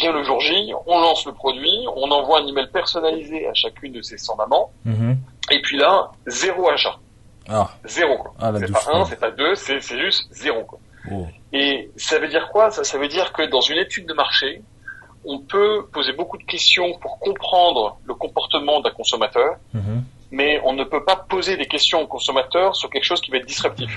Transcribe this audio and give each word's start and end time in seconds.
vient 0.00 0.12
le 0.12 0.22
jour 0.24 0.40
J, 0.40 0.72
on 0.86 1.00
lance 1.00 1.26
le 1.26 1.32
produit, 1.32 1.86
on 1.94 2.10
envoie 2.10 2.40
un 2.40 2.46
email 2.46 2.68
personnalisé 2.72 3.46
à 3.46 3.54
chacune 3.54 3.92
de 3.92 4.02
ces 4.02 4.18
100 4.18 4.36
mamans, 4.36 4.70
Mhm. 4.84 5.16
et 5.50 5.60
puis 5.62 5.76
là, 5.78 6.10
zéro 6.26 6.68
achat. 6.70 6.96
Ah, 7.48 7.68
Zéro, 7.84 8.16
quoi. 8.18 8.32
Ah, 8.40 8.52
c'est 8.58 8.70
pas 8.72 8.86
un, 8.92 9.04
c'est 9.04 9.18
pas 9.18 9.30
deux, 9.30 9.54
c'est 9.56 9.80
juste 9.80 10.28
zéro, 10.32 10.62
quoi. 10.64 10.78
oh. 11.10 11.26
Et 11.52 11.90
ça 11.96 12.18
veut 12.20 12.28
dire 12.28 12.48
quoi? 12.52 12.70
Ça, 12.70 12.84
ça 12.84 12.96
veut 12.98 13.08
dire 13.08 13.32
que 13.32 13.42
dans 13.42 13.60
une 13.60 13.78
étude 13.78 14.06
de 14.06 14.14
marché, 14.14 14.62
on 15.24 15.38
peut 15.40 15.86
poser 15.92 16.12
beaucoup 16.12 16.38
de 16.38 16.44
questions 16.44 16.96
pour 17.00 17.18
comprendre 17.18 17.98
le 18.04 18.14
comportement 18.14 18.80
d'un 18.80 18.90
consommateur, 18.90 19.56
Mhm. 19.74 20.04
mais 20.30 20.60
on 20.64 20.72
ne 20.74 20.84
peut 20.84 21.04
pas 21.04 21.16
poser 21.16 21.56
des 21.56 21.66
questions 21.66 22.00
au 22.02 22.06
consommateur 22.06 22.76
sur 22.76 22.88
quelque 22.88 23.04
chose 23.04 23.20
qui 23.20 23.30
va 23.32 23.38
être 23.38 23.46
disruptif. 23.46 23.90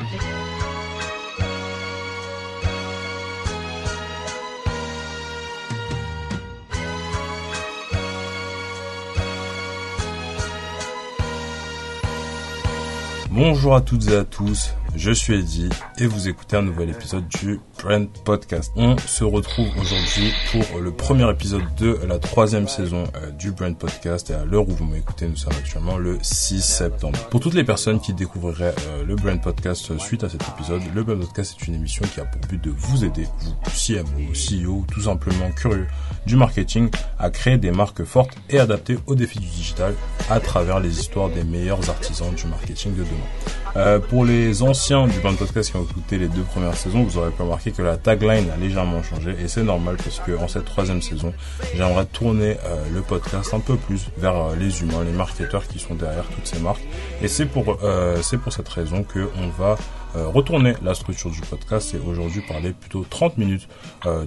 Bonjour 13.36 13.73
à 13.73 13.82
toutes 13.82 14.10
et 14.10 14.15
à 14.15 14.25
tous, 14.25 14.75
je 14.96 15.11
suis 15.11 15.33
Eddy 15.33 15.68
et 15.97 16.05
vous 16.05 16.29
écoutez 16.29 16.55
un 16.55 16.61
nouvel 16.61 16.91
épisode 16.91 17.28
du 17.28 17.60
Brand 17.83 18.07
Podcast. 18.23 18.71
On 18.78 18.97
se 18.97 19.25
retrouve 19.25 19.68
aujourd'hui 19.78 20.32
pour 20.51 20.79
le 20.79 20.91
premier 20.91 21.29
épisode 21.29 21.64
de 21.78 22.00
la 22.07 22.18
troisième 22.18 22.69
saison 22.69 23.04
euh, 23.18 23.29
du 23.32 23.51
Brand 23.51 23.78
Podcast 23.78 24.29
et 24.29 24.33
à 24.33 24.46
l'heure 24.46 24.68
où 24.69 24.71
vous 24.71 24.86
m'écoutez, 24.86 25.28
nous 25.28 25.36
sommes 25.36 25.54
actuellement 25.57 25.97
le 25.97 26.18
6 26.21 26.61
septembre. 26.61 27.19
Pour 27.29 27.41
toutes 27.41 27.55
les 27.55 27.65
personnes 27.65 28.00
qui 28.00 28.14
découvriraient 28.14 28.74
euh, 28.88 29.04
le 29.04 29.15
Brand 29.15 29.41
Podcast 29.41 29.91
euh, 29.91 30.00
suite 30.00 30.24
à 30.24 30.29
cet 30.29 30.41
épisode, 30.47 30.82
le 30.96 31.04
Brand 31.04 31.19
Podcast 31.19 31.57
est 31.60 31.68
une 31.68 31.75
émission 31.75 32.05
qui 32.14 32.22
a 32.22 32.25
pour 32.25 32.39
but 32.47 32.64
de 32.64 32.69
vous 32.69 33.03
aider, 33.03 33.27
vous 33.41 33.53
CMO, 33.75 34.31
CEO, 34.31 34.86
tout 34.89 35.02
simplement 35.02 35.52
curieux 35.52 35.88
du 36.25 36.38
marketing, 36.38 36.89
à 37.19 37.30
créer 37.31 37.58
des 37.58 37.72
marques 37.72 38.05
fortes 38.05 38.38
et 38.50 38.59
adaptées 38.59 38.97
aux 39.08 39.16
défis 39.16 39.39
du 39.39 39.47
digital 39.47 39.93
à 40.30 40.39
travers 40.39 40.80
les 40.80 40.99
histoires 40.99 41.30
des 41.30 41.43
meilleurs 41.43 41.89
artisans 41.89 42.33
du 42.33 42.45
marketing 42.47 42.93
de 42.95 43.03
demain. 43.03 43.99
Pour 44.09 44.23
les 44.23 44.61
anciens 44.61 45.08
du 45.08 45.19
Brand 45.19 45.36
Podcast 45.36 45.71
qui 45.71 45.77
ont 45.77 45.83
écouté 45.83 46.17
les 46.19 46.27
deux 46.27 46.43
premières 46.43 46.77
saisons, 46.77 47.03
vous 47.03 47.17
aurez 47.17 47.31
pu 47.31 47.41
remarquer 47.41 47.72
que 47.75 47.81
la 47.81 47.97
tagline 47.97 48.49
a 48.49 48.57
légèrement 48.57 49.02
changé 49.03 49.35
et 49.41 49.47
c'est 49.47 49.63
normal 49.63 49.97
parce 49.97 50.19
que 50.19 50.38
en 50.38 50.47
cette 50.47 50.66
troisième 50.66 51.02
saison, 51.02 51.33
j'aimerais 51.75 52.05
tourner 52.05 52.57
euh, 52.65 52.75
le 52.93 53.02
podcast 53.02 53.53
un 53.53 53.59
peu 53.59 53.75
plus 53.75 54.07
vers 54.17 54.35
euh, 54.35 54.55
les 54.55 54.81
humains, 54.81 55.03
les 55.03 55.11
marketeurs 55.11 55.67
qui 55.67 55.80
sont 55.80 55.95
derrière 55.95 56.25
toutes 56.25 56.45
ces 56.45 56.59
marques. 56.59 56.83
Et 57.21 57.27
c'est 57.27 57.45
pour 57.45 57.77
euh, 57.83 58.21
c'est 58.21 58.38
pour 58.38 58.53
cette 58.53 58.69
raison 58.69 59.03
que 59.03 59.30
on 59.38 59.47
va 59.49 59.77
retourner 60.15 60.75
la 60.83 60.93
structure 60.93 61.31
du 61.31 61.41
podcast 61.41 61.95
et 61.95 61.97
aujourd'hui 61.97 62.41
parler 62.47 62.71
plutôt 62.71 63.03
30 63.09 63.39
minutes 63.39 63.67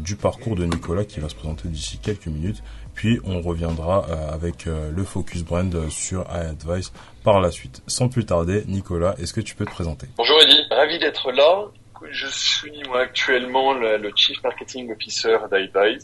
du 0.01 0.17
parcours 0.17 0.57
de 0.57 0.65
Nicolas 0.65 1.05
qui 1.05 1.21
va 1.21 1.29
se 1.29 1.37
présenter 1.37 1.69
d'ici 1.69 1.99
quelques 1.99 2.27
minutes. 2.27 2.61
Puis 2.93 3.21
on 3.25 3.41
reviendra 3.41 4.05
avec 4.33 4.65
le 4.67 5.05
focus 5.05 5.45
brand 5.45 5.89
sur 5.89 6.25
iAdvice 6.35 6.93
par 7.23 7.41
la 7.41 7.53
suite. 7.53 7.85
Sans 7.87 8.09
plus 8.09 8.27
tarder, 8.27 8.65
Nicolas, 8.67 9.15
est-ce 9.21 9.33
que 9.33 9.41
tu 9.41 9.55
peux 9.55 9.65
te 9.65 9.71
présenter? 9.71 10.09
Bonjour 10.17 10.41
Eddy, 10.43 10.57
ravi 10.73 10.99
d'être 10.99 11.31
là. 11.31 11.69
Je 12.11 12.27
suis 12.27 12.83
moi 12.89 13.01
actuellement 13.03 13.73
le, 13.75 13.97
le 13.97 14.13
Chief 14.15 14.43
Marketing 14.43 14.93
Officer 14.93 15.39
d'iBuy. 15.51 15.99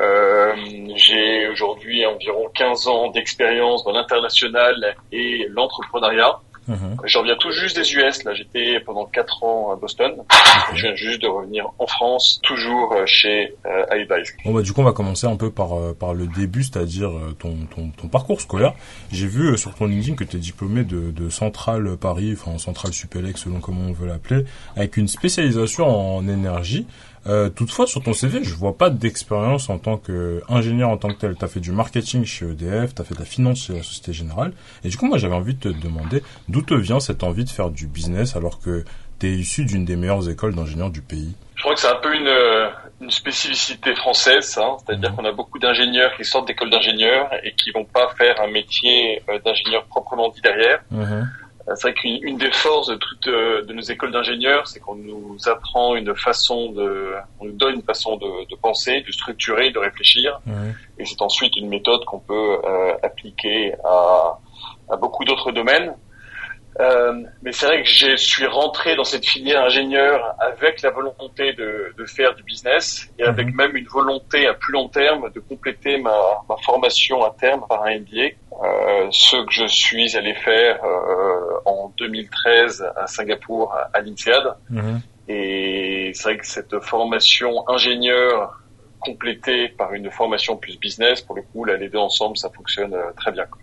Euh, 0.00 0.54
j'ai 0.94 1.48
aujourd'hui 1.48 2.06
environ 2.06 2.48
15 2.54 2.86
ans 2.86 3.10
d'expérience 3.10 3.84
dans 3.84 3.92
l'international 3.92 4.94
et 5.10 5.46
l'entrepreneuriat. 5.50 6.40
Mhm. 6.68 6.96
Je 7.04 7.18
reviens 7.18 7.36
tout 7.36 7.50
juste 7.50 7.76
des 7.76 7.94
US, 7.94 8.24
là 8.24 8.34
j'étais 8.34 8.78
pendant 8.80 9.06
4 9.06 9.42
ans 9.42 9.72
à 9.72 9.76
Boston. 9.76 10.12
Je 10.74 10.82
viens 10.82 10.94
juste 10.94 11.22
de 11.22 11.26
revenir 11.26 11.70
en 11.78 11.86
France, 11.86 12.40
toujours 12.42 12.92
euh, 12.92 13.04
chez 13.06 13.54
euh. 13.66 13.84
Bon 14.44 14.52
bah 14.52 14.62
du 14.62 14.72
coup 14.72 14.82
on 14.82 14.84
va 14.84 14.92
commencer 14.92 15.26
un 15.26 15.36
peu 15.36 15.50
par 15.50 15.78
euh, 15.78 15.94
par 15.98 16.14
le 16.14 16.26
début, 16.26 16.62
c'est-à-dire 16.62 17.08
euh, 17.08 17.34
ton, 17.38 17.56
ton 17.74 17.88
ton 17.90 18.08
parcours 18.08 18.40
scolaire. 18.40 18.74
J'ai 19.10 19.26
vu 19.26 19.56
sur 19.56 19.74
ton 19.74 19.86
LinkedIn 19.86 20.14
que 20.14 20.24
tu 20.24 20.36
es 20.36 20.40
diplômé 20.40 20.84
de 20.84 21.10
de 21.10 21.30
Centrale 21.30 21.96
Paris, 21.96 22.36
enfin 22.38 22.58
Centrale 22.58 22.92
Supélec 22.92 23.38
selon 23.38 23.60
comment 23.60 23.86
on 23.88 23.92
veut 23.92 24.06
l'appeler, 24.06 24.44
avec 24.76 24.96
une 24.98 25.08
spécialisation 25.08 25.86
en 25.86 26.28
énergie. 26.28 26.86
Euh, 27.26 27.48
toutefois 27.50 27.86
sur 27.86 28.02
ton 28.02 28.12
CV, 28.12 28.42
je 28.44 28.54
vois 28.54 28.76
pas 28.78 28.90
d'expérience 28.90 29.68
en 29.70 29.78
tant 29.78 29.96
qu'ingénieur 29.98 30.88
en 30.90 30.96
tant 30.96 31.08
que 31.08 31.18
tel. 31.18 31.36
Tu 31.36 31.44
as 31.44 31.48
fait 31.48 31.60
du 31.60 31.72
marketing 31.72 32.24
chez 32.24 32.46
EDF, 32.46 32.94
tu 32.94 33.02
as 33.02 33.04
fait 33.04 33.14
de 33.14 33.20
la 33.20 33.24
finance 33.26 33.64
chez 33.66 33.74
la 33.74 33.82
Société 33.82 34.12
Générale 34.12 34.52
et 34.84 34.88
du 34.88 34.96
coup 34.96 35.06
moi 35.06 35.18
j'avais 35.18 35.34
envie 35.34 35.54
de 35.54 35.60
te 35.60 35.68
demander 35.68 36.22
d'où 36.48 36.62
te 36.62 36.74
vient 36.74 37.00
cette 37.00 37.22
envie 37.22 37.44
de 37.44 37.50
faire 37.50 37.70
du 37.70 37.86
business 37.86 38.36
alors 38.36 38.60
que 38.60 38.84
tu 39.20 39.26
es 39.26 39.32
issu 39.32 39.64
d'une 39.64 39.84
des 39.84 39.96
meilleures 39.96 40.28
écoles 40.30 40.54
d'ingénieurs 40.54 40.90
du 40.90 41.02
pays? 41.02 41.34
Je 41.56 41.62
crois 41.62 41.74
que 41.74 41.80
c'est 41.80 41.88
un 41.90 41.96
peu 41.96 42.14
une, 42.14 42.28
euh, 42.28 42.68
une 43.00 43.10
spécificité 43.10 43.92
française, 43.96 44.44
ça. 44.44 44.62
hein. 44.64 44.76
C'est-à-dire 44.86 45.14
qu'on 45.16 45.24
a 45.24 45.32
beaucoup 45.32 45.58
d'ingénieurs 45.58 46.16
qui 46.16 46.24
sortent 46.24 46.46
d'écoles 46.46 46.70
d'ingénieurs 46.70 47.28
et 47.42 47.52
qui 47.52 47.72
vont 47.72 47.84
pas 47.84 48.08
faire 48.16 48.40
un 48.40 48.46
métier 48.48 49.20
euh, 49.28 49.40
d'ingénieur 49.44 49.84
proprement 49.86 50.28
dit 50.28 50.40
derrière. 50.40 50.78
Mhm. 50.92 51.28
C'est 51.74 51.82
vrai 51.82 51.94
qu'une 51.94 52.18
une 52.22 52.38
des 52.38 52.50
forces 52.50 52.88
de 52.88 52.94
toutes 52.96 53.28
de 53.28 53.72
nos 53.72 53.82
écoles 53.82 54.12
d'ingénieurs, 54.12 54.66
c'est 54.66 54.80
qu'on 54.80 54.94
nous 54.96 55.36
apprend 55.46 55.96
une 55.96 56.14
façon 56.16 56.72
de, 56.72 57.12
on 57.40 57.44
nous 57.46 57.52
donne 57.52 57.74
une 57.76 57.82
façon 57.82 58.16
de, 58.16 58.48
de 58.48 58.56
penser, 58.56 59.02
de 59.06 59.12
structurer, 59.12 59.70
de 59.70 59.78
réfléchir, 59.78 60.40
et 60.98 61.04
c'est 61.04 61.20
ensuite 61.22 61.56
une 61.56 61.68
méthode 61.68 62.04
qu'on 62.06 62.20
peut 62.20 62.58
euh, 62.64 62.94
appliquer 63.02 63.74
à, 63.84 64.38
à 64.90 64.96
beaucoup 64.96 65.24
d'autres 65.24 65.52
domaines. 65.52 65.94
Euh, 66.80 67.12
mais 67.42 67.50
c'est 67.50 67.66
vrai 67.66 67.82
que 67.82 67.88
je 67.88 68.14
suis 68.16 68.46
rentré 68.46 68.94
dans 68.94 69.02
cette 69.04 69.26
filière 69.26 69.64
ingénieur 69.64 70.36
avec 70.38 70.80
la 70.82 70.90
volonté 70.90 71.52
de, 71.54 71.92
de 71.98 72.04
faire 72.06 72.34
du 72.36 72.44
business 72.44 73.10
et 73.18 73.24
avec 73.24 73.48
Mhm. 73.48 73.54
même 73.56 73.76
une 73.76 73.86
volonté 73.88 74.46
à 74.46 74.54
plus 74.54 74.72
long 74.72 74.88
terme 74.88 75.30
de 75.32 75.40
compléter 75.40 75.98
ma, 75.98 76.16
ma 76.48 76.56
formation 76.58 77.24
à 77.24 77.34
terme 77.38 77.64
par 77.68 77.82
un 77.84 77.98
MBA, 77.98 78.28
euh, 78.62 79.08
ce 79.10 79.36
que 79.44 79.50
je 79.50 79.66
suis 79.66 80.16
allé 80.16 80.34
faire 80.34 80.78
euh, 80.84 81.58
en 81.64 81.92
2013 81.98 82.86
à 82.96 83.06
Singapour 83.08 83.74
à, 83.92 84.00
l'INSEAD. 84.00 84.44
Mhm. 84.70 85.00
Et 85.28 86.12
c'est 86.14 86.22
vrai 86.22 86.38
que 86.38 86.46
cette 86.46 86.78
formation 86.80 87.68
ingénieur 87.68 88.60
complétée 89.00 89.68
par 89.68 89.92
une 89.94 90.10
formation 90.10 90.56
plus 90.56 90.78
business, 90.78 91.20
pour 91.22 91.36
le 91.36 91.42
coup, 91.42 91.64
là, 91.64 91.76
les 91.76 91.88
deux 91.88 91.98
ensemble, 91.98 92.36
ça 92.36 92.50
fonctionne 92.50 92.94
euh, 92.94 93.12
très 93.16 93.30
bien. 93.32 93.46
quoi. 93.46 93.60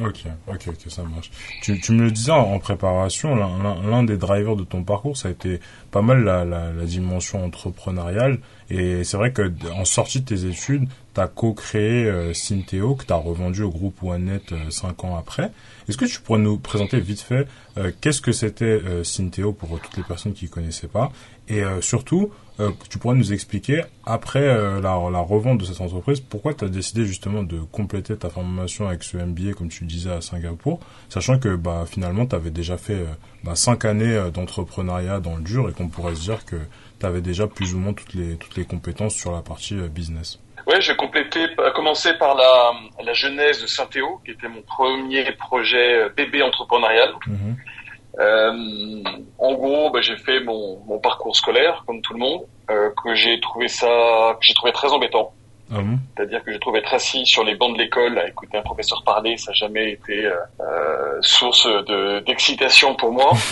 Ok, 0.00 0.24
ok, 0.46 0.62
ok, 0.68 0.76
ça 0.88 1.02
marche. 1.02 1.30
Tu, 1.62 1.80
tu 1.80 1.92
me 1.92 2.04
le 2.04 2.10
disais 2.12 2.30
en, 2.30 2.58
préparation, 2.60 3.34
l'un- 3.34 3.82
des 4.04 4.16
drivers 4.16 4.54
de 4.54 4.62
ton 4.64 4.84
parcours, 4.84 5.16
ça 5.16 5.28
a 5.28 5.30
été 5.32 5.60
pas 5.90 6.02
mal 6.02 6.22
la, 6.22 6.44
la, 6.44 6.72
la 6.72 6.84
dimension 6.84 7.44
entrepreneuriale. 7.44 8.38
Et 8.70 9.02
c'est 9.02 9.16
vrai 9.16 9.32
que 9.32 9.50
en 9.74 9.84
sortie 9.84 10.20
de 10.20 10.26
tes 10.26 10.44
études, 10.44 10.88
tu 11.14 11.20
as 11.20 11.26
co-créé 11.26 12.04
euh, 12.04 12.32
que 12.32 13.04
tu 13.04 13.12
as 13.12 13.16
revendu 13.16 13.62
au 13.62 13.70
groupe 13.70 14.02
OneNet 14.02 14.52
euh, 14.52 14.70
cinq 14.70 15.02
ans 15.04 15.16
après. 15.16 15.50
Est-ce 15.88 15.96
que 15.96 16.04
tu 16.04 16.20
pourrais 16.20 16.38
nous 16.38 16.58
présenter 16.58 17.00
vite 17.00 17.20
fait 17.20 17.48
euh, 17.78 17.90
qu'est-ce 18.00 18.20
que 18.20 18.30
c'était 18.32 18.64
euh, 18.66 19.02
Synthéo 19.02 19.52
pour 19.52 19.80
toutes 19.80 19.96
les 19.96 20.02
personnes 20.04 20.34
qui 20.34 20.44
ne 20.44 20.50
connaissaient 20.50 20.86
pas? 20.86 21.10
Et 21.48 21.64
euh, 21.64 21.80
surtout, 21.80 22.30
euh, 22.60 22.70
tu 22.90 22.98
pourrais 22.98 23.14
nous 23.14 23.32
expliquer, 23.32 23.84
après 24.04 24.42
euh, 24.42 24.80
la, 24.80 24.98
la 25.10 25.20
revente 25.20 25.58
de 25.58 25.64
cette 25.64 25.80
entreprise, 25.80 26.20
pourquoi 26.20 26.54
tu 26.54 26.64
as 26.64 26.68
décidé 26.68 27.04
justement 27.04 27.42
de 27.42 27.58
compléter 27.60 28.16
ta 28.16 28.30
formation 28.30 28.88
avec 28.88 29.04
ce 29.04 29.16
MBA, 29.16 29.52
comme 29.56 29.68
tu 29.68 29.84
disais, 29.84 30.10
à 30.10 30.20
Singapour, 30.20 30.80
sachant 31.08 31.38
que 31.38 31.54
bah, 31.54 31.84
finalement, 31.88 32.26
tu 32.26 32.34
avais 32.34 32.50
déjà 32.50 32.76
fait 32.76 32.94
euh, 32.94 33.06
bah, 33.44 33.54
cinq 33.54 33.84
années 33.84 34.14
euh, 34.14 34.30
d'entrepreneuriat 34.30 35.20
dans 35.20 35.36
le 35.36 35.42
dur 35.42 35.68
et 35.68 35.72
qu'on 35.72 35.88
pourrait 35.88 36.16
se 36.16 36.22
dire 36.22 36.44
que 36.44 36.56
tu 36.98 37.06
avais 37.06 37.20
déjà 37.20 37.46
plus 37.46 37.74
ou 37.74 37.78
moins 37.78 37.92
toutes 37.92 38.14
les, 38.14 38.36
toutes 38.36 38.56
les 38.56 38.64
compétences 38.64 39.14
sur 39.14 39.30
la 39.30 39.40
partie 39.40 39.76
business. 39.76 40.40
Ouais, 40.66 40.80
j'ai 40.80 40.96
complété, 40.96 41.44
à 41.64 41.70
commencer 41.70 42.12
par 42.14 42.34
la, 42.34 42.72
la 43.02 43.12
genèse 43.14 43.62
de 43.62 43.66
Synthéo, 43.68 44.20
qui 44.24 44.32
était 44.32 44.48
mon 44.48 44.62
premier 44.62 45.30
projet 45.32 46.10
bébé 46.16 46.42
entrepreneurial. 46.42 47.14
Mhm. 47.26 47.56
Euh, 48.18 49.02
en 49.38 49.54
gros, 49.54 49.90
bah, 49.90 50.00
j'ai 50.00 50.16
fait 50.16 50.40
mon, 50.40 50.80
mon 50.86 50.98
parcours 50.98 51.36
scolaire, 51.36 51.84
comme 51.86 52.00
tout 52.02 52.14
le 52.14 52.18
monde, 52.18 52.42
euh, 52.70 52.90
que 53.02 53.14
j'ai 53.14 53.38
trouvé 53.40 53.68
ça, 53.68 54.36
que 54.40 54.46
j'ai 54.46 54.54
trouvé 54.54 54.72
très 54.72 54.92
embêtant. 54.92 55.32
Ah 55.70 55.80
bon? 55.80 55.98
C'est-à-dire 56.16 56.42
que 56.42 56.52
j'ai 56.52 56.58
trouvé 56.58 56.78
être 56.78 56.94
assis 56.94 57.26
sur 57.26 57.44
les 57.44 57.54
bancs 57.54 57.74
de 57.74 57.78
l'école 57.78 58.18
à 58.18 58.26
écouter 58.26 58.56
un 58.56 58.62
professeur 58.62 59.02
parler, 59.04 59.36
ça 59.36 59.50
n'a 59.50 59.54
jamais 59.54 59.92
été 59.92 60.24
euh, 60.24 60.34
euh, 60.60 61.18
source 61.20 61.66
de 61.66 62.20
d'excitation 62.20 62.94
pour 62.94 63.12
moi. 63.12 63.32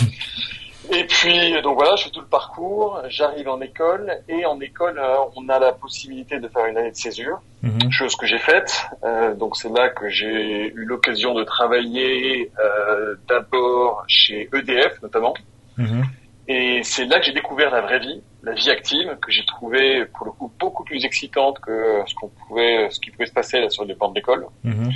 Et 0.91 1.03
puis, 1.05 1.61
donc 1.61 1.75
voilà, 1.75 1.95
je 1.97 2.05
fais 2.05 2.09
tout 2.11 2.21
le 2.21 2.27
parcours, 2.27 3.01
j'arrive 3.09 3.49
en 3.49 3.59
école, 3.61 4.11
et 4.29 4.45
en 4.45 4.59
école, 4.61 4.97
euh, 4.99 5.15
on 5.35 5.49
a 5.49 5.59
la 5.59 5.73
possibilité 5.73 6.39
de 6.39 6.47
faire 6.47 6.65
une 6.65 6.77
année 6.77 6.91
de 6.91 6.95
césure, 6.95 7.39
Mhm. 7.63 7.91
chose 7.91 8.15
que 8.15 8.25
j'ai 8.25 8.37
faite. 8.37 8.85
Euh, 9.03 9.33
donc 9.35 9.57
c'est 9.57 9.69
là 9.69 9.89
que 9.89 10.07
j'ai 10.09 10.67
eu 10.73 10.85
l'occasion 10.85 11.33
de 11.33 11.43
travailler 11.43 12.51
euh, 12.63 13.15
d'abord 13.27 14.03
chez 14.07 14.47
EDF 14.53 15.01
notamment. 15.01 15.33
Mhm. 15.77 16.03
Et 16.47 16.81
c'est 16.83 17.05
là 17.05 17.19
que 17.19 17.25
j'ai 17.25 17.33
découvert 17.33 17.71
la 17.71 17.81
vraie 17.81 17.99
vie, 17.99 18.21
la 18.43 18.53
vie 18.53 18.69
active, 18.69 19.17
que 19.21 19.31
j'ai 19.31 19.45
trouvé 19.45 20.05
pour 20.05 20.27
le 20.27 20.31
coup 20.31 20.51
beaucoup 20.57 20.85
plus 20.85 21.03
excitante 21.03 21.59
que 21.59 22.01
ce 22.05 22.15
qu'on 22.15 22.29
pouvait, 22.29 22.87
ce 22.89 22.99
qui 23.01 23.11
pouvait 23.11 23.25
se 23.25 23.33
passer 23.33 23.59
là 23.59 23.69
sur 23.69 23.83
les 23.83 23.95
bancs 23.95 24.13
d'école. 24.13 24.45
Mhm. 24.63 24.89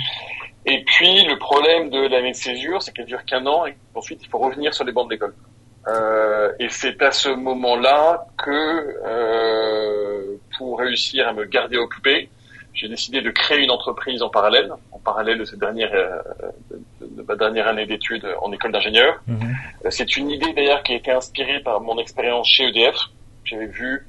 Et 0.64 0.82
puis 0.84 1.24
le 1.26 1.36
problème 1.38 1.90
de 1.90 2.06
l'année 2.08 2.30
de 2.30 2.36
césure, 2.36 2.80
c'est 2.80 2.92
qu'elle 2.94 3.04
dure 3.06 3.24
qu'un 3.24 3.44
an 3.46 3.66
et 3.66 3.74
ensuite 3.94 4.20
il 4.22 4.28
faut 4.28 4.38
revenir 4.38 4.72
sur 4.72 4.84
les 4.84 4.92
bancs 4.92 5.10
d'école. 5.10 5.34
Euh, 5.88 6.52
et 6.58 6.68
c'est 6.68 7.02
à 7.02 7.10
ce 7.10 7.28
moment-là 7.28 8.26
que, 8.38 8.96
euh, 9.04 10.36
pour 10.56 10.78
réussir 10.78 11.26
à 11.26 11.32
me 11.32 11.44
garder 11.44 11.76
occupé, 11.76 12.28
j'ai 12.74 12.88
décidé 12.88 13.20
de 13.20 13.30
créer 13.30 13.62
une 13.62 13.70
entreprise 13.70 14.22
en 14.22 14.30
parallèle, 14.30 14.72
en 14.92 14.98
parallèle 14.98 15.38
de 15.38 15.44
cette 15.44 15.58
dernière, 15.58 15.90
de, 15.90 17.22
ma 17.22 17.36
dernière 17.36 17.68
année 17.68 17.86
d'études 17.86 18.26
en 18.40 18.50
école 18.52 18.72
d'ingénieur. 18.72 19.20
Mhm. 19.26 19.54
C'est 19.90 20.16
une 20.16 20.30
idée 20.30 20.52
d'ailleurs 20.54 20.82
qui 20.82 20.92
a 20.92 20.96
été 20.96 21.10
inspirée 21.10 21.60
par 21.60 21.80
mon 21.80 21.98
expérience 21.98 22.48
chez 22.48 22.68
EDF. 22.68 22.96
J'avais 23.44 23.66
vu 23.66 24.06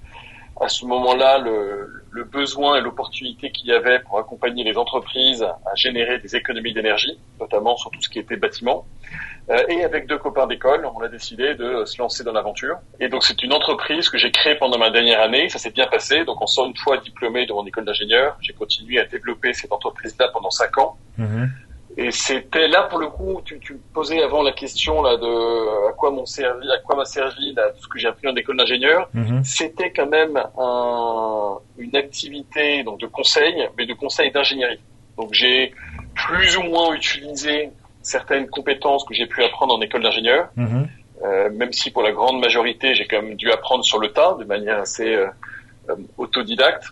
à 0.61 0.67
ce 0.67 0.85
moment-là 0.85 1.39
le, 1.39 2.03
le, 2.11 2.23
besoin 2.23 2.77
et 2.77 2.81
l'opportunité 2.81 3.51
qu'il 3.51 3.67
y 3.67 3.71
avait 3.71 3.99
pour 3.99 4.19
accompagner 4.19 4.63
les 4.63 4.77
entreprises 4.77 5.43
à 5.43 5.75
générer 5.75 6.19
des 6.19 6.35
économies 6.35 6.73
d'énergie, 6.73 7.17
notamment 7.39 7.75
sur 7.75 7.89
tout 7.91 8.01
ce 8.01 8.09
qui 8.09 8.19
était 8.19 8.37
bâtiment. 8.37 8.85
Euh, 9.49 9.61
et 9.67 9.83
avec 9.83 10.07
deux 10.07 10.17
copains 10.17 10.47
d'école, 10.47 10.85
on 10.95 11.01
a 11.01 11.09
décidé 11.09 11.55
de 11.55 11.83
se 11.85 11.97
lancer 11.97 12.23
dans 12.23 12.31
l'aventure. 12.31 12.77
Et 12.99 13.09
donc 13.09 13.23
c'est 13.23 13.41
une 13.43 13.51
entreprise 13.51 14.09
que 14.09 14.17
j'ai 14.17 14.31
créée 14.31 14.55
pendant 14.55 14.77
ma 14.77 14.89
dernière 14.89 15.21
année. 15.21 15.49
Ça 15.49 15.59
s'est 15.59 15.71
bien 15.71 15.87
passé. 15.87 16.23
Donc 16.23 16.41
en 16.41 16.47
sort 16.47 16.67
une 16.67 16.77
fois 16.77 16.97
diplômé 16.97 17.45
de 17.45 17.53
mon 17.53 17.65
école 17.65 17.85
d'ingénieur, 17.85 18.37
j'ai 18.41 18.53
continué 18.53 18.99
à 18.99 19.05
développer 19.05 19.53
cette 19.53 19.71
entreprise-là 19.71 20.29
pendant 20.31 20.51
cinq 20.51 20.77
ans. 20.77 20.97
Mhm. 21.17 21.49
Et 21.95 22.11
c'était 22.11 22.67
là 22.67 22.83
pour 22.83 22.99
le 22.99 23.07
coup, 23.07 23.41
tu, 23.45 23.59
tu 23.59 23.79
posais 23.93 24.21
avant 24.21 24.41
la 24.41 24.51
question 24.51 25.01
là 25.03 25.15
de 25.17 25.89
à 25.89 25.93
quoi 25.93 26.09
m'ont 26.09 26.25
servi, 26.25 26.67
à 26.71 26.79
quoi 26.79 26.95
m'a 26.95 27.05
servi 27.05 27.53
là, 27.53 27.69
tout 27.71 27.83
ce 27.83 27.87
que 27.87 27.99
j'ai 27.99 28.07
appris 28.07 28.27
en 28.27 28.35
école 28.35 28.57
d'ingénieur. 28.57 29.09
Mhm. 29.13 29.43
C'était 29.43 29.91
quand 29.91 30.07
même 30.07 30.41
un, 30.57 31.57
une 31.77 31.95
activité 31.95 32.83
donc 32.83 32.99
de 32.99 33.05
conseil, 33.05 33.69
mais 33.77 33.85
de 33.85 33.93
conseil 33.93 34.31
d'ingénierie. 34.31 34.79
Donc 35.17 35.33
j'ai 35.33 35.73
plus 36.15 36.57
ou 36.57 36.63
moins 36.63 36.93
utilisé 36.93 37.69
certaines 38.01 38.47
compétences 38.49 39.05
que 39.05 39.13
j'ai 39.13 39.27
pu 39.27 39.43
apprendre 39.43 39.75
en 39.75 39.81
école 39.81 40.01
d'ingénieur, 40.01 40.49
mhm. 40.55 40.87
euh, 41.23 41.49
même 41.51 41.73
si 41.73 41.91
pour 41.91 42.01
la 42.01 42.11
grande 42.11 42.39
majorité 42.39 42.95
j'ai 42.95 43.05
quand 43.05 43.21
même 43.21 43.35
dû 43.35 43.51
apprendre 43.51 43.83
sur 43.85 43.99
le 43.99 44.09
tas 44.09 44.35
de 44.39 44.45
manière 44.45 44.79
assez 44.79 45.13
euh, 45.13 45.27
euh 45.89 45.95
autodidacte. 46.17 46.85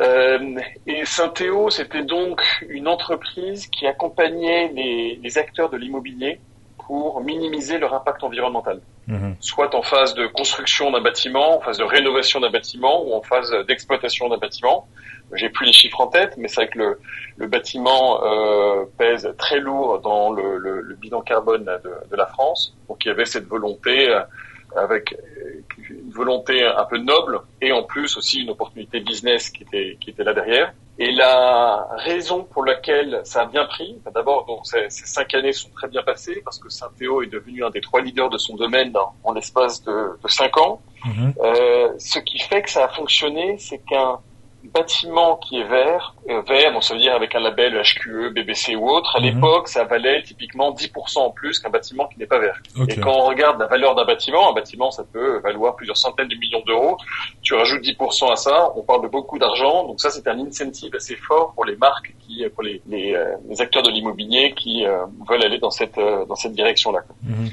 Euh, 0.00 0.60
et 0.86 1.04
Saint-Théo, 1.04 1.70
c'était 1.70 2.04
donc 2.04 2.42
une 2.68 2.88
entreprise 2.88 3.66
qui 3.66 3.86
accompagnait 3.86 4.68
les, 4.68 5.18
les 5.22 5.38
acteurs 5.38 5.70
de 5.70 5.76
l'immobilier 5.76 6.40
pour 6.86 7.20
minimiser 7.20 7.78
leur 7.78 7.94
impact 7.94 8.22
environnemental. 8.22 8.80
Mhm. 9.08 9.36
Soit 9.40 9.74
en 9.74 9.82
phase 9.82 10.14
de 10.14 10.26
construction 10.26 10.90
d'un 10.90 11.00
bâtiment, 11.00 11.58
en 11.58 11.60
phase 11.60 11.78
de 11.78 11.84
rénovation 11.84 12.40
d'un 12.40 12.50
bâtiment 12.50 13.04
ou 13.04 13.14
en 13.14 13.22
phase 13.22 13.54
d'exploitation 13.66 14.28
d'un 14.28 14.38
bâtiment. 14.38 14.86
J'ai 15.34 15.50
plus 15.50 15.66
les 15.66 15.72
chiffres 15.72 16.00
en 16.00 16.06
tête, 16.06 16.34
mais 16.38 16.48
c'est 16.48 16.62
vrai 16.62 16.68
que 16.68 16.78
le, 16.78 17.00
le 17.36 17.46
bâtiment 17.46 18.22
euh, 18.24 18.84
pèse 18.96 19.30
très 19.36 19.60
lourd 19.60 20.00
dans 20.00 20.32
le, 20.32 20.56
le, 20.56 20.80
le 20.80 20.94
bilan 20.94 21.20
carbone 21.20 21.64
de, 21.64 21.90
de, 22.10 22.16
la 22.16 22.26
France. 22.26 22.74
Donc 22.88 23.04
il 23.04 23.08
y 23.08 23.10
avait 23.10 23.26
cette 23.26 23.46
volonté 23.46 24.08
euh, 24.08 24.20
avec 24.76 25.14
une 26.08 26.14
volonté 26.14 26.64
un 26.64 26.84
peu 26.84 26.98
noble 26.98 27.40
et 27.60 27.70
en 27.72 27.82
plus 27.82 28.16
aussi 28.16 28.40
une 28.40 28.50
opportunité 28.50 29.00
business 29.00 29.50
qui 29.50 29.62
était 29.62 29.96
qui 30.00 30.10
était 30.10 30.24
là 30.24 30.32
derrière. 30.32 30.72
Et 31.00 31.12
la 31.12 31.86
raison 31.98 32.42
pour 32.42 32.64
laquelle 32.64 33.20
ça 33.22 33.42
a 33.42 33.46
bien 33.46 33.64
pris, 33.66 33.96
d'abord, 34.12 34.46
donc 34.46 34.66
ces, 34.66 34.90
ces, 34.90 35.06
cinq 35.06 35.32
années 35.34 35.52
sont 35.52 35.70
très 35.70 35.86
bien 35.86 36.02
passées 36.02 36.42
parce 36.44 36.58
que 36.58 36.68
Saint-Théo 36.68 37.22
est 37.22 37.28
devenu 37.28 37.64
un 37.64 37.70
des 37.70 37.80
trois 37.80 38.00
leaders 38.00 38.28
de 38.30 38.38
son 38.38 38.56
domaine 38.56 38.90
dans, 38.90 39.12
en 39.22 39.32
l'espace 39.32 39.80
de, 39.84 39.92
de, 40.20 40.28
cinq 40.28 40.56
ans. 40.56 40.80
Mhm. 41.04 41.34
Euh, 41.40 41.92
ce 41.98 42.18
qui 42.18 42.40
fait 42.40 42.62
que 42.62 42.70
ça 42.70 42.86
a 42.86 42.88
fonctionné, 42.88 43.58
c'est 43.58 43.78
qu'un 43.78 44.18
bâtiment 44.72 45.36
qui 45.36 45.58
est 45.58 45.64
vert, 45.64 46.14
euh, 46.28 46.42
vert, 46.42 46.72
bon, 46.72 46.80
ça 46.80 46.94
veut 46.94 47.00
dire 47.00 47.14
avec 47.14 47.34
un 47.34 47.40
label 47.40 47.80
HQE, 47.80 48.32
BBC 48.34 48.76
ou 48.76 48.88
autre, 48.88 49.16
à 49.16 49.20
mhm. 49.20 49.26
l'époque, 49.26 49.68
ça 49.68 49.84
valait 49.84 50.22
typiquement 50.22 50.72
10% 50.72 51.18
en 51.18 51.30
plus 51.30 51.58
qu'un 51.58 51.70
bâtiment 51.70 52.06
qui 52.06 52.18
n'est 52.18 52.26
pas 52.26 52.38
vert. 52.38 52.60
Et 52.88 52.96
quand 52.96 53.12
on 53.12 53.26
regarde 53.26 53.58
la 53.58 53.66
valeur 53.66 53.94
d'un 53.94 54.04
bâtiment, 54.04 54.50
un 54.50 54.54
bâtiment, 54.54 54.90
ça 54.90 55.04
peut 55.12 55.40
valoir 55.40 55.76
plusieurs 55.76 55.96
centaines 55.96 56.28
de 56.28 56.36
millions 56.36 56.62
d'euros. 56.66 56.96
Tu 57.42 57.54
rajoutes 57.54 57.82
10% 57.82 58.32
à 58.32 58.36
ça, 58.36 58.72
on 58.76 58.82
parle 58.82 59.02
de 59.02 59.08
beaucoup 59.08 59.38
d'argent. 59.38 59.86
Donc 59.86 60.00
ça, 60.00 60.10
c'est 60.10 60.26
un 60.28 60.38
incentive 60.38 60.94
assez 60.94 61.16
fort 61.16 61.52
pour 61.54 61.64
les 61.64 61.76
marques 61.76 62.14
qui, 62.20 62.44
pour 62.54 62.62
les, 62.62 62.80
les, 62.88 63.14
euh, 63.14 63.36
les 63.48 63.60
acteurs 63.60 63.82
de 63.82 63.90
l'immobilier 63.90 64.54
qui 64.56 64.86
euh, 64.86 65.04
veulent 65.28 65.44
aller 65.44 65.58
dans 65.58 65.70
cette, 65.70 65.98
dans 65.98 66.36
cette 66.36 66.52
direction-là. 66.52 67.00
Mhm. 67.22 67.50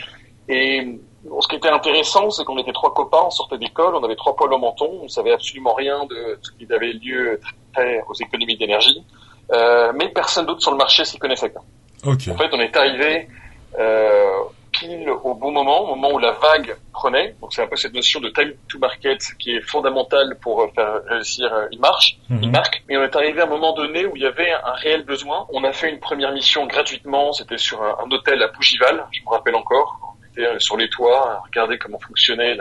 Et 0.47 1.00
ce 1.39 1.48
qui 1.48 1.56
était 1.56 1.69
intéressant, 1.69 2.30
c'est 2.30 2.44
qu'on 2.44 2.57
était 2.57 2.74
trois 2.74 2.94
copains, 2.94 3.24
on 3.25 3.31
sortait 3.31 3.57
d'école, 3.57 3.95
on 3.95 4.04
avait 4.04 4.16
trois 4.16 4.36
poils 4.36 4.54
au 4.54 4.57
menton, 4.57 4.89
on 5.04 5.07
savait 5.07 5.31
absolument 5.33 5.74
rien 5.74 6.06
de 6.06 6.38
ce 6.42 6.51
qui 6.51 6.72
avait 6.72 6.94
lieu 6.94 7.39
très 7.74 8.04
aux 8.07 8.13
économies 8.13 8.57
d'énergie, 8.57 9.04
euh, 9.51 9.92
mais 9.95 10.10
personne 10.10 10.45
d'autre 10.45 10.62
sur 10.62 10.72
le 10.72 10.77
marché 10.77 11.04
s'y 11.06 11.18
connaissait 11.18 11.50
pas. 11.50 11.62
En 12.06 12.18
fait, 12.18 12.50
on 12.54 12.60
est 12.60 12.75
arrivé 12.77 13.27
euh, 13.80 14.39
pile 14.72 15.10
au 15.10 15.33
bon 15.33 15.51
moment, 15.51 15.81
au 15.83 15.95
moment 15.95 16.13
où 16.13 16.19
la 16.19 16.33
vague 16.33 16.75
prenait. 16.94 17.36
Donc 17.42 17.54
c'est 17.54 17.63
un 17.63 17.68
peu 17.68 17.75
cette 17.75 17.94
notion 17.94 18.19
de 18.19 18.30
time 18.30 18.54
to 18.68 18.77
market 18.77 19.19
qui 19.39 19.56
est 19.56 19.62
fondamentale 19.62 20.38
pour 20.39 20.68
faire 20.75 21.01
réussir 21.07 21.51
une 21.72 21.80
marche, 21.80 22.19
mhm. 22.30 22.44
une 22.44 22.51
marque. 22.51 22.83
Mais 22.88 22.98
on 22.98 23.04
est 23.04 23.16
arrivé 23.16 23.42
à 23.42 23.45
un 23.45 23.50
moment 23.50 23.74
donné 23.74 24.06
où 24.06 24.16
il 24.16 24.22
y 24.22 24.27
avait 24.27 24.51
un 24.51 24.74
réel 24.74 25.04
besoin. 25.04 25.48
On 25.51 25.63
a 25.63 25.72
fait 25.72 25.89
une 25.89 26.00
première 26.00 26.31
mission 26.31 26.68
gratuitement, 26.68 27.33
c'était 27.33 27.57
sur 27.57 27.81
un, 27.81 27.98
un 28.06 28.12
hôtel 28.12 28.44
à 28.44 28.50
Bougival, 28.50 29.07
je 29.12 29.22
me 29.24 29.30
rappelle 29.30 29.56
encore 29.56 30.04
sur 30.59 30.77
les 30.77 30.89
toits, 30.89 31.41
regarder 31.45 31.77
comment 31.77 31.99
fonctionnaient 31.99 32.57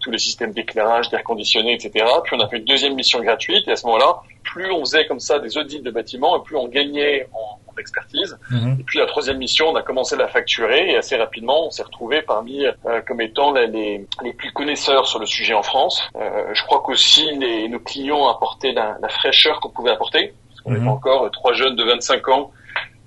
tous 0.00 0.10
les 0.10 0.18
systèmes 0.18 0.52
d'éclairage, 0.52 1.08
d'air 1.08 1.24
conditionné, 1.24 1.74
etc. 1.74 2.04
Puis 2.24 2.36
on 2.36 2.40
a 2.40 2.48
fait 2.48 2.58
une 2.58 2.64
deuxième 2.64 2.94
mission 2.94 3.20
gratuite 3.20 3.66
et 3.66 3.72
à 3.72 3.76
ce 3.76 3.86
moment-là, 3.86 4.16
plus 4.42 4.70
on 4.70 4.80
faisait 4.80 5.06
comme 5.06 5.20
ça 5.20 5.38
des 5.38 5.56
audits 5.56 5.80
de 5.80 5.90
bâtiments 5.90 6.36
et 6.38 6.44
plus 6.44 6.56
on 6.56 6.68
gagnait 6.68 7.26
en, 7.32 7.58
expertise. 7.76 8.38
Mhm. 8.52 8.76
Et 8.78 8.84
puis 8.84 9.00
la 9.00 9.06
troisième 9.06 9.38
mission, 9.38 9.66
on 9.66 9.74
a 9.74 9.82
commencé 9.82 10.14
à 10.14 10.18
la 10.18 10.28
facturer 10.28 10.92
et 10.92 10.96
assez 10.96 11.16
rapidement, 11.16 11.66
on 11.66 11.70
s'est 11.70 11.82
retrouvé 11.82 12.22
parmi 12.22 12.64
euh, 12.64 13.00
comme 13.04 13.20
étant 13.20 13.52
les, 13.52 14.06
les 14.22 14.32
plus 14.32 14.52
connaisseurs 14.52 15.08
sur 15.08 15.18
le 15.18 15.26
sujet 15.26 15.54
en 15.54 15.64
France. 15.64 16.00
Euh, 16.14 16.44
je 16.54 16.62
crois 16.62 16.84
qu'aussi 16.84 17.36
nos 17.68 17.80
clients 17.80 18.28
apportaient 18.28 18.70
la, 18.70 18.96
la 19.02 19.08
fraîcheur 19.08 19.58
qu'on 19.58 19.70
pouvait 19.70 19.90
apporter. 19.90 20.34
Parce 20.50 20.60
qu'on 20.60 20.70
mhm. 20.70 20.86
encore 20.86 21.28
trois 21.32 21.52
jeunes 21.52 21.74
de 21.74 21.82
25 21.82 22.28
ans 22.28 22.52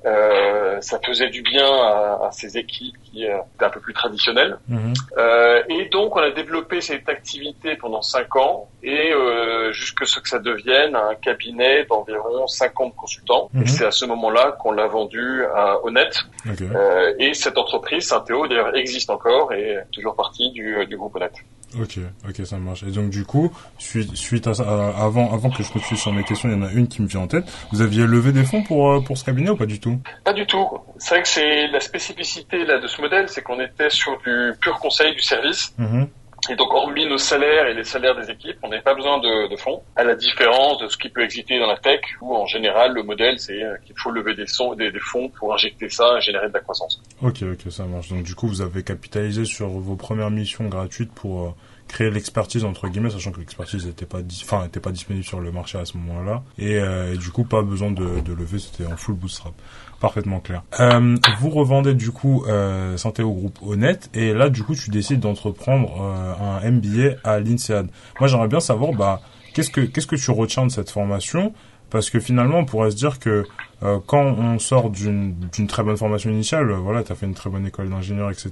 euh, 0.07 0.79
ça 0.81 0.99
faisait 1.05 1.29
du 1.29 1.41
bien 1.41 1.65
à, 1.65 2.27
à 2.27 2.29
ces 2.31 2.57
équipes 2.57 2.95
qui 3.03 3.25
euh, 3.25 3.37
étaient 3.55 3.65
un 3.65 3.69
peu 3.69 3.79
plus 3.79 3.93
traditionnelles. 3.93 4.57
Mhm. 4.67 4.93
Euh, 5.17 5.63
et 5.69 5.85
donc, 5.89 6.15
on 6.15 6.19
a 6.19 6.31
développé 6.31 6.81
cette 6.81 7.09
activité 7.09 7.75
pendant 7.75 8.01
cinq 8.01 8.35
ans 8.35 8.69
et 8.83 9.11
euh, 9.11 9.71
jusque 9.71 10.05
ce 10.05 10.19
que 10.19 10.29
ça 10.29 10.39
devienne 10.39 10.95
un 10.95 11.15
cabinet 11.15 11.85
d'environ 11.85 12.47
50 12.47 12.95
consultants. 12.95 13.49
Et 13.55 13.59
mhm. 13.59 13.67
c'est 13.67 13.85
à 13.85 13.91
ce 13.91 14.05
moment-là 14.05 14.57
qu'on 14.61 14.71
l'a 14.71 14.87
vendu 14.87 15.43
à 15.53 15.83
Honnête. 15.83 16.17
Euh, 16.47 17.13
et 17.19 17.33
cette 17.33 17.57
entreprise, 17.57 18.07
Saint-Théo, 18.07 18.47
d'ailleurs, 18.47 18.75
existe 18.75 19.09
encore 19.09 19.53
et 19.53 19.71
est 19.71 19.91
toujours 19.91 20.15
partie 20.15 20.51
du, 20.51 20.85
du 20.85 20.97
groupe 20.97 21.15
Honnête. 21.15 21.35
Ok, 21.75 21.99
ok, 22.27 22.45
ça 22.45 22.57
marche. 22.57 22.83
Et 22.83 22.91
donc 22.91 23.09
du 23.09 23.25
coup, 23.25 23.51
suite, 23.77 24.15
suite 24.15 24.47
à 24.47 24.53
ça, 24.53 24.63
avant, 24.97 25.33
avant 25.33 25.49
que 25.49 25.63
je 25.63 25.71
continue 25.71 25.99
sur 25.99 26.13
mes 26.13 26.23
questions, 26.23 26.49
il 26.49 26.55
y 26.55 26.57
en 26.57 26.63
a 26.63 26.71
une 26.71 26.87
qui 26.87 27.01
me 27.01 27.07
vient 27.07 27.21
en 27.21 27.27
tête. 27.27 27.45
Vous 27.71 27.81
aviez 27.81 28.05
levé 28.05 28.31
des 28.31 28.43
fonds 28.43 28.63
pour 28.63 28.91
euh, 28.91 29.01
pour 29.01 29.17
ce 29.17 29.25
cabinet 29.25 29.49
ou 29.49 29.57
pas 29.57 29.65
du 29.65 29.79
tout? 29.79 29.99
Pas 30.23 30.33
du 30.33 30.45
tout. 30.45 30.65
C'est 30.97 31.15
vrai 31.15 31.23
que 31.23 31.27
c'est 31.27 31.67
la 31.67 31.79
spécificité 31.79 32.65
là 32.65 32.79
de 32.79 32.87
ce 32.87 33.01
modèle, 33.01 33.27
c'est 33.27 33.41
qu'on 33.41 33.59
était 33.59 33.89
sur 33.89 34.17
du 34.19 34.53
pur 34.61 34.79
conseil 34.79 35.13
du 35.13 35.21
service. 35.21 35.73
Mm-hmm. 35.79 36.07
Et 36.49 36.55
donc, 36.55 36.73
hormis 36.73 37.05
nos 37.05 37.17
salaires 37.17 37.67
et 37.67 37.73
les 37.73 37.83
salaires 37.83 38.15
des 38.15 38.29
équipes, 38.31 38.57
on 38.63 38.69
n'a 38.69 38.81
pas 38.81 38.95
besoin 38.95 39.19
de, 39.19 39.49
de, 39.49 39.55
fonds, 39.57 39.81
à 39.95 40.03
la 40.03 40.15
différence 40.15 40.77
de 40.79 40.87
ce 40.87 40.97
qui 40.97 41.09
peut 41.09 41.23
exister 41.23 41.59
dans 41.59 41.67
la 41.67 41.77
tech, 41.77 42.01
où 42.21 42.35
en 42.35 42.45
général, 42.45 42.93
le 42.93 43.03
modèle, 43.03 43.39
c'est 43.39 43.61
euh, 43.61 43.75
qu'il 43.85 43.95
faut 43.97 44.11
lever 44.11 44.35
des, 44.35 44.45
des, 44.77 44.91
des, 44.91 44.99
fonds 44.99 45.29
pour 45.29 45.53
injecter 45.53 45.89
ça 45.89 46.17
et 46.17 46.21
générer 46.21 46.47
de 46.47 46.53
la 46.53 46.59
croissance. 46.59 47.01
Ok, 47.21 47.43
ok, 47.43 47.71
ça 47.71 47.85
marche. 47.85 48.09
Donc, 48.09 48.23
du 48.23 48.35
coup, 48.35 48.47
vous 48.47 48.61
avez 48.61 48.83
capitalisé 48.83 49.45
sur 49.45 49.67
vos 49.67 49.95
premières 49.95 50.31
missions 50.31 50.67
gratuites 50.67 51.11
pour 51.13 51.47
euh, 51.47 51.49
créer 51.87 52.09
l'expertise, 52.09 52.63
entre 52.63 52.87
guillemets, 52.87 53.09
sachant 53.09 53.31
que 53.31 53.39
l'expertise 53.39 53.85
n'était 53.85 54.05
pas, 54.05 54.19
enfin, 54.43 54.65
était 54.65 54.79
pas 54.79 54.91
disponible 54.91 55.25
sur 55.25 55.39
le 55.39 55.51
marché 55.51 55.77
à 55.77 55.85
ce 55.85 55.97
moment-là. 55.97 56.43
Et, 56.57 56.75
euh, 56.75 57.15
du 57.15 57.31
coup, 57.31 57.43
pas 57.43 57.61
besoin 57.61 57.91
de, 57.91 58.21
de 58.21 58.33
lever, 58.33 58.59
c'était 58.59 58.85
en 58.85 58.95
full 58.95 59.15
bootstrap 59.15 59.53
parfaitement 59.99 60.39
clair. 60.39 60.63
Euh, 60.79 61.17
vous 61.39 61.49
revendez 61.49 61.93
du 61.93 62.11
coup 62.11 62.43
euh, 62.47 62.97
Santé 62.97 63.23
au 63.23 63.31
groupe 63.31 63.57
Honnête 63.61 64.09
et 64.13 64.33
là 64.33 64.49
du 64.49 64.63
coup 64.63 64.75
tu 64.75 64.89
décides 64.89 65.19
d'entreprendre 65.19 66.01
euh, 66.01 66.33
un 66.41 66.71
MBA 66.71 67.17
à 67.23 67.39
l'INSEAD. 67.39 67.87
Moi 68.19 68.27
j'aimerais 68.27 68.47
bien 68.47 68.59
savoir 68.59 68.93
bah 68.93 69.21
qu'est-ce 69.53 69.69
que 69.69 69.81
qu'est-ce 69.81 70.07
que 70.07 70.15
tu 70.15 70.31
retiens 70.31 70.65
de 70.65 70.71
cette 70.71 70.89
formation? 70.89 71.53
Parce 71.89 72.09
que 72.09 72.19
finalement 72.19 72.59
on 72.59 72.65
pourrait 72.65 72.91
se 72.91 72.95
dire 72.95 73.19
que 73.19 73.45
euh, 73.83 73.99
quand 74.05 74.23
on 74.23 74.59
sort 74.59 74.89
d'une 74.89 75.35
d'une 75.53 75.67
très 75.67 75.83
bonne 75.83 75.97
formation 75.97 76.29
initiale, 76.29 76.71
voilà, 76.71 77.03
tu 77.03 77.11
as 77.11 77.15
fait 77.15 77.25
une 77.25 77.33
très 77.33 77.49
bonne 77.49 77.65
école 77.65 77.89
d'ingénieur, 77.89 78.29
etc. 78.29 78.51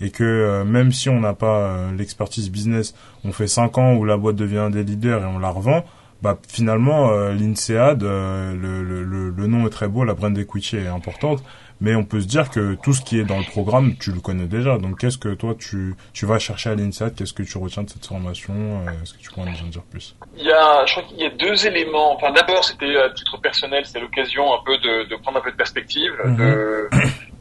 Et 0.00 0.10
que 0.10 0.22
euh, 0.24 0.64
même 0.64 0.92
si 0.92 1.08
on 1.08 1.20
n'a 1.20 1.34
pas 1.34 1.90
l'expertise 1.96 2.50
business, 2.50 2.94
on 3.24 3.32
fait 3.32 3.48
5 3.48 3.78
ans 3.78 3.94
où 3.94 4.04
la 4.04 4.16
boîte 4.16 4.36
devient 4.36 4.68
des 4.70 4.84
leaders 4.84 5.22
et 5.22 5.26
on 5.26 5.38
la 5.38 5.50
revend, 5.50 5.84
bah 6.22 6.38
finalement 6.48 7.10
euh, 7.10 7.32
l'INSEAD, 7.32 8.02
euh, 8.02 8.54
le, 8.54 8.82
le, 8.82 9.30
le, 9.30 9.46
nom 9.46 9.66
est 9.66 9.70
très 9.70 9.88
beau, 9.88 10.04
la 10.04 10.14
brand 10.14 10.36
equity 10.36 10.76
est 10.76 10.86
importante, 10.86 11.42
mais 11.80 11.94
on 11.94 12.04
peut 12.04 12.20
se 12.20 12.26
dire 12.26 12.50
que 12.50 12.74
tout 12.82 12.92
ce 12.92 13.02
qui 13.02 13.18
est 13.18 13.24
dans 13.24 13.38
le 13.38 13.44
programme, 13.44 13.94
tu 13.98 14.12
le 14.12 14.20
connais 14.20 14.46
déjà. 14.46 14.78
Donc 14.78 15.00
qu'est-ce 15.00 15.18
que 15.18 15.34
toi 15.34 15.54
tu, 15.58 15.94
tu 16.12 16.26
vas 16.26 16.38
chercher 16.38 16.70
à 16.70 16.74
l'INSEAD? 16.74 17.14
Qu'est-ce 17.14 17.32
que 17.32 17.42
tu 17.42 17.58
retiens 17.58 17.82
de 17.84 17.90
cette 17.90 18.06
formation? 18.06 18.54
Euh, 18.54 18.90
Est-ce 19.02 19.14
que 19.14 19.18
tu 19.18 19.30
pourrais 19.30 19.50
nous 19.50 19.58
en 19.66 19.68
dire 19.70 19.82
plus? 19.90 20.16
Il 20.36 20.44
y 20.44 20.52
a, 20.52 20.84
je 20.86 20.92
crois 20.92 21.04
qu'il 21.04 21.18
y 21.18 21.24
a 21.24 21.30
deux 21.30 21.66
éléments. 21.66 22.14
Enfin 22.16 22.32
d'abord 22.32 22.64
c'était 22.64 22.96
à 22.96 23.10
titre 23.10 23.38
personnel, 23.40 23.84
c'est 23.86 24.00
l'occasion 24.00 24.44
un 24.52 24.58
peu 24.64 24.76
de, 24.78 25.08
de 25.08 25.16
prendre 25.16 25.38
un 25.38 25.42
peu 25.42 25.50
de 25.52 25.56
perspective, 25.56 26.12
de 26.24 26.88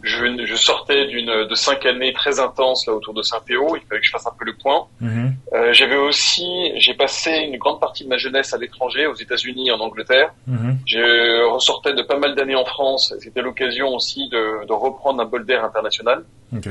je, 0.07 0.45
je 0.45 0.55
sortais 0.55 1.05
d'une 1.07 1.45
de 1.47 1.55
cinq 1.55 1.85
années 1.85 2.13
très 2.13 2.39
intenses 2.39 2.87
là 2.87 2.93
autour 2.93 3.13
de 3.13 3.21
Saint-Théo. 3.21 3.75
Il 3.75 3.85
fallait 3.87 3.99
que 4.01 4.05
je 4.07 4.11
fasse 4.11 4.25
un 4.25 4.33
peu 4.37 4.45
le 4.45 4.55
point. 4.55 4.87
Mhm. 5.01 5.35
Euh, 5.53 5.73
J'avais 5.73 5.97
aussi, 5.97 6.71
j'ai 6.77 6.93
passé 6.93 7.31
une 7.31 7.57
grande 7.57 7.79
partie 7.79 8.03
de 8.03 8.09
ma 8.09 8.17
jeunesse 8.17 8.53
à 8.53 8.57
l'étranger, 8.57 9.05
aux 9.05 9.15
États-Unis, 9.15 9.71
en 9.71 9.79
Angleterre. 9.79 10.33
Mhm. 10.47 10.77
Je 10.87 11.43
ressortais 11.51 11.93
de 11.93 12.01
pas 12.01 12.17
mal 12.17 12.35
d'années 12.35 12.55
en 12.55 12.65
France. 12.65 13.13
C'était 13.19 13.41
l'occasion 13.41 13.89
aussi 13.93 14.27
de, 14.29 14.65
de 14.65 14.73
reprendre 14.73 15.21
un 15.21 15.25
bol 15.25 15.45
d'air 15.45 15.63
international. 15.63 16.23
Ok. 16.55 16.67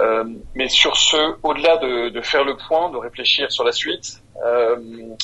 Euh, 0.00 0.24
mais 0.54 0.68
sur 0.68 0.96
ce, 0.96 1.34
au-delà 1.42 1.76
de, 1.78 2.10
de 2.10 2.20
faire 2.20 2.44
le 2.44 2.56
point, 2.68 2.90
de 2.90 2.96
réfléchir 2.96 3.50
sur 3.50 3.64
la 3.64 3.72
suite, 3.72 4.22
euh, 4.46 4.76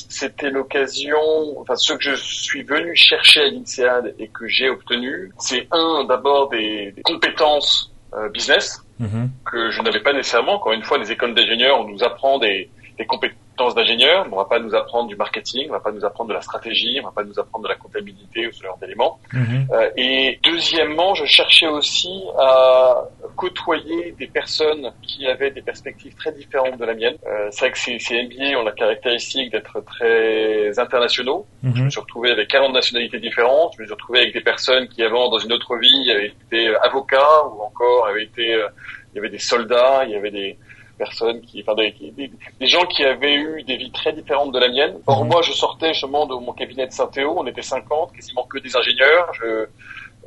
c'était 0.09 0.49
l'occasion, 0.49 1.19
enfin 1.59 1.75
ce 1.75 1.93
que 1.93 2.01
je 2.01 2.15
suis 2.15 2.63
venu 2.63 2.95
chercher 2.95 3.41
à 3.41 3.47
l'INSEAD 3.47 4.15
et 4.19 4.27
que 4.27 4.47
j'ai 4.47 4.69
obtenu, 4.69 5.31
c'est 5.37 5.67
un 5.71 6.03
d'abord 6.05 6.49
des, 6.49 6.91
des 6.91 7.01
compétences 7.03 7.93
euh, 8.13 8.29
business 8.29 8.81
Mhm. 8.99 9.29
que 9.51 9.71
je 9.71 9.81
n'avais 9.81 9.99
pas 9.99 10.13
nécessairement. 10.13 10.53
Encore 10.53 10.71
une 10.71 10.83
fois, 10.83 10.97
les 10.97 11.11
écoles 11.11 11.33
d'ingénieurs, 11.35 11.79
on 11.81 11.87
nous 11.89 12.03
apprend 12.03 12.39
des, 12.39 12.69
des 12.97 13.05
compétences 13.05 13.37
d'ingénieur, 13.75 14.25
mais 14.27 14.33
on 14.33 14.37
va 14.37 14.45
pas 14.45 14.59
nous 14.59 14.75
apprendre 14.75 15.07
du 15.07 15.15
marketing, 15.15 15.67
on 15.69 15.73
va 15.73 15.79
pas 15.79 15.91
nous 15.91 16.05
apprendre 16.05 16.29
de 16.29 16.33
la 16.33 16.41
stratégie, 16.41 16.99
on 17.01 17.05
va 17.05 17.11
pas 17.11 17.23
nous 17.23 17.39
apprendre 17.39 17.63
de 17.63 17.69
la 17.69 17.75
comptabilité 17.75 18.47
ou 18.47 18.51
ce 18.51 18.61
genre 18.63 18.77
d'éléments. 18.77 19.19
Mhm. 19.33 19.67
Euh, 19.71 19.89
et 19.97 20.39
deuxièmement, 20.43 21.13
je 21.15 21.25
cherchais 21.25 21.67
aussi 21.67 22.23
à 22.37 23.03
côtoyer 23.35 24.11
des 24.19 24.27
personnes 24.27 24.91
qui 25.01 25.25
avaient 25.27 25.51
des 25.51 25.61
perspectives 25.61 26.15
très 26.15 26.31
différentes 26.31 26.77
de 26.77 26.85
la 26.85 26.93
mienne. 26.93 27.15
Euh, 27.27 27.47
c'est 27.51 27.61
vrai 27.61 27.71
que 27.71 27.77
ces, 27.79 27.99
ces 27.99 28.21
MBA 28.23 28.57
ont 28.59 28.63
la 28.63 28.71
caractéristique 28.71 29.51
d'être 29.51 29.81
très 29.85 30.77
internationaux. 30.79 31.45
Je 31.63 31.69
Mhm. 31.69 31.85
me 31.85 31.89
suis 31.89 31.99
retrouvé 31.99 32.31
avec 32.31 32.47
40 32.49 32.73
nationalités 32.73 33.19
différentes. 33.19 33.73
Je 33.77 33.81
me 33.81 33.85
suis 33.87 33.93
retrouvé 33.93 34.19
avec 34.21 34.33
des 34.33 34.41
personnes 34.41 34.87
qui 34.87 35.03
avant, 35.03 35.29
dans 35.29 35.39
une 35.39 35.53
autre 35.53 35.75
vie, 35.77 36.11
avaient 36.11 36.27
été 36.27 36.75
avocats 36.83 37.45
ou 37.51 37.61
encore 37.61 38.07
avaient 38.07 38.23
été, 38.23 38.53
euh, 38.53 38.67
il 39.13 39.17
y 39.17 39.19
avait 39.19 39.29
des 39.29 39.39
soldats, 39.39 40.03
il 40.05 40.11
y 40.11 40.15
avait 40.15 40.31
des 40.31 40.57
personnes 40.97 41.41
qui, 41.41 41.61
enfin 41.61 41.75
des, 41.75 41.91
des, 42.11 42.31
des 42.59 42.67
gens 42.67 42.85
qui 42.85 43.03
avaient 43.03 43.35
eu 43.35 43.63
des 43.63 43.77
vies 43.77 43.91
très 43.91 44.13
différentes 44.13 44.51
de 44.53 44.59
la 44.59 44.69
mienne. 44.69 44.95
Or 45.07 45.23
Mhm. 45.23 45.29
moi, 45.31 45.41
je 45.41 45.51
sortais 45.51 45.93
justement 45.93 46.25
de 46.25 46.35
mon 46.35 46.53
cabinet 46.53 46.87
de 46.87 46.91
Saint-Théo, 46.91 47.35
on 47.37 47.45
était 47.47 47.61
50, 47.61 48.13
quasiment 48.13 48.43
que 48.43 48.59
des 48.59 48.75
ingénieurs. 48.75 49.31
Je, 49.33 49.67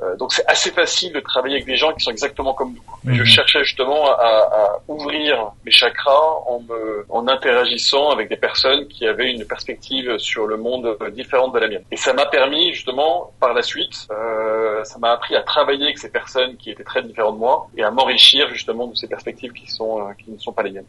euh, 0.03 0.17
donc 0.17 0.33
c'est 0.33 0.47
assez 0.47 0.71
facile 0.71 1.13
de 1.13 1.21
travailler 1.21 1.57
avec 1.57 1.67
des 1.67 1.77
gens 1.77 1.93
qui 1.93 2.01
sont 2.05 2.11
exactement 2.11 2.55
comme 2.55 2.75
nous. 2.75 3.13
Je 3.15 3.21
Mhm. 3.21 3.27
cherchais 3.27 3.65
justement 3.65 4.07
à, 4.11 4.15
à 4.15 4.79
ouvrir 4.89 5.53
mes 5.65 5.71
chakras 5.71 6.35
en 6.47 6.61
me, 6.61 7.05
en 7.09 7.27
interagissant 7.29 8.11
avec 8.11 8.29
des 8.29 8.37
personnes 8.37 8.87
qui 8.89 9.07
avaient 9.07 9.31
une 9.31 9.45
perspective 9.45 10.19
sur 10.19 10.47
le 10.47 10.57
monde 10.57 10.97
différente 11.13 11.53
de 11.55 11.59
la 11.59 11.69
mienne. 11.69 11.85
Et 11.91 11.97
ça 11.97 12.13
m'a 12.13 12.27
permis 12.27 12.73
justement 12.73 13.33
par 13.41 13.55
la 13.55 13.63
suite, 13.63 14.07
euh, 14.11 14.85
ça 14.85 14.99
m'a 14.99 15.11
appris 15.13 15.35
à 15.35 15.43
travailler 15.43 15.85
avec 15.87 15.99
ces 15.99 16.11
personnes 16.11 16.57
qui 16.57 16.71
étaient 16.71 16.85
très 16.85 17.03
différentes 17.03 17.35
de 17.35 17.41
moi 17.41 17.69
et 17.77 17.83
à 17.83 17.91
m'enrichir 17.91 18.49
justement 18.51 18.87
de 18.87 18.95
ces 18.95 19.09
perspectives 19.09 19.53
qui 19.53 19.67
sont 19.67 20.01
euh, 20.01 20.13
qui 20.23 20.31
ne 20.31 20.39
sont 20.39 20.53
pas 20.53 20.63
les 20.63 20.71
miennes. 20.71 20.85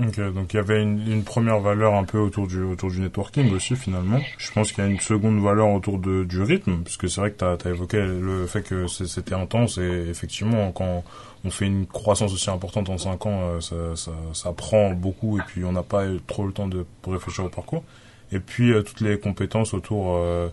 Ok, 0.00 0.20
donc 0.32 0.54
il 0.54 0.56
y 0.56 0.60
avait 0.60 0.80
une, 0.80 1.10
une 1.10 1.24
première 1.24 1.58
valeur 1.58 1.94
un 1.94 2.04
peu 2.04 2.18
autour 2.18 2.46
du 2.46 2.62
autour 2.62 2.90
du 2.90 3.00
networking 3.00 3.52
aussi 3.52 3.74
finalement. 3.74 4.20
Je 4.38 4.52
pense 4.52 4.70
qu'il 4.70 4.84
y 4.84 4.86
a 4.86 4.90
une 4.90 5.00
seconde 5.00 5.42
valeur 5.42 5.70
autour 5.70 5.98
de, 5.98 6.22
du 6.22 6.40
rythme, 6.40 6.82
parce 6.84 6.96
que 6.96 7.08
c'est 7.08 7.20
vrai 7.20 7.32
que 7.32 7.56
tu 7.56 7.66
as, 7.66 7.70
évoqué 7.70 7.98
le 7.98 8.46
fait 8.46 8.62
que 8.62 8.86
c'était 8.86 9.34
intense 9.34 9.78
et 9.78 10.06
effectivement 10.08 10.70
quand 10.70 11.02
on 11.44 11.50
fait 11.50 11.66
une 11.66 11.86
croissance 11.86 12.32
aussi 12.32 12.48
importante 12.48 12.88
en 12.90 12.98
5 12.98 13.26
ans, 13.26 13.40
euh, 13.40 13.60
ça, 13.60 13.96
ça, 13.96 14.12
ça 14.34 14.52
prend 14.52 14.92
beaucoup 14.92 15.38
et 15.38 15.42
puis 15.46 15.64
on 15.64 15.72
n'a 15.72 15.82
pas 15.82 16.04
trop 16.28 16.46
le 16.46 16.52
temps 16.52 16.68
de 16.68 16.84
réfléchir 17.06 17.44
au 17.44 17.48
parcours. 17.48 17.82
Et 18.30 18.40
puis 18.40 18.72
euh, 18.72 18.82
toutes 18.82 19.00
les 19.00 19.18
compétences 19.18 19.74
autour 19.74 20.16
euh, 20.16 20.48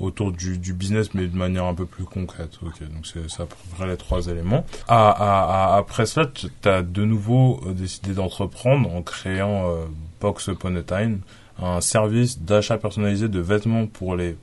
autour 0.00 0.32
du, 0.32 0.58
du 0.58 0.72
business 0.72 1.14
mais 1.14 1.26
de 1.26 1.36
manière 1.36 1.64
un 1.66 1.74
peu 1.74 1.86
plus 1.86 2.04
concrète. 2.04 2.58
Ok, 2.64 2.80
donc 2.92 3.06
c'est 3.06 3.28
c'est 3.30 3.42
à 3.42 3.46
peu 3.46 3.86
les 3.86 3.96
trois 3.96 4.26
éléments. 4.26 4.64
À, 4.88 5.10
à, 5.10 5.74
à- 5.74 5.76
après 5.76 6.06
cela, 6.06 6.26
tu 6.26 6.48
as 6.68 6.82
de 6.82 7.04
nouveau 7.04 7.60
euh, 7.66 7.72
décidé 7.72 8.12
d'entreprendre 8.14 8.92
en 8.94 9.02
créant 9.02 9.68
euh, 9.70 9.84
Box 10.20 10.48
Upon 10.48 10.74
a 10.76 10.82
Time, 10.82 11.20
un 11.62 11.80
service 11.80 12.40
d'achat 12.40 12.78
personnalisé 12.78 13.28
de 13.28 13.40
vêtements 13.40 13.86
pour 13.86 14.16
les 14.16 14.36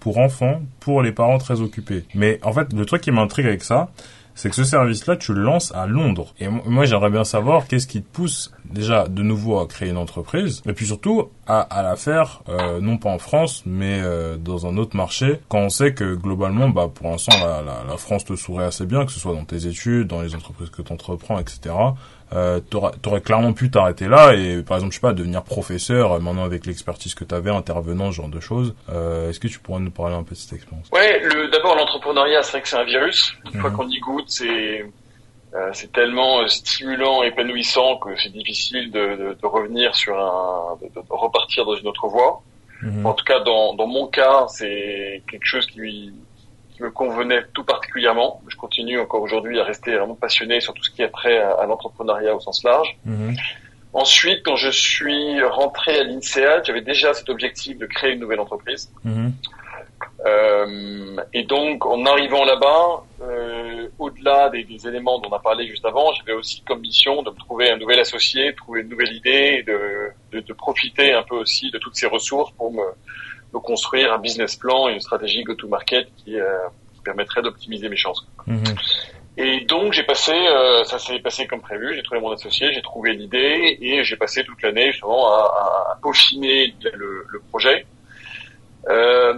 pour 0.00 0.18
enfants, 0.18 0.60
pour 0.80 1.02
les 1.02 1.12
parents 1.12 1.38
très 1.38 1.60
occupés. 1.60 2.04
Mais 2.14 2.40
en 2.42 2.52
fait, 2.52 2.72
le 2.72 2.84
truc 2.84 3.02
qui 3.02 3.10
m'intrigue 3.12 3.46
avec 3.46 3.62
ça, 3.62 3.90
c'est 4.34 4.48
que 4.48 4.54
ce 4.56 4.64
service-là, 4.64 5.16
tu 5.16 5.32
le 5.34 5.42
lances 5.42 5.72
à 5.74 5.86
Londres. 5.86 6.34
Et 6.40 6.48
mo- 6.48 6.62
moi, 6.66 6.84
j'aimerais 6.84 7.10
bien 7.10 7.24
savoir 7.24 7.66
qu'est-ce 7.66 7.86
qui 7.86 8.02
te 8.02 8.08
pousse 8.12 8.52
déjà 8.64 9.06
de 9.06 9.22
nouveau 9.22 9.58
à 9.60 9.66
créer 9.66 9.90
une 9.90 9.98
entreprise, 9.98 10.62
et 10.66 10.72
puis 10.72 10.86
surtout 10.86 11.28
à, 11.46 11.60
à 11.60 11.82
la 11.82 11.96
faire 11.96 12.42
euh, 12.48 12.80
non 12.80 12.96
pas 12.96 13.10
en 13.10 13.18
France, 13.18 13.62
mais 13.66 14.00
euh, 14.02 14.36
dans 14.38 14.66
un 14.66 14.76
autre 14.78 14.96
marché, 14.96 15.40
quand 15.48 15.58
on 15.58 15.68
sait 15.68 15.92
que 15.92 16.14
globalement, 16.14 16.70
bah, 16.70 16.88
pour 16.92 17.10
l'instant, 17.10 17.36
la, 17.38 17.60
la, 17.62 17.84
la 17.86 17.96
France 17.98 18.24
te 18.24 18.34
sourit 18.34 18.64
assez 18.64 18.86
bien, 18.86 19.04
que 19.04 19.12
ce 19.12 19.20
soit 19.20 19.34
dans 19.34 19.44
tes 19.44 19.66
études, 19.66 20.08
dans 20.08 20.22
les 20.22 20.34
entreprises 20.34 20.70
que 20.70 20.80
tu 20.82 20.92
entreprends, 20.92 21.38
etc. 21.38 21.74
Euh, 22.34 22.60
t'aurais, 22.60 22.92
t'aurais 23.02 23.20
clairement 23.20 23.52
pu 23.52 23.70
t'arrêter 23.70 24.08
là 24.08 24.32
et 24.34 24.62
par 24.62 24.78
exemple 24.78 24.92
je 24.92 24.96
sais 24.98 25.02
pas 25.02 25.12
devenir 25.12 25.42
professeur 25.42 26.12
euh, 26.12 26.18
maintenant 26.18 26.44
avec 26.44 26.64
l'expertise 26.64 27.14
que 27.14 27.24
tu 27.24 27.34
avais 27.34 27.50
intervenant 27.50 28.10
ce 28.10 28.16
genre 28.16 28.28
de 28.28 28.40
choses 28.40 28.74
euh, 28.88 29.28
est-ce 29.28 29.38
que 29.38 29.48
tu 29.48 29.58
pourrais 29.58 29.80
nous 29.80 29.90
parler 29.90 30.14
un 30.14 30.22
peu 30.22 30.34
de 30.34 30.40
cette 30.40 30.54
expérience? 30.54 30.88
Ouais, 30.92 31.20
le, 31.20 31.48
d'abord 31.50 31.76
l'entrepreneuriat, 31.76 32.42
c'est 32.42 32.52
vrai 32.52 32.62
que 32.62 32.68
c'est 32.68 32.76
un 32.78 32.84
virus. 32.84 33.34
Une 33.44 33.50
Mhm. 33.52 33.60
fois 33.60 33.70
qu'on 33.70 33.88
y 33.88 33.98
goûte, 34.00 34.24
c'est 34.28 34.84
euh, 35.54 35.68
c'est 35.74 35.92
tellement 35.92 36.40
euh, 36.40 36.46
stimulant, 36.46 37.22
épanouissant 37.22 37.98
que 37.98 38.08
c'est 38.16 38.32
difficile 38.32 38.90
de, 38.90 39.16
de, 39.16 39.38
de 39.42 39.46
revenir 39.46 39.94
sur 39.94 40.18
un, 40.18 40.78
de, 40.80 40.86
de 40.88 41.02
repartir 41.10 41.66
dans 41.66 41.74
une 41.74 41.88
autre 41.88 42.08
voie. 42.08 42.40
Mhm. 42.80 43.04
En 43.04 43.12
tout 43.12 43.24
cas, 43.26 43.40
dans, 43.40 43.74
dans 43.74 43.86
mon 43.86 44.06
cas, 44.06 44.46
c'est 44.48 45.22
quelque 45.30 45.44
chose 45.44 45.66
qui 45.66 45.78
me 46.82 46.90
convenait 46.90 47.44
tout 47.54 47.64
particulièrement. 47.64 48.42
Je 48.48 48.56
continue 48.56 48.98
encore 49.00 49.22
aujourd'hui 49.22 49.58
à 49.60 49.64
rester 49.64 49.96
vraiment 49.96 50.14
passionné 50.14 50.60
sur 50.60 50.74
tout 50.74 50.82
ce 50.82 50.90
qui 50.90 51.02
est 51.02 51.08
trait 51.08 51.38
à, 51.38 51.52
à 51.52 51.66
l'entrepreneuriat 51.66 52.34
au 52.34 52.40
sens 52.40 52.62
large. 52.64 52.96
Mhm. 53.04 53.36
Ensuite, 53.94 54.40
quand 54.44 54.56
je 54.56 54.70
suis 54.70 55.42
rentré 55.42 55.98
à 55.98 56.04
l'INSEAD, 56.04 56.64
j'avais 56.64 56.80
déjà 56.80 57.12
cet 57.12 57.28
objectif 57.28 57.78
de 57.78 57.86
créer 57.86 58.12
une 58.12 58.20
nouvelle 58.20 58.40
entreprise. 58.40 58.90
Mhm. 59.04 59.32
Euh, 60.26 61.16
et 61.32 61.44
donc, 61.44 61.84
en 61.84 62.04
arrivant 62.06 62.44
là-bas, 62.44 63.04
euh, 63.22 63.88
au-delà 63.98 64.50
des, 64.50 64.64
des 64.64 64.86
éléments 64.88 65.18
dont 65.18 65.30
on 65.30 65.34
a 65.34 65.38
parlé 65.40 65.66
juste 65.66 65.84
avant, 65.84 66.12
j'avais 66.14 66.32
aussi 66.32 66.62
comme 66.62 66.80
mission 66.80 67.22
de 67.22 67.30
me 67.30 67.36
trouver 67.36 67.70
un 67.70 67.76
nouvel 67.76 68.00
associé, 68.00 68.52
de 68.52 68.56
trouver 68.56 68.80
une 68.80 68.88
nouvelle 68.88 69.12
idée, 69.12 69.58
et 69.58 69.62
de, 69.62 70.10
de, 70.32 70.40
de 70.40 70.52
profiter 70.52 71.12
un 71.12 71.22
peu 71.22 71.36
aussi 71.36 71.70
de 71.70 71.78
toutes 71.78 71.96
ces 71.96 72.06
ressources 72.06 72.52
pour 72.52 72.72
me, 72.72 72.82
me 73.52 73.60
construire 73.60 74.12
un 74.12 74.18
business 74.18 74.56
plan 74.56 74.88
et 74.88 74.92
une 74.92 75.00
stratégie 75.00 75.42
go-to-market 75.44 76.08
qui, 76.16 76.38
euh, 76.38 76.56
qui 76.94 77.00
permettrait 77.02 77.42
d'optimiser 77.42 77.88
mes 77.88 77.96
chances. 77.96 78.26
Mhm. 78.46 78.62
Et 79.38 79.60
donc 79.64 79.92
j'ai 79.94 80.02
passé, 80.02 80.32
euh, 80.32 80.84
ça 80.84 80.98
s'est 80.98 81.18
passé 81.20 81.46
comme 81.46 81.62
prévu. 81.62 81.94
J'ai 81.94 82.02
trouvé 82.02 82.20
mon 82.20 82.32
associé, 82.32 82.70
j'ai 82.72 82.82
trouvé 82.82 83.14
l'idée 83.14 83.78
et 83.80 84.04
j'ai 84.04 84.16
passé 84.16 84.44
toute 84.44 84.60
l'année 84.62 84.92
justement 84.92 85.26
à, 85.32 85.92
à 85.92 85.98
peaufiner 86.02 86.74
le, 86.92 87.24
le 87.28 87.40
projet. 87.50 87.86
Euh, 88.90 89.34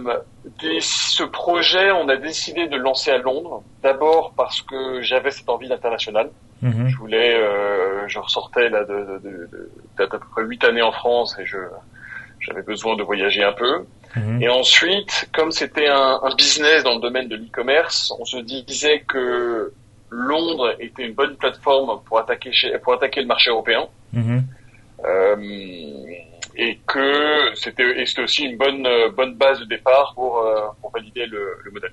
dès 0.61 0.79
ce 0.81 1.23
projet, 1.23 1.91
on 1.91 2.09
a 2.09 2.17
décidé 2.17 2.67
de 2.67 2.75
le 2.75 2.81
lancer 2.81 3.11
à 3.11 3.17
Londres. 3.19 3.63
D'abord 3.83 4.33
parce 4.35 4.61
que 4.63 5.01
j'avais 5.01 5.31
cette 5.31 5.49
envie 5.49 5.69
d'international. 5.69 6.29
Mhm. 6.61 6.87
Je 6.89 6.97
voulais, 6.97 7.35
euh, 7.35 8.07
je 8.07 8.17
ressortais 8.19 8.69
là 8.69 8.83
de, 8.85 8.93
de, 8.93 9.17
de, 9.19 9.29
de- 9.51 9.69
d'à 9.97 10.07
peu 10.07 10.19
près 10.19 10.43
huit 10.43 10.63
années 10.63 10.81
en 10.81 10.91
France 10.91 11.37
et 11.39 11.45
je 11.45 11.57
j'avais 12.45 12.61
besoin 12.61 12.95
de 12.95 13.03
voyager 13.03 13.43
un 13.43 13.53
peu. 13.53 13.85
Mhm. 14.15 14.41
Et 14.41 14.49
ensuite, 14.49 15.29
comme 15.33 15.51
c'était 15.51 15.87
un, 15.87 16.19
un 16.23 16.35
business 16.35 16.83
dans 16.83 16.95
le 16.95 17.01
domaine 17.01 17.27
de 17.27 17.35
l'e-commerce, 17.35 18.13
on 18.19 18.25
se 18.25 18.37
disait 18.37 19.01
que 19.07 19.73
Londres 20.09 20.75
était 20.79 21.03
une 21.03 21.13
bonne 21.13 21.35
plateforme 21.35 21.99
pour 22.05 22.19
attaquer, 22.19 22.51
chez- 22.53 22.77
pour 22.79 22.93
attaquer 22.93 23.21
le 23.21 23.27
marché 23.27 23.49
européen. 23.49 23.87
Mhm. 24.13 24.43
Euh, 25.03 25.35
et 26.57 26.79
que 26.87 27.53
c'était 27.55 28.01
et 28.01 28.05
c'était 28.05 28.21
aussi 28.23 28.45
une 28.45 28.57
bonne 28.57 28.87
euh, 28.87 29.09
bonne 29.09 29.35
base 29.35 29.59
de 29.59 29.65
départ 29.65 30.13
pour 30.15 30.37
euh, 30.39 30.61
pour 30.79 30.89
valider 30.91 31.25
le, 31.25 31.57
le 31.65 31.71
modèle. 31.71 31.91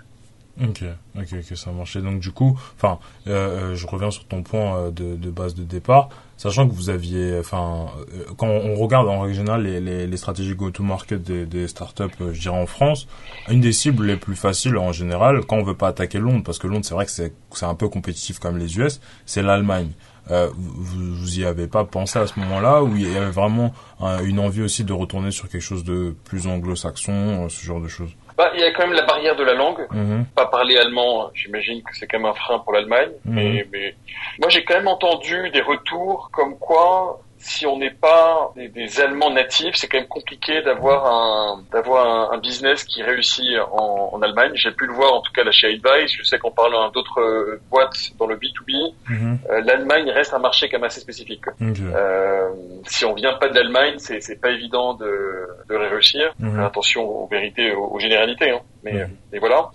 Ok, 0.62 0.84
ok, 1.16 1.28
ok, 1.32 1.56
ça 1.56 1.72
marche. 1.72 1.96
Et 1.96 2.02
donc 2.02 2.20
du 2.20 2.30
coup, 2.30 2.56
enfin, 2.76 2.98
euh, 3.26 3.72
euh, 3.72 3.74
je 3.74 3.86
reviens 3.86 4.10
sur 4.10 4.24
ton 4.26 4.42
point 4.42 4.76
euh, 4.76 4.90
de, 4.90 5.16
de 5.16 5.30
base 5.30 5.54
de 5.54 5.64
départ, 5.64 6.08
sachant 6.36 6.68
que 6.68 6.74
vous 6.74 6.88
aviez, 6.88 7.36
enfin, 7.38 7.86
euh, 8.14 8.24
quand 8.36 8.46
on 8.46 8.76
regarde 8.76 9.08
en 9.08 9.20
règle 9.22 9.56
les, 9.56 9.80
les, 9.80 10.06
les 10.06 10.16
stratégies 10.16 10.54
go-to-market 10.54 11.20
des, 11.20 11.46
des 11.46 11.66
startups, 11.66 12.04
je 12.32 12.40
dirais 12.40 12.60
en 12.60 12.66
France, 12.66 13.08
une 13.48 13.60
des 13.60 13.72
cibles 13.72 14.06
les 14.06 14.16
plus 14.16 14.36
faciles 14.36 14.76
en 14.76 14.92
général, 14.92 15.44
quand 15.46 15.56
on 15.56 15.64
veut 15.64 15.76
pas 15.76 15.88
attaquer 15.88 16.18
Londres, 16.18 16.42
parce 16.44 16.58
que 16.58 16.68
Londres 16.68 16.84
c'est 16.84 16.94
vrai 16.94 17.06
que 17.06 17.10
c'est 17.10 17.32
un 17.62 17.74
peu 17.74 17.88
compétitif 17.88 18.38
comme 18.38 18.56
les 18.58 18.78
US, 18.78 19.00
c'est 19.26 19.42
l'Allemagne. 19.42 19.90
Euh, 20.30 20.48
vous, 20.54 21.16
vous 21.16 21.40
y 21.40 21.44
avez 21.44 21.66
pas 21.66 21.84
pensé 21.84 22.20
à 22.20 22.28
ce 22.28 22.38
moment-là, 22.38 22.84
où 22.84 22.94
il 22.94 23.12
y 23.12 23.16
avait 23.16 23.30
vraiment 23.30 23.74
une 24.22 24.38
envie 24.38 24.62
aussi 24.62 24.84
de 24.84 24.92
retourner 24.92 25.32
sur 25.32 25.48
quelque 25.48 25.60
chose 25.62 25.82
de 25.82 26.14
plus 26.24 26.46
anglo-saxon, 26.46 27.48
ce 27.48 27.64
genre 27.64 27.80
de 27.80 27.88
choses? 27.88 28.10
Bah, 28.36 28.50
il 28.54 28.60
y 28.60 28.64
a 28.64 28.72
quand 28.72 28.86
même 28.86 28.96
la 28.96 29.04
barrière 29.04 29.36
de 29.36 29.44
la 29.44 29.54
langue. 29.54 29.86
Mhm. 29.90 30.26
Pas 30.34 30.46
parler 30.46 30.78
allemand, 30.78 31.30
j'imagine 31.34 31.82
que 31.82 31.94
c'est 31.96 32.06
quand 32.06 32.18
même 32.18 32.30
un 32.30 32.34
frein 32.34 32.58
pour 32.58 32.72
l'Allemagne. 32.72 33.10
Mhm. 33.24 33.34
Mais, 33.34 33.66
mais 33.72 33.94
moi 34.38 34.48
j'ai 34.48 34.64
quand 34.64 34.74
même 34.74 34.88
entendu 34.88 35.50
des 35.50 35.60
retours 35.60 36.30
comme 36.32 36.58
quoi 36.58 37.20
si 37.42 37.66
on 37.66 37.76
n'est 37.76 37.90
pas 37.90 38.52
des, 38.54 38.68
des, 38.68 39.00
Allemands 39.00 39.32
natifs, 39.32 39.74
c'est 39.74 39.88
quand 39.88 39.98
même 39.98 40.06
compliqué 40.06 40.62
d'avoir 40.62 41.06
un 41.06 41.64
d'avoir 41.72 42.32
un, 42.32 42.38
business 42.38 42.84
qui 42.84 43.02
réussit 43.02 43.58
en, 43.72 44.10
en 44.12 44.22
Allemagne. 44.22 44.52
J'ai 44.54 44.70
pu 44.70 44.86
le 44.86 44.92
voir 44.92 45.12
en 45.12 45.20
tout 45.22 45.32
cas 45.32 45.42
là 45.42 45.50
chez 45.50 45.66
Advice. 45.66 46.12
Je 46.16 46.22
sais 46.22 46.38
qu'en 46.38 46.52
parlant 46.52 46.88
d'autres 46.90 47.58
boîtes 47.68 47.96
dans 48.18 48.26
le 48.26 48.36
B2B, 48.36 48.94
mhm. 49.08 49.38
euh, 49.50 49.60
l'Allemagne 49.64 50.08
reste 50.10 50.34
un 50.34 50.38
marché 50.38 50.68
quand 50.68 50.78
même 50.78 50.84
assez 50.84 51.00
spécifique. 51.00 51.42
Euh, 51.60 52.48
si 52.86 53.04
on 53.04 53.14
vient 53.14 53.34
pas 53.34 53.48
de 53.48 53.54
l'Allemagne, 53.54 53.94
c'est 53.98 54.20
c'est 54.20 54.40
pas 54.40 54.50
évident 54.50 54.94
de 54.94 55.48
de 55.68 55.74
réussir. 55.74 56.32
Mhm. 56.38 56.60
Attention 56.60 57.02
aux 57.02 57.26
vérités, 57.26 57.72
aux, 57.72 57.98
généralités. 57.98 58.50
Hein. 58.50 58.60
Mais, 58.84 58.92
mhm. 58.92 59.16
mais 59.32 59.38
voilà. 59.40 59.70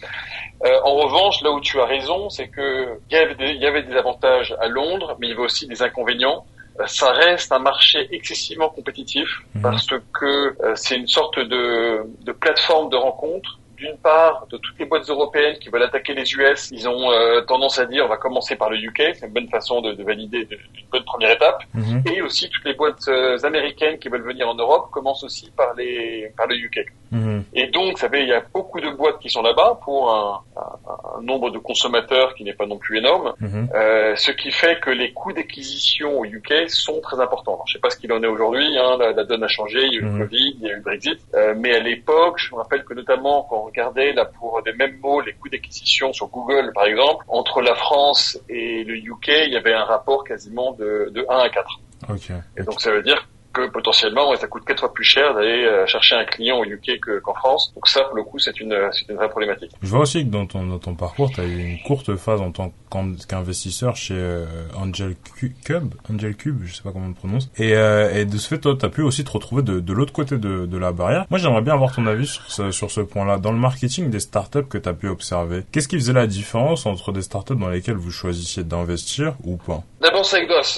Euh, 0.65 0.79
en 0.85 0.95
revanche, 0.95 1.41
là 1.41 1.51
où 1.51 1.59
tu 1.59 1.79
as 1.81 1.85
raison, 1.85 2.29
c'est 2.29 2.47
que 2.47 2.97
il 3.09 3.13
y 3.13 3.19
avait 3.19 3.35
des, 3.35 3.49
il 3.49 3.61
y 3.61 3.65
avait 3.65 3.83
des 3.83 3.95
avantages 3.95 4.55
à 4.61 4.67
Londres, 4.69 5.17
mais 5.19 5.27
il 5.27 5.29
y 5.31 5.33
avait 5.33 5.43
aussi 5.43 5.67
des 5.67 5.81
inconvénients 5.81 6.45
ça 6.85 7.11
reste 7.11 7.51
un 7.51 7.59
marché 7.59 8.07
excessivement 8.11 8.69
compétitif 8.69 9.27
mhm. 9.55 9.61
parce 9.61 9.87
que 9.87 10.25
euh, 10.25 10.75
c'est 10.75 10.97
une 10.97 11.07
sorte 11.07 11.39
de, 11.39 12.03
de 12.23 12.31
plateforme 12.31 12.89
de 12.89 12.95
rencontre 12.95 13.59
d'une 13.77 13.97
part, 13.97 14.47
de 14.51 14.57
toutes 14.57 14.77
les 14.79 14.85
boîtes 14.85 15.07
européennes 15.07 15.57
qui 15.59 15.69
veulent 15.69 15.83
attaquer 15.83 16.13
les 16.15 16.33
US, 16.33 16.69
ils 16.71 16.89
ont 16.89 17.11
euh, 17.11 17.41
tendance 17.41 17.77
à 17.77 17.85
dire 17.85 18.05
on 18.05 18.07
va 18.07 18.17
commencer 18.17 18.55
par 18.55 18.69
le 18.69 18.77
UK, 18.77 19.13
c'est 19.13 19.27
une 19.27 19.33
bonne 19.33 19.49
façon 19.49 19.81
de, 19.81 19.93
de 19.93 20.03
valider 20.03 20.47
une 20.49 20.87
bonne 20.91 21.03
première 21.03 21.31
étape. 21.31 21.63
Mhm. 21.73 22.03
Et 22.11 22.21
aussi 22.21 22.49
toutes 22.49 22.65
les 22.65 22.73
boîtes 22.73 23.07
euh, 23.07 23.37
américaines 23.43 23.99
qui 23.99 24.09
veulent 24.09 24.25
venir 24.25 24.49
en 24.49 24.55
Europe 24.55 24.89
commencent 24.91 25.23
aussi 25.23 25.51
par 25.51 25.75
les 25.75 26.33
par 26.35 26.47
le 26.47 26.55
UK. 26.55 26.85
Mhm. 27.11 27.43
Et 27.53 27.67
donc, 27.67 27.91
vous 27.91 27.97
savez, 27.97 28.21
il 28.21 28.29
y 28.29 28.33
a 28.33 28.43
beaucoup 28.53 28.79
de 28.79 28.89
boîtes 28.89 29.19
qui 29.19 29.29
sont 29.29 29.41
là-bas 29.41 29.79
pour 29.83 30.13
un, 30.13 30.41
un, 30.55 31.21
nombre 31.21 31.49
de 31.49 31.57
consommateurs 31.57 32.35
qui 32.35 32.43
n'est 32.43 32.53
pas 32.53 32.65
non 32.65 32.77
plus 32.77 32.97
énorme, 32.97 33.33
mhm. 33.39 33.69
euh, 33.73 34.15
ce 34.15 34.31
qui 34.31 34.51
fait 34.51 34.79
que 34.79 34.89
les 34.89 35.11
coûts 35.13 35.33
d'acquisition 35.33 36.19
au 36.19 36.25
UK 36.25 36.69
sont 36.69 36.99
très 37.01 37.19
importants. 37.19 37.53
Alors, 37.53 37.67
je 37.67 37.73
sais 37.73 37.79
pas 37.79 37.89
ce 37.89 37.97
qu'il 37.97 38.11
en 38.13 38.21
est 38.23 38.27
aujourd'hui, 38.27 38.77
hein, 38.77 38.97
la, 38.99 39.11
la, 39.11 39.23
donne 39.23 39.43
a 39.43 39.47
changé, 39.47 39.79
il 39.83 39.93
y 39.93 39.97
a 39.97 39.99
eu 39.99 40.03
le 40.03 40.17
Covid, 40.25 40.57
il 40.59 40.67
y 40.67 40.69
a 40.69 40.73
eu 40.73 40.75
le 40.75 40.81
Brexit, 40.81 41.19
euh, 41.33 41.53
mais 41.57 41.75
à 41.75 41.79
l'époque, 41.79 42.37
je 42.37 42.53
me 42.53 42.57
rappelle 42.57 42.83
que 42.83 42.93
notamment 42.93 43.45
quand 43.49 43.61
regardait 43.61 44.13
là 44.13 44.25
pour 44.25 44.61
des 44.63 44.73
mêmes 44.73 44.97
mots 45.01 45.21
les 45.21 45.33
coûts 45.33 45.49
d'acquisition 45.49 46.13
sur 46.13 46.27
Google 46.27 46.71
par 46.73 46.85
exemple, 46.85 47.25
entre 47.27 47.61
la 47.61 47.75
France 47.75 48.39
et 48.49 48.83
le 48.83 48.95
UK, 48.95 49.27
il 49.45 49.53
y 49.53 49.57
avait 49.57 49.73
un 49.73 49.83
rapport 49.83 50.23
quasiment 50.23 50.73
de, 50.73 51.11
de 51.13 51.25
1 51.29 51.37
à 51.37 51.49
4. 51.49 51.79
Okay. 52.09 52.33
Et 52.57 52.63
donc 52.63 52.79
ça 52.79 52.91
veut 52.91 53.01
dire 53.01 53.27
que 53.57 53.71
potentiellement 53.71 54.35
ça 54.35 54.47
coûte 54.47 54.63
quatre 54.65 54.81
fois 54.81 54.93
plus 54.93 55.03
cher 55.03 55.33
d'aller 55.33 55.65
euh, 55.65 55.85
chercher 55.85 56.15
un 56.15 56.25
client 56.25 56.59
au 56.59 56.65
UK 56.65 56.99
qu'en 57.23 57.33
France. 57.33 57.73
Donc 57.75 57.87
ça, 57.87 58.03
pour 58.03 58.15
le 58.15 58.23
coup, 58.23 58.39
c'est 58.39 58.59
une, 58.59 58.75
c'est 58.91 59.09
une 59.09 59.15
vraie 59.15 59.29
problématique. 59.29 59.71
Je 59.81 59.87
vois 59.87 60.01
aussi 60.01 60.25
que 60.25 60.29
dans 60.29 60.45
ton, 60.45 60.65
dans 60.65 60.79
ton 60.79 60.95
parcours, 60.95 61.29
tu 61.31 61.41
as 61.41 61.45
eu 61.45 61.59
une 61.59 61.79
courte 61.83 62.15
phase 62.15 62.41
en 62.41 62.51
tant 62.51 62.71
qu'investisseur 62.89 63.95
chez 63.95 64.15
euh, 64.17 64.45
Angel 64.75 65.15
Cube, 65.35 65.93
Angel 66.11 66.35
Cube, 66.35 66.61
je 66.63 66.75
sais 66.75 66.83
pas 66.83 66.91
comment 66.91 67.05
on 67.05 67.09
le 67.09 67.13
prononce. 67.13 67.49
Et, 67.57 67.75
euh, 67.75 68.13
et 68.13 68.25
de 68.25 68.37
ce 68.37 68.47
fait, 68.47 68.59
toi, 68.59 68.75
tu 68.79 68.85
as 68.85 68.89
pu 68.89 69.01
aussi 69.01 69.23
te 69.23 69.31
retrouver 69.31 69.63
de, 69.63 69.79
de 69.79 69.93
l'autre 69.93 70.13
côté 70.13 70.37
de, 70.37 70.65
de 70.65 70.77
la 70.77 70.91
barrière. 70.91 71.25
Moi, 71.29 71.39
j'aimerais 71.39 71.61
bien 71.61 71.73
avoir 71.73 71.93
ton 71.93 72.07
avis 72.07 72.27
sur 72.27 72.49
ce, 72.51 72.71
sur 72.71 72.91
ce 72.91 73.01
point-là. 73.01 73.37
Dans 73.37 73.51
le 73.51 73.57
marketing 73.57 74.09
des 74.09 74.19
startups 74.19 74.67
que 74.69 74.77
tu 74.77 74.89
as 74.89 74.93
pu 74.93 75.07
observer, 75.07 75.63
qu'est-ce 75.71 75.87
qui 75.87 75.95
faisait 75.95 76.13
la 76.13 76.27
différence 76.27 76.85
entre 76.85 77.11
des 77.11 77.21
startups 77.21 77.55
dans 77.55 77.69
lesquelles 77.69 77.95
vous 77.95 78.11
choisissiez 78.11 78.63
d'investir 78.63 79.35
ou 79.43 79.57
pas? 79.57 79.83
D'abord, 80.01 80.25
ça, 80.25 80.37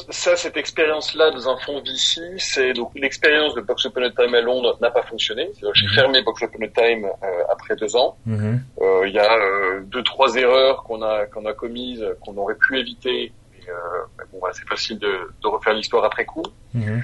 ça, 0.10 0.36
cette 0.36 0.58
expérience-là 0.58 1.32
dans 1.32 1.50
un 1.50 1.58
fonds 1.58 1.82
VC, 1.82 2.22
c'est 2.38 2.74
donc 2.74 2.92
l'expérience 2.96 3.54
de 3.56 3.62
Box 3.62 3.86
Open 3.86 4.12
Time 4.18 4.34
à 4.34 4.42
Londres 4.42 4.78
n'a 4.82 4.92
pas 4.92 5.04
fonctionné. 5.04 5.50
J'ai 5.60 5.86
mhm. 5.88 5.94
fermé 5.94 6.22
Box 6.22 6.42
Open 6.44 6.70
Time 6.72 7.06
euh, 7.06 7.44
après 7.52 7.76
deux 7.76 7.96
ans. 7.96 8.18
Mhm. 8.26 8.62
Euh, 8.82 9.08
il 9.08 9.14
y 9.14 9.20
a 9.20 9.32
euh, 9.32 9.82
deux 9.86 10.04
trois 10.04 10.36
erreurs 10.36 10.84
qu'on 10.84 11.02
a 11.02 11.26
qu'on 11.26 11.46
a 11.46 11.54
commises, 11.54 11.99
qu'on 12.22 12.36
aurait 12.38 12.56
pu 12.56 12.80
éviter. 12.80 13.32
Mais, 14.18 14.24
bon, 14.32 14.40
c'est 14.52 14.68
facile 14.68 14.98
de, 14.98 15.32
de 15.44 15.48
refaire 15.48 15.74
l'histoire 15.74 16.04
après 16.04 16.26
coup. 16.26 16.44
Mhm. 16.74 17.04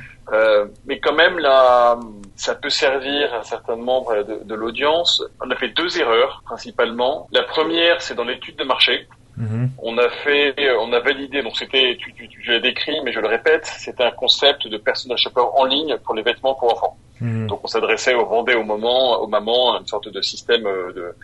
mais 0.86 1.00
quand 1.00 1.14
même, 1.14 1.38
là, 1.40 2.00
ça 2.36 2.56
peut 2.56 2.70
servir 2.70 3.34
à 3.34 3.44
certains 3.44 3.76
membres 3.76 4.24
de, 4.24 4.44
de 4.44 4.56
l'audience. 4.56 5.24
On 5.42 5.50
a 5.52 5.56
fait 5.56 5.70
deux 5.70 6.00
erreurs 6.00 6.42
principalement. 6.46 7.28
La 7.32 7.44
première, 7.44 8.02
c'est 8.02 8.16
dans 8.16 8.24
l'étude 8.24 8.56
de 8.56 8.64
marché. 8.64 9.08
Mhm. 9.38 9.70
On 9.80 9.98
a 9.98 10.10
fait, 10.10 10.56
on 10.80 10.94
a 10.94 11.00
validé, 11.00 11.42
donc 11.44 11.58
c'était, 11.58 11.98
tu, 12.00 12.14
tu, 12.14 12.30
je 12.42 12.54
l'ai 12.54 12.62
décrit, 12.62 12.96
mais 13.04 13.12
je 13.12 13.20
le 13.20 13.28
répète, 13.28 13.66
c'était 13.66 14.04
un 14.04 14.12
concept 14.12 14.68
de 14.68 14.78
personal 14.78 15.18
shopper 15.18 15.42
en 15.42 15.66
ligne 15.66 15.98
pour 16.06 16.16
les 16.16 16.22
vêtements 16.22 16.56
pour 16.56 16.74
enfants. 16.74 16.98
Mhm. 17.20 17.48
Donc 17.48 17.60
on 17.64 17.68
s'adressait 17.68 18.14
aux 18.16 18.26
vendait 18.26 18.56
au 18.56 18.64
moment, 18.64 19.20
aux 19.20 19.28
mamans, 19.28 19.78
une 19.80 19.88
sorte 19.88 20.10
de 20.10 20.22
système 20.22 20.66
euh, 20.66 20.94
de, 20.94 21.16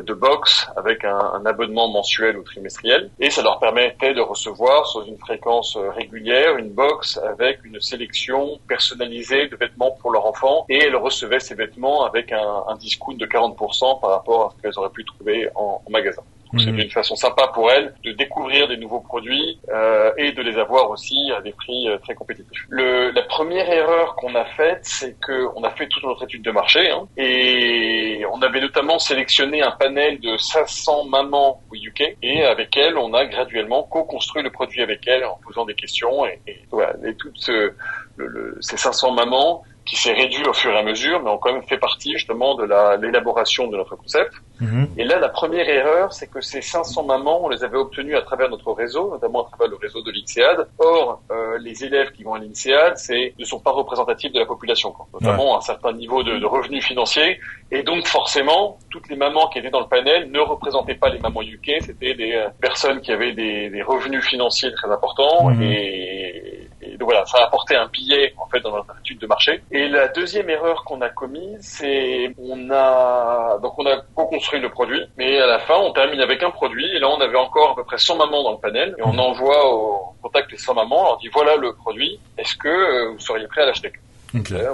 de 0.00 0.14
box 0.14 0.68
avec 0.76 1.04
un, 1.04 1.44
abonnement 1.44 1.88
mensuel 1.88 2.36
ou 2.38 2.42
trimestriel 2.42 3.10
et 3.18 3.30
ça 3.30 3.42
leur 3.42 3.58
permettait 3.58 4.14
de 4.14 4.20
recevoir 4.20 4.86
sur 4.86 5.02
une 5.02 5.18
fréquence 5.18 5.76
euh, 5.76 5.90
régulière 5.90 6.56
une 6.56 6.70
box 6.70 7.18
avec 7.18 7.64
une 7.64 7.80
sélection 7.80 8.58
personnalisée 8.68 9.48
de 9.48 9.56
vêtements 9.56 9.90
pour 10.00 10.12
leur 10.12 10.26
enfant 10.26 10.64
et 10.68 10.78
elles 10.78 10.96
recevaient 10.96 11.40
ces 11.40 11.54
vêtements 11.54 12.04
avec 12.04 12.32
un, 12.32 12.64
un 12.68 12.76
discount 12.76 13.14
de 13.14 13.26
40% 13.26 14.00
par 14.00 14.10
rapport 14.10 14.46
à 14.46 14.50
ce 14.50 14.62
qu'elles 14.62 14.78
auraient 14.78 14.90
pu 14.90 15.04
trouver 15.04 15.48
en 15.54 15.82
magasin. 15.90 16.22
C'est 16.58 16.70
mhm. 16.70 16.80
une 16.80 16.90
façon 16.90 17.16
sympa 17.16 17.48
pour 17.54 17.70
elles 17.70 17.94
de 18.04 18.12
découvrir 18.12 18.68
des 18.68 18.76
nouveaux 18.76 19.00
produits 19.00 19.58
euh, 19.70 20.12
et 20.18 20.32
de 20.32 20.42
les 20.42 20.58
avoir 20.58 20.90
aussi 20.90 21.32
à 21.36 21.40
des 21.40 21.52
prix 21.52 21.88
euh, 21.88 21.98
très 21.98 22.14
compétitifs. 22.14 22.66
Le, 22.68 23.10
la 23.10 23.22
première 23.22 23.70
erreur 23.70 24.14
qu'on 24.16 24.34
a 24.34 24.44
faite, 24.44 24.80
c'est 24.82 25.16
qu'on 25.20 25.62
a 25.64 25.70
fait 25.70 25.86
toute 25.88 26.02
notre 26.04 26.24
étude 26.24 26.42
de 26.42 26.50
marché 26.50 26.90
hein, 26.90 27.06
et 27.16 28.22
on 28.30 28.42
avait 28.42 28.60
notamment 28.60 28.98
sélectionné 28.98 29.62
un 29.62 29.70
panel 29.70 30.20
de 30.20 30.36
500 30.36 31.06
mamans 31.06 31.62
au 31.70 31.74
UK 31.74 32.16
et 32.22 32.44
avec 32.44 32.76
elles, 32.76 32.98
on 32.98 33.14
a 33.14 33.24
graduellement 33.24 33.84
co-construit 33.84 34.42
le 34.42 34.50
produit 34.50 34.82
avec 34.82 35.06
elles 35.06 35.24
en 35.24 35.38
posant 35.46 35.64
des 35.64 35.74
questions 35.74 36.26
et, 36.26 36.40
et 36.46 36.60
voilà. 36.70 36.94
Et 37.06 37.14
toutes 37.14 37.38
ce, 37.38 37.72
le, 38.16 38.58
ces 38.60 38.76
500 38.76 39.12
mamans 39.12 39.62
qui 39.84 39.96
s'est 39.96 40.12
réduit 40.12 40.44
au 40.46 40.52
fur 40.52 40.72
et 40.72 40.78
à 40.78 40.82
mesure, 40.82 41.22
mais 41.22 41.30
ont 41.30 41.38
quand 41.38 41.52
même 41.52 41.62
fait 41.64 41.78
partie 41.78 42.12
justement 42.12 42.54
de 42.54 42.64
l'élaboration 43.00 43.66
de 43.66 43.76
notre 43.76 43.96
concept. 43.96 44.32
Mhm. 44.60 44.88
Et 44.96 45.04
là, 45.04 45.18
la 45.18 45.28
première 45.28 45.68
erreur, 45.68 46.12
c'est 46.12 46.30
que 46.30 46.40
ces 46.40 46.62
500 46.62 47.04
mamans, 47.04 47.44
on 47.44 47.48
les 47.48 47.64
avait 47.64 47.76
obtenues 47.78 48.16
à 48.16 48.22
travers 48.22 48.48
notre 48.48 48.72
réseau, 48.72 49.10
notamment 49.10 49.44
à 49.44 49.48
travers 49.48 49.68
le 49.68 49.76
réseau 49.76 50.02
de 50.02 50.12
l'INSEAD. 50.12 50.68
Or, 50.78 51.20
euh, 51.30 51.58
les 51.58 51.84
élèves 51.84 52.12
qui 52.12 52.22
vont 52.22 52.34
à 52.34 52.38
l'INSEAD, 52.38 52.96
c'est 52.96 53.34
ne 53.38 53.44
sont 53.44 53.58
pas 53.58 53.72
représentatifs 53.72 54.32
de 54.32 54.38
la 54.38 54.46
population, 54.46 54.92
quoi. 54.92 55.06
notamment 55.12 55.56
un 55.56 55.60
certain 55.60 55.92
niveau 55.92 56.22
de, 56.22 56.38
de, 56.38 56.46
revenus 56.46 56.84
financiers. 56.84 57.40
Et 57.72 57.82
donc, 57.82 58.06
forcément, 58.06 58.78
toutes 58.90 59.08
les 59.08 59.16
mamans 59.16 59.48
qui 59.48 59.58
étaient 59.58 59.70
dans 59.70 59.80
le 59.80 59.88
panel 59.88 60.30
ne 60.30 60.40
représentaient 60.40 60.94
pas 60.94 61.08
les 61.08 61.18
mamans 61.18 61.42
UK, 61.42 61.72
c'était 61.80 62.14
des 62.14 62.34
euh, 62.34 62.48
personnes 62.60 63.00
qui 63.00 63.10
avaient 63.10 63.32
des, 63.32 63.68
des, 63.68 63.82
revenus 63.82 64.24
financiers 64.24 64.72
très 64.72 64.90
importants 64.90 65.50
mhm. 65.50 65.62
et 65.62 66.68
et 66.82 66.96
donc 66.96 67.10
voilà, 67.10 67.24
ça 67.26 67.38
a 67.38 67.44
apporté 67.44 67.76
un 67.76 67.86
billet 67.86 68.34
en 68.36 68.46
fait 68.48 68.60
dans 68.60 68.72
notre 68.72 68.94
étude 69.00 69.20
de 69.20 69.26
marché. 69.26 69.62
Et 69.70 69.88
la 69.88 70.08
deuxième 70.08 70.50
erreur 70.50 70.82
qu'on 70.84 71.00
a 71.00 71.08
commise, 71.08 71.58
c'est 71.60 72.34
on 72.38 72.70
a 72.70 73.58
donc 73.62 73.78
on 73.78 73.86
a 73.86 74.00
co-construit 74.14 74.60
le 74.60 74.68
produit, 74.68 75.00
mais 75.16 75.38
à 75.38 75.46
la 75.46 75.60
fin 75.60 75.76
on 75.76 75.92
termine 75.92 76.20
avec 76.20 76.42
un 76.42 76.50
produit 76.50 76.86
et 76.94 76.98
là 76.98 77.08
on 77.08 77.20
avait 77.20 77.38
encore 77.38 77.70
à 77.70 77.74
peu 77.76 77.84
près 77.84 77.98
100 77.98 78.16
mamans 78.16 78.42
dans 78.42 78.52
le 78.52 78.58
panel 78.58 78.96
et 78.98 79.02
on 79.04 79.16
envoie 79.16 79.72
au 79.72 80.14
contact 80.22 80.50
les 80.50 80.58
100 80.58 80.74
mamans, 80.74 81.02
on 81.02 81.04
leur 81.04 81.18
dit 81.18 81.28
voilà 81.32 81.54
le 81.56 81.72
produit, 81.74 82.18
est-ce 82.36 82.56
que 82.56 82.68
euh, 82.68 83.12
vous 83.12 83.20
seriez 83.20 83.46
prêt 83.46 83.62
à 83.62 83.66
l'acheter 83.66 83.92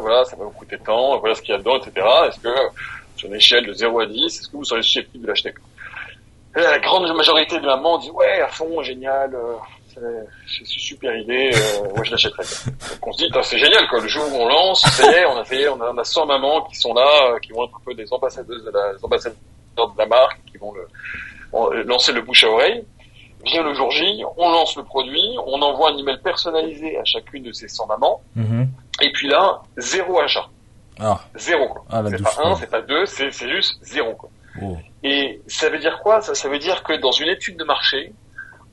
Voilà, 0.01 0.25
ça 0.25 0.37
va 0.37 0.45
vous 0.45 0.51
coûter 0.53 0.79
tant, 0.79 1.19
voilà 1.19 1.35
ce 1.35 1.43
qu'il 1.43 1.53
y 1.53 1.55
a 1.55 1.59
dedans, 1.59 1.77
etc. 1.77 2.07
Est-ce 2.29 2.41
que 2.41 2.55
sur 3.17 3.29
une 3.29 3.35
échelle 3.35 3.67
de 3.67 3.73
0 3.75 4.01
à 4.01 4.07
10, 4.07 4.25
est-ce 4.25 4.49
que 4.49 4.57
vous 4.57 4.65
seriez 4.65 4.83
susceptible 4.83 5.25
de 5.25 5.29
l'acheter? 5.29 5.53
La 6.55 6.79
grande 6.79 7.15
majorité 7.15 7.61
de 7.61 7.67
mamans 7.67 7.99
dit 7.99 8.11
ouais 8.11 8.41
à 8.41 8.49
fond, 8.49 8.83
génial. 8.83 9.35
Euh, 9.35 9.55
c'est 10.47 10.61
une 10.61 10.67
super 10.67 11.17
idée, 11.17 11.51
euh, 11.55 11.95
moi 11.95 12.05
je 12.05 12.11
l'achèterais. 12.11 12.45
Donc 12.91 13.07
on 13.07 13.13
se 13.13 13.25
dit, 13.25 13.31
c'est 13.43 13.59
génial 13.59 13.87
quoi, 13.89 14.01
le 14.01 14.09
jour 14.09 14.25
où 14.33 14.37
on 14.37 14.49
lance, 14.49 14.85
c'est 14.91 15.25
on 15.27 15.37
a 15.37 15.45
fait, 15.45 15.69
on 15.69 15.81
a, 15.81 15.91
on 15.91 15.99
a 15.99 16.05
100 16.05 16.27
mamans 16.27 16.65
qui 16.65 16.77
sont 16.77 16.95
là, 16.95 17.33
euh, 17.33 17.39
qui 17.39 17.53
vont 17.53 17.65
être 17.65 17.77
un 17.77 17.85
peu 17.85 17.95
des 17.95 18.13
ambassadeuses 18.13 18.65
de 18.65 18.71
la, 18.71 18.95
des 18.95 19.05
ambassadeurs 19.05 19.39
de 19.77 19.99
la 19.99 20.07
marque, 20.07 20.41
qui 20.51 20.59
vont 20.59 20.73
le, 20.73 21.83
lancer 21.85 22.13
le 22.13 22.23
bouche 22.23 22.45
à 22.45 22.49
oreille. 22.49 22.85
Vient 23.45 23.63
le 23.63 23.73
jour 23.73 23.91
J, 23.93 24.25
on 24.37 24.51
lance 24.51 24.77
le 24.77 24.83
produit, 24.83 25.37
on 25.47 25.63
envoie 25.63 25.91
un 25.91 25.97
email 25.97 26.19
personnalisé 26.19 26.99
à 26.99 27.05
chacune 27.05 27.45
de 27.45 27.53
ces 27.53 27.69
100 27.69 27.87
mamans, 27.87 28.21
mm-hmm. 28.37 28.67
et 29.01 29.13
puis 29.13 29.29
là, 29.29 29.63
zéro 29.77 30.19
achat. 30.21 30.47
Ah. 30.99 31.21
Zéro 31.37 31.69
quoi. 31.69 31.85
Ah, 31.89 32.03
c'est 32.09 32.23
pas 32.23 32.35
un, 32.43 32.57
c'est 32.57 32.71
pas 32.71 32.83
deux, 32.83 33.07
c'est 33.07 33.31
juste 33.31 33.79
zéro 33.83 34.15
quoi. 34.15 34.29
Oh. 34.61 34.77
Et 35.05 35.41
ça 35.47 35.69
veut 35.69 35.79
dire 35.79 36.01
quoi? 36.03 36.21
Ça, 36.21 36.35
ça 36.35 36.49
veut 36.49 36.59
dire 36.59 36.83
que 36.83 36.95
dans 36.95 37.13
une 37.13 37.29
étude 37.29 37.57
de 37.57 37.65
marché, 37.65 38.13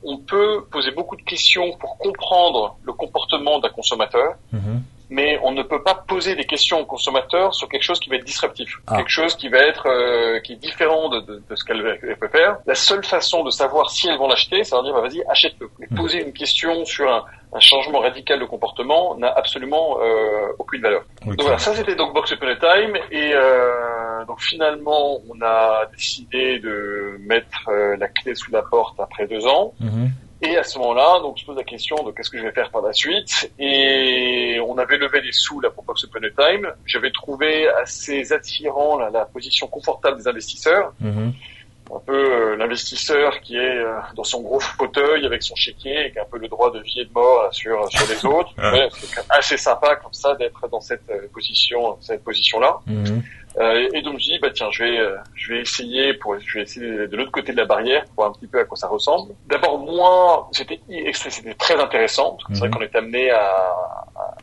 on 0.02 0.18
peut 0.18 0.64
poser 0.70 0.90
beaucoup 0.90 1.16
de 1.16 1.22
questions 1.22 1.76
pour 1.78 1.98
comprendre 1.98 2.76
le 2.82 2.92
comportement 2.92 3.58
d'un 3.58 3.70
consommateur, 3.70 4.34
mhm. 4.52 4.82
Mais 5.08 5.38
on 5.42 5.52
ne 5.52 5.62
peut 5.62 5.82
pas 5.82 5.94
poser 5.94 6.34
des 6.34 6.44
questions 6.44 6.80
au 6.80 6.84
consommateur 6.84 7.54
sur 7.54 7.68
quelque 7.68 7.82
chose 7.82 8.00
qui 8.00 8.10
va 8.10 8.16
être 8.16 8.24
disruptif, 8.24 8.80
ah. 8.86 8.96
quelque 8.96 9.10
chose 9.10 9.36
qui 9.36 9.48
va 9.48 9.58
être 9.58 9.86
euh, 9.86 10.40
qui 10.40 10.54
est 10.54 10.56
différent 10.56 11.08
de, 11.08 11.42
ce 11.54 11.64
qu'elle 11.64 12.16
peut 12.20 12.28
faire. 12.28 12.58
La 12.66 12.74
seule 12.74 13.04
façon 13.04 13.44
de 13.44 13.50
savoir 13.50 13.90
si 13.90 14.08
elles 14.08 14.18
vont 14.18 14.28
l'acheter, 14.28 14.64
c'est 14.64 14.76
de 14.76 14.82
dire 14.82 14.94
bah, 14.94 15.00
vas-y 15.00 15.22
achète-le. 15.28 15.68
Mhm. 15.78 15.96
Poser 15.96 16.22
une 16.24 16.32
question 16.32 16.84
sur 16.84 17.08
un, 17.10 17.24
changement 17.58 18.00
radical 18.00 18.38
de 18.38 18.44
comportement 18.44 19.16
n'a 19.16 19.32
absolument 19.34 19.98
euh, 20.02 20.52
aucune 20.58 20.82
valeur. 20.82 21.04
Donc 21.24 21.40
voilà, 21.40 21.56
ça 21.56 21.74
c'était 21.74 21.94
donc 21.94 22.12
Box 22.12 22.32
Open 22.32 22.54
Time 22.58 22.96
et 23.10 23.32
euh, 23.32 24.24
donc 24.26 24.42
finalement 24.42 25.20
on 25.30 25.40
a 25.42 25.86
décidé 25.90 26.58
de 26.58 27.16
mettre 27.20 27.68
euh, 27.68 27.96
la 27.96 28.08
clé 28.08 28.34
sous 28.34 28.50
la 28.50 28.60
porte 28.60 29.00
après 29.00 29.26
deux 29.26 29.46
ans. 29.46 29.72
Mhm. 29.80 30.10
Et 30.42 30.56
à 30.56 30.62
ce 30.62 30.78
moment-là, 30.78 31.20
donc 31.20 31.38
je 31.38 31.46
pose 31.46 31.56
la 31.56 31.64
question 31.64 32.02
de 32.02 32.12
qu'est-ce 32.12 32.28
que 32.28 32.38
je 32.38 32.42
vais 32.42 32.52
faire 32.52 32.70
par 32.70 32.82
la 32.82 32.92
suite. 32.92 33.50
Et 33.58 34.58
on 34.66 34.76
avait 34.76 34.98
levé 34.98 35.22
des 35.22 35.32
sous 35.32 35.60
là 35.60 35.70
pour 35.70 35.84
Box 35.84 36.02
Upon 36.02 36.20
a 36.22 36.30
Time. 36.30 36.68
J'avais 36.84 37.10
trouvé 37.10 37.68
assez 37.68 38.32
attirant 38.32 38.98
la 38.98 39.24
position 39.24 39.66
confortable 39.66 40.18
des 40.18 40.28
investisseurs. 40.28 40.92
Mm-hmm 41.02 41.32
un 41.94 42.00
peu 42.00 42.12
euh, 42.14 42.56
l'investisseur 42.56 43.40
qui 43.40 43.56
est 43.56 43.78
euh, 43.78 43.98
dans 44.14 44.24
son 44.24 44.42
gros 44.42 44.60
fauteuil 44.60 45.24
avec 45.24 45.42
son 45.42 45.54
chéquier 45.54 46.06
et 46.06 46.12
qui 46.12 46.18
a 46.18 46.22
un 46.22 46.26
peu 46.30 46.38
le 46.38 46.48
droit 46.48 46.72
de 46.72 46.80
vie 46.80 47.00
et 47.00 47.04
de 47.04 47.12
mort 47.12 47.48
sur 47.52 47.90
sur 47.90 48.06
les 48.08 48.26
autres. 48.32 48.52
c'est 48.92 49.24
assez 49.30 49.56
sympa 49.56 49.96
comme 49.96 50.12
ça 50.12 50.34
d'être 50.34 50.68
dans 50.68 50.80
cette 50.80 51.08
euh, 51.10 51.28
position 51.32 51.96
cette 52.00 52.24
position 52.24 52.60
là. 52.60 52.78
Mhm. 52.86 53.22
et 53.94 54.02
donc 54.02 54.18
je 54.18 54.24
dis 54.24 54.38
bah 54.38 54.50
tiens 54.52 54.70
je 54.70 54.84
vais 54.84 54.98
je 55.34 55.52
vais 55.52 55.60
essayer 55.60 56.14
pour 56.14 56.38
je 56.38 56.58
vais 56.58 56.64
essayer 56.64 57.06
de 57.06 57.16
l'autre 57.16 57.32
côté 57.32 57.52
de 57.52 57.56
la 57.56 57.64
barrière 57.64 58.04
pour 58.06 58.14
voir 58.16 58.28
un 58.30 58.32
petit 58.32 58.46
peu 58.46 58.58
à 58.60 58.64
quoi 58.64 58.76
ça 58.76 58.88
ressemble. 58.88 59.34
D'abord 59.46 59.78
moi 59.78 60.48
c'était 60.52 60.80
c'était 61.12 61.54
très 61.54 61.80
intéressant. 61.80 62.36
C'est 62.48 62.58
vrai 62.58 62.68
mhm. 62.68 62.74
qu'on 62.74 62.80
est 62.82 62.96
amené 62.96 63.30
à, 63.30 63.46
à 64.16 64.34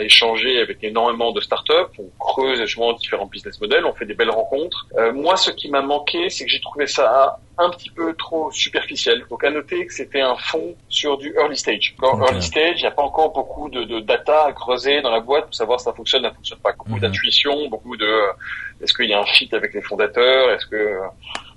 échanger 0.00 0.60
avec 0.60 0.82
énormément 0.82 1.32
de 1.32 1.40
startups, 1.40 1.72
on 1.98 2.10
creuse 2.18 2.60
justement 2.60 2.92
différents 2.92 3.26
business 3.26 3.60
models, 3.60 3.84
on 3.84 3.92
fait 3.92 4.06
des 4.06 4.14
belles 4.14 4.30
rencontres. 4.30 4.86
Euh, 4.96 5.12
moi, 5.12 5.36
ce 5.36 5.50
qui 5.50 5.70
m'a 5.70 5.82
manqué, 5.82 6.28
c'est 6.30 6.44
que 6.44 6.50
j'ai 6.50 6.60
trouvé 6.60 6.86
ça 6.86 7.38
un 7.58 7.70
petit 7.70 7.90
peu 7.90 8.14
trop 8.14 8.50
superficiel. 8.52 9.24
Donc 9.28 9.42
à 9.42 9.50
noter 9.50 9.84
que 9.86 9.92
c'était 9.92 10.20
un 10.20 10.36
fonds 10.36 10.76
sur 10.88 11.18
du 11.18 11.34
early 11.34 11.56
stage. 11.56 11.94
Dans 12.00 12.20
early 12.24 12.42
stage, 12.42 12.76
il 12.78 12.82
n'y 12.82 12.86
a 12.86 12.92
pas 12.92 13.02
encore 13.02 13.32
beaucoup 13.32 13.68
de, 13.68 13.84
de, 13.84 14.00
data 14.00 14.46
à 14.46 14.52
creuser 14.52 15.02
dans 15.02 15.10
la 15.10 15.20
boîte 15.20 15.46
pour 15.46 15.54
savoir 15.54 15.80
si 15.80 15.84
ça 15.84 15.92
fonctionne, 15.92 16.22
ça 16.22 16.30
fonctionne 16.30 16.60
pas. 16.60 16.72
Beaucoup 16.72 16.94
mhm. 16.94 17.00
d'intuition, 17.00 17.68
beaucoup 17.68 17.96
de 17.96 18.08
est-ce 18.80 18.94
qu'il 18.94 19.08
y 19.08 19.12
a 19.12 19.20
un 19.20 19.26
fit 19.26 19.48
avec 19.52 19.74
les 19.74 19.82
fondateurs, 19.82 20.52
est-ce 20.52 20.66
que 20.66 21.00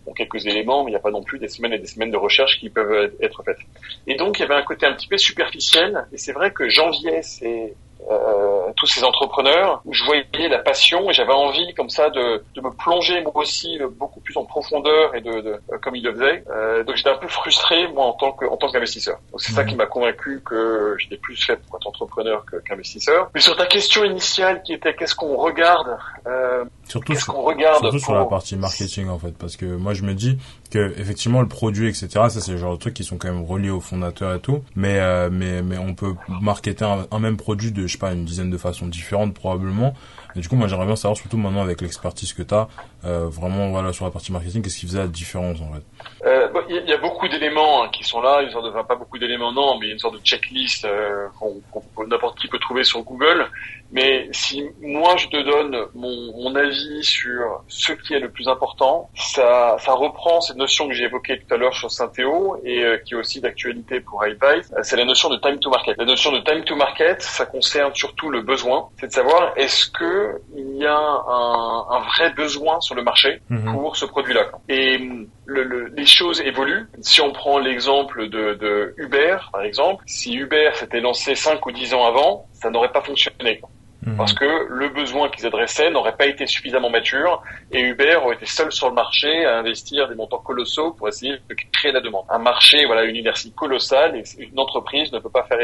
bon, 0.05 0.13
quelques 0.13 0.45
éléments, 0.47 0.83
mais 0.83 0.89
il 0.89 0.93
n'y 0.93 0.99
a 0.99 1.01
pas 1.01 1.11
non 1.11 1.23
plus 1.23 1.37
des 1.37 1.47
semaines 1.47 1.73
et 1.73 1.79
des 1.79 1.85
semaines 1.85 2.11
de 2.11 2.17
recherche 2.17 2.59
qui 2.59 2.69
peuvent 2.71 3.11
être 3.21 3.43
faites. 3.43 3.59
Et 4.07 4.15
donc 4.15 4.39
il 4.39 4.41
y 4.41 4.45
avait 4.45 4.55
un 4.55 4.63
côté 4.63 4.87
un 4.87 4.93
petit 4.93 5.07
peu 5.07 5.17
superficiel, 5.17 6.07
et 6.11 6.17
c'est 6.17 6.33
vrai 6.33 6.51
que 6.51 6.67
janvier, 6.67 7.21
c'est 7.21 7.75
euh, 8.09 8.71
tous 8.75 8.87
ces 8.87 9.03
entrepreneurs 9.03 9.81
où 9.85 9.93
je 9.93 10.03
voyais 10.03 10.25
la 10.49 10.59
passion 10.59 11.09
et 11.09 11.13
j'avais 11.13 11.33
envie 11.33 11.73
comme 11.75 11.89
ça 11.89 12.09
de, 12.09 12.43
de, 12.55 12.61
me 12.61 12.71
plonger 12.71 13.21
moi 13.21 13.31
aussi 13.35 13.77
beaucoup 13.97 14.19
plus 14.21 14.35
en 14.37 14.45
profondeur 14.45 15.15
et 15.15 15.21
de, 15.21 15.41
de 15.41 15.49
euh, 15.71 15.77
comme 15.81 15.95
ils 15.95 16.03
le 16.03 16.13
faisaient. 16.13 16.43
Euh, 16.49 16.83
donc 16.83 16.95
j'étais 16.95 17.09
un 17.09 17.17
peu 17.17 17.27
frustré 17.27 17.87
moi 17.89 18.05
en 18.05 18.13
tant 18.13 18.31
que 18.31 18.45
en 18.45 18.57
tant 18.57 18.71
qu'investisseur. 18.71 19.19
Donc 19.31 19.41
c'est 19.41 19.51
ça 19.51 19.63
qui 19.63 19.75
m'a 19.75 19.85
convaincu 19.85 20.41
que 20.43 20.95
j'étais 20.97 21.17
plus 21.17 21.35
fait 21.35 21.57
pour 21.57 21.77
être 21.77 21.87
entrepreneur 21.87 22.43
qu'investisseur. 22.65 23.29
Mais 23.35 23.41
sur 23.41 23.55
ta 23.55 23.67
question 23.67 24.03
initiale 24.03 24.63
qui 24.63 24.73
était 24.73 24.95
qu'est-ce 24.95 25.15
qu'on 25.15 25.37
regarde 25.37 25.97
euh, 26.27 26.65
Surtout, 26.87 27.15
sur, 27.15 27.35
regarde 27.35 27.81
surtout 27.81 27.99
sur 27.99 28.13
la 28.13 28.25
partie 28.25 28.57
marketing 28.57 29.09
en 29.09 29.19
fait, 29.19 29.37
parce 29.37 29.55
que 29.55 29.65
moi 29.65 29.93
je 29.93 30.03
me 30.03 30.13
dis 30.13 30.37
que 30.71 30.93
effectivement 30.97 31.41
le 31.41 31.47
produit 31.47 31.87
etc 31.87 32.09
ça 32.29 32.41
c'est 32.41 32.51
le 32.51 32.57
genre 32.57 32.73
de 32.73 32.79
trucs 32.79 32.93
qui 32.93 33.03
sont 33.03 33.17
quand 33.17 33.31
même 33.31 33.43
reliés 33.43 33.69
au 33.69 33.81
fondateur 33.81 34.33
et 34.33 34.39
tout, 34.39 34.63
mais 34.75 34.99
euh, 34.99 35.29
mais 35.31 35.61
mais 35.61 35.77
on 35.77 35.93
peut 35.93 36.15
marketer 36.41 36.85
un, 36.85 37.19
même 37.19 37.37
produit 37.37 37.71
de 37.71 37.85
je 37.85 37.93
sais 37.93 37.97
pas 37.97 38.13
une 38.13 38.25
dizaine 38.25 38.49
de 38.49 38.57
façons 38.57 38.87
différentes 38.87 39.33
probablement. 39.33 39.93
Du 40.35 40.47
coup 40.47 40.55
moi 40.55 40.67
j'aimerais 40.67 40.85
bien 40.85 40.95
savoir 40.95 41.17
surtout 41.17 41.37
maintenant 41.37 41.61
avec 41.61 41.81
l'expertise 41.81 42.33
que 42.33 42.43
tu 42.43 42.53
as 42.53 42.67
euh, 43.05 43.27
vraiment 43.27 43.69
voilà 43.69 43.91
sur 43.93 44.05
la 44.05 44.11
partie 44.11 44.31
marketing 44.31 44.61
qu'est-ce 44.61 44.79
qui 44.79 44.85
faisait 44.85 44.99
la 44.99 45.07
différence 45.07 45.59
en 45.61 45.73
fait? 45.73 45.83
Euh, 46.25 46.47
il 46.69 46.77
euh, 46.77 46.81
y, 46.87 46.93
a 46.93 46.97
beaucoup 46.97 47.27
d'éléments 47.27 47.83
hein, 47.83 47.89
qui 47.91 48.03
sont 48.03 48.21
là, 48.21 48.41
une 48.41 48.51
sorte 48.51 48.65
de, 48.65 48.81
pas 48.83 48.95
beaucoup 48.95 49.17
d'éléments 49.17 49.51
non, 49.51 49.77
mais 49.79 49.89
une 49.89 49.99
sorte 49.99 50.15
de 50.15 50.19
checklist 50.19 50.85
euh, 50.85 51.27
qu'on 51.39 52.07
n'importe 52.07 52.39
qui 52.39 52.47
peut 52.47 52.59
trouver 52.59 52.83
sur 52.83 53.01
Google 53.01 53.47
mais 53.91 54.29
si 54.31 54.63
moi 54.81 55.17
je 55.17 55.27
te 55.27 55.43
donne 55.43 55.85
mon, 55.95 56.55
avis 56.55 57.03
sur 57.03 57.63
ce 57.67 57.93
qui 57.93 58.13
est 58.13 58.19
le 58.19 58.29
plus 58.29 58.47
important, 58.49 59.09
ça, 59.15 59.77
reprend 59.87 60.41
cette 60.41 60.57
notion 60.57 60.87
que 60.87 60.93
j'ai 60.93 61.05
évoquée 61.05 61.39
tout 61.39 61.53
à 61.53 61.57
l'heure 61.57 61.73
sur 61.73 61.89
Saint-Théo 61.89 62.57
et 62.63 62.83
euh, 62.83 62.97
qui 62.97 63.13
est 63.13 63.17
aussi 63.17 63.39
d'actualité 63.39 64.01
pour 64.01 64.25
iBuy, 64.25 64.61
c'est 64.81 64.97
la 64.97 65.05
notion 65.05 65.29
de 65.29 65.37
time 65.37 65.59
to 65.59 65.69
market. 65.69 65.97
La 65.97 66.05
notion 66.05 66.31
de 66.31 66.39
time 66.39 66.63
to 66.63 66.75
market, 66.75 67.21
ça 67.21 67.45
concerne 67.45 67.93
surtout 67.95 68.29
le 68.29 68.41
besoin, 68.41 68.89
c'est 68.99 69.07
de 69.07 69.13
savoir 69.13 69.53
est-ce 69.55 69.89
que 69.89 70.20
il 70.55 70.77
y 70.77 70.85
a 70.85 70.97
un, 70.97 71.85
un, 71.89 71.99
vrai 71.99 72.31
besoin 72.33 72.79
sur 72.81 72.95
le 72.95 73.03
marché 73.03 73.41
mhm. 73.49 73.73
pour 73.73 73.95
ce 73.95 74.05
produit-là. 74.05 74.47
Et 74.69 74.97
le, 75.45 75.63
le, 75.63 75.87
les 75.87 76.05
choses 76.05 76.41
évoluent. 76.41 76.87
Si 77.01 77.21
on 77.21 77.31
prend 77.31 77.59
l'exemple 77.59 78.29
de, 78.29 78.53
de 78.55 78.93
Uber, 78.97 79.37
par 79.51 79.61
exemple, 79.63 80.03
si 80.07 80.33
Uber 80.35 80.71
s'était 80.73 81.01
lancé 81.01 81.35
5 81.35 81.65
ou 81.65 81.71
10 81.71 81.93
ans 81.93 82.05
avant, 82.05 82.45
ça 82.53 82.69
n'aurait 82.69 82.91
pas 82.91 83.01
fonctionné. 83.01 83.61
Mhm. 84.05 84.17
Parce 84.17 84.33
que 84.33 84.45
le 84.69 84.89
besoin 84.89 85.29
qu'ils 85.29 85.45
adressaient 85.45 85.91
n'aurait 85.91 86.15
pas 86.15 86.25
été 86.25 86.47
suffisamment 86.47 86.89
mature 86.89 87.43
et 87.71 87.81
Uber 87.81 88.15
aurait 88.23 88.35
été 88.35 88.47
seul 88.47 88.71
sur 88.71 88.89
le 88.89 88.95
marché 88.95 89.45
à 89.45 89.59
investir 89.59 90.07
des 90.07 90.15
montants 90.15 90.39
colossaux 90.39 90.93
pour 90.93 91.07
essayer 91.07 91.33
de 91.33 91.55
créer 91.71 91.91
la 91.91 92.01
demande. 92.01 92.25
Un 92.29 92.39
marché, 92.39 92.85
voilà, 92.85 93.03
une 93.03 93.15
inertie 93.15 93.51
colossale 93.51 94.15
et 94.17 94.23
une 94.39 94.59
entreprise 94.59 95.11
ne 95.11 95.19
peut 95.19 95.29
pas 95.29 95.43
faire 95.43 95.59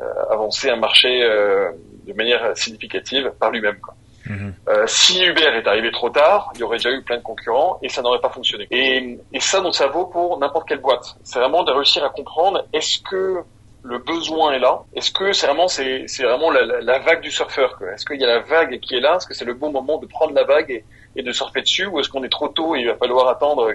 euh, 0.00 0.24
avancer 0.30 0.70
un 0.70 0.76
marché 0.76 1.22
euh, 1.22 1.70
de 2.06 2.12
manière 2.12 2.56
significative 2.56 3.32
par 3.38 3.50
lui-même. 3.50 3.78
Mhm. 4.26 4.54
Euh, 4.68 4.84
si 4.86 5.22
Uber 5.22 5.42
est 5.42 5.66
arrivé 5.66 5.90
trop 5.90 6.08
tard, 6.08 6.50
il 6.54 6.60
y 6.60 6.62
aurait 6.62 6.78
déjà 6.78 6.90
eu 6.90 7.02
plein 7.02 7.18
de 7.18 7.22
concurrents 7.22 7.78
et 7.82 7.88
ça 7.88 8.02
n'aurait 8.02 8.20
pas 8.20 8.30
fonctionné. 8.30 8.66
Et, 8.70 9.18
et 9.32 9.40
ça, 9.40 9.60
donc, 9.60 9.74
ça 9.74 9.86
vaut 9.86 10.06
pour 10.06 10.38
n'importe 10.38 10.68
quelle 10.68 10.80
boîte. 10.80 11.16
C'est 11.24 11.38
vraiment 11.38 11.62
de 11.62 11.72
réussir 11.72 12.04
à 12.04 12.08
comprendre 12.08 12.64
est-ce 12.72 13.00
que 13.00 13.42
le 13.82 13.98
besoin 13.98 14.52
est 14.52 14.58
là? 14.58 14.82
Est-ce 14.94 15.10
que 15.10 15.32
c'est 15.32 15.46
vraiment 15.46 15.68
c'est 15.68 16.08
c'est 16.08 16.24
vraiment 16.24 16.50
la, 16.50 16.80
la, 16.80 16.98
vague 17.00 17.20
du 17.20 17.30
surfeur 17.30 17.78
Est-ce 17.92 18.06
qu'il 18.06 18.18
y 18.18 18.24
a 18.24 18.26
la 18.26 18.38
vague 18.40 18.80
qui 18.80 18.94
est 18.94 19.00
là? 19.00 19.16
Est-ce 19.16 19.26
que 19.26 19.34
c'est 19.34 19.44
le 19.44 19.52
bon 19.52 19.70
moment 19.70 19.98
de 19.98 20.06
prendre 20.06 20.32
la 20.32 20.44
vague 20.44 20.70
et, 20.70 20.84
et 21.16 21.22
de 21.22 21.32
surfer 21.32 21.60
dessus? 21.60 21.86
Ou 21.86 22.00
est-ce 22.00 22.08
qu'on 22.08 22.24
est 22.24 22.30
trop 22.30 22.48
tôt 22.48 22.74
et 22.74 22.80
il 22.80 22.86
va 22.86 22.96
falloir 22.96 23.28
attendre 23.28 23.70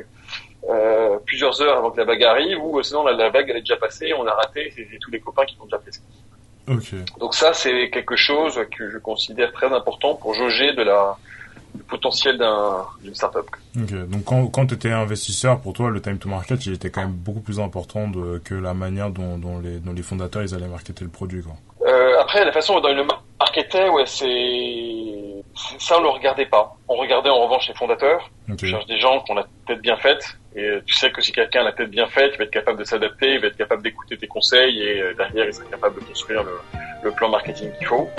euh, 0.67 1.17
plusieurs 1.27 1.61
heures 1.61 1.77
avant 1.77 1.91
que 1.91 1.99
la 1.99 2.05
vague 2.05 2.23
arrive? 2.23 2.57
Ou 2.63 2.81
sinon 2.81 3.05
la, 3.05 3.29
vague 3.29 3.51
elle 3.51 3.57
est 3.57 3.61
déjà 3.61 3.77
passée, 3.77 4.11
on 4.17 4.25
a 4.25 4.33
raté, 4.33 4.73
c'est 4.75 4.97
tous 4.99 5.11
les 5.11 5.19
copains 5.19 5.45
qui 5.45 5.55
vont 5.57 5.65
déjà 5.65 5.77
pris. 5.77 5.91
Okay. 6.69 7.03
Donc 7.19 7.34
ça 7.34 7.53
c'est 7.53 7.89
quelque 7.89 8.15
chose 8.15 8.60
que 8.77 8.89
je 8.89 8.97
considère 8.99 9.51
très 9.51 9.73
important 9.73 10.15
pour 10.15 10.34
jauger 10.34 10.73
de 10.73 10.84
la 10.84 11.17
le 11.77 11.84
potentiel 11.84 12.39
d'une 13.01 13.13
startup. 13.13 13.45
Ok, 13.79 13.93
donc 14.08 14.23
quand, 14.23 14.47
quand 14.47 14.65
tu 14.65 14.73
étais 14.73 14.91
investisseur, 14.91 15.60
pour 15.60 15.73
toi, 15.73 15.89
le 15.89 16.01
time 16.01 16.17
to 16.17 16.27
market, 16.29 16.65
il 16.65 16.73
était 16.73 16.89
quand 16.89 17.01
même 17.01 17.13
beaucoup 17.13 17.41
plus 17.41 17.60
important 17.60 18.08
de, 18.08 18.39
que 18.43 18.55
la 18.55 18.73
manière 18.73 19.10
dont, 19.12 19.38
dont, 19.38 19.60
les, 19.60 19.79
dont 19.79 19.93
les 19.93 20.01
fondateurs 20.01 20.41
ils 20.41 20.55
allaient 20.55 20.67
marketer 20.67 21.03
le 21.03 21.12
produit. 21.12 21.43
Quoi. 21.43 21.53
Euh, 21.88 22.19
après, 22.19 22.43
la 22.43 22.51
façon 22.51 22.79
dont 22.79 22.89
ils 22.89 22.95
le 22.95 23.05
marketaient, 23.39 23.89
ouais, 23.89 24.05
c'est 24.05 25.43
ça, 25.79 25.97
on 25.99 26.01
le 26.01 26.10
regardait 26.10 26.45
pas. 26.45 26.75
On 26.88 26.95
regardait 26.95 27.29
en 27.29 27.43
revanche 27.43 27.67
les 27.67 27.75
fondateurs. 27.75 28.29
On 28.47 28.58
cherche 28.58 28.86
des 28.88 28.99
gens 28.99 29.19
qui 29.21 29.32
ont 29.32 29.36
la 29.36 29.45
tête 29.67 29.82
bien 29.82 29.97
faite. 29.97 30.23
Et 30.55 30.79
tu 30.85 30.93
sais 30.95 31.12
que 31.12 31.21
si 31.21 31.31
quelqu'un 31.31 31.62
a 31.62 31.65
la 31.65 31.71
tête 31.73 31.89
bien 31.89 32.07
faite, 32.07 32.31
il 32.33 32.38
va 32.39 32.45
être 32.45 32.51
capable 32.51 32.79
de 32.79 32.83
s'adapter, 32.83 33.33
il 33.33 33.39
va 33.39 33.47
être 33.47 33.57
capable 33.57 33.83
d'écouter 33.83 34.17
tes 34.17 34.27
conseils 34.27 34.81
et 34.81 35.01
euh, 35.01 35.13
derrière, 35.13 35.45
il 35.45 35.53
sera 35.53 35.69
capable 35.69 35.99
de 35.99 36.05
construire 36.05 36.43
le, 36.43 36.57
le 37.03 37.12
plan 37.12 37.29
marketing 37.29 37.71
qu'il 37.77 37.88
faut. 37.88 38.09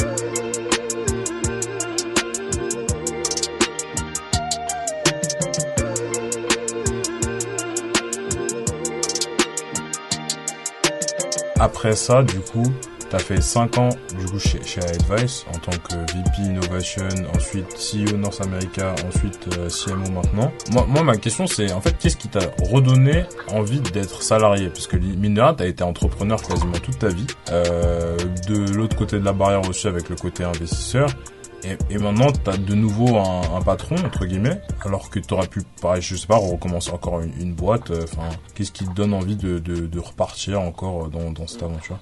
Après 11.58 11.92
ça, 11.94 12.22
du 12.22 12.40
coup, 12.40 12.72
tu 13.10 13.16
as 13.16 13.18
fait 13.18 13.40
5 13.40 13.78
ans 13.78 13.88
du 14.18 14.24
coup 14.26 14.38
chez, 14.38 14.62
chez 14.64 14.80
Advice 14.80 15.44
en 15.48 15.58
tant 15.58 15.76
que 15.76 15.94
VP 15.94 16.42
Innovation, 16.42 17.08
ensuite 17.34 17.66
CEO 17.74 18.16
North 18.16 18.40
America, 18.40 18.94
ensuite 19.06 19.48
euh, 19.58 19.68
CMO 19.68 20.10
maintenant. 20.10 20.52
Moi, 20.70 20.86
moi 20.88 21.02
ma 21.02 21.16
question 21.16 21.46
c'est 21.46 21.72
en 21.72 21.80
fait 21.80 21.98
qu'est-ce 21.98 22.16
qui 22.16 22.28
t'a 22.28 22.40
redonné 22.70 23.24
envie 23.48 23.80
d'être 23.80 24.22
salarié? 24.22 24.68
Parce 24.68 24.86
que 24.86 24.96
mine 24.96 25.34
de 25.34 25.40
rien, 25.40 25.54
tu 25.54 25.64
as 25.64 25.66
été 25.66 25.82
entrepreneur 25.82 26.40
quasiment 26.40 26.72
toute 26.72 26.98
ta 26.98 27.08
vie. 27.08 27.26
Euh, 27.50 28.16
de 28.48 28.72
l'autre 28.72 28.96
côté 28.96 29.18
de 29.18 29.24
la 29.24 29.32
barrière 29.32 29.68
aussi 29.68 29.88
avec 29.88 30.08
le 30.08 30.16
côté 30.16 30.44
investisseur. 30.44 31.08
Et, 31.62 31.76
et 31.94 31.98
maintenant, 31.98 32.32
tu 32.32 32.48
as 32.48 32.56
de 32.56 32.74
nouveau 32.74 33.18
un, 33.18 33.56
un, 33.56 33.60
patron, 33.60 33.96
entre 33.96 34.24
guillemets, 34.24 34.62
alors 34.82 35.10
que 35.10 35.18
tu 35.18 35.34
aurais 35.34 35.46
pu, 35.46 35.60
pareil, 35.82 36.00
je 36.00 36.16
sais 36.16 36.26
pas, 36.26 36.36
recommencer 36.36 36.90
encore 36.90 37.20
une, 37.20 37.32
une 37.38 37.52
boîte. 37.52 37.90
Euh, 37.90 38.04
enfin, 38.04 38.30
qu'est-ce 38.54 38.72
qui 38.72 38.86
te 38.86 38.94
donne 38.94 39.12
envie 39.12 39.36
de, 39.36 39.58
de, 39.58 39.86
de 39.86 39.98
repartir 39.98 40.60
encore 40.60 41.08
dans, 41.08 41.30
dans 41.30 41.46
cette 41.46 41.62
aventure? 41.62 41.98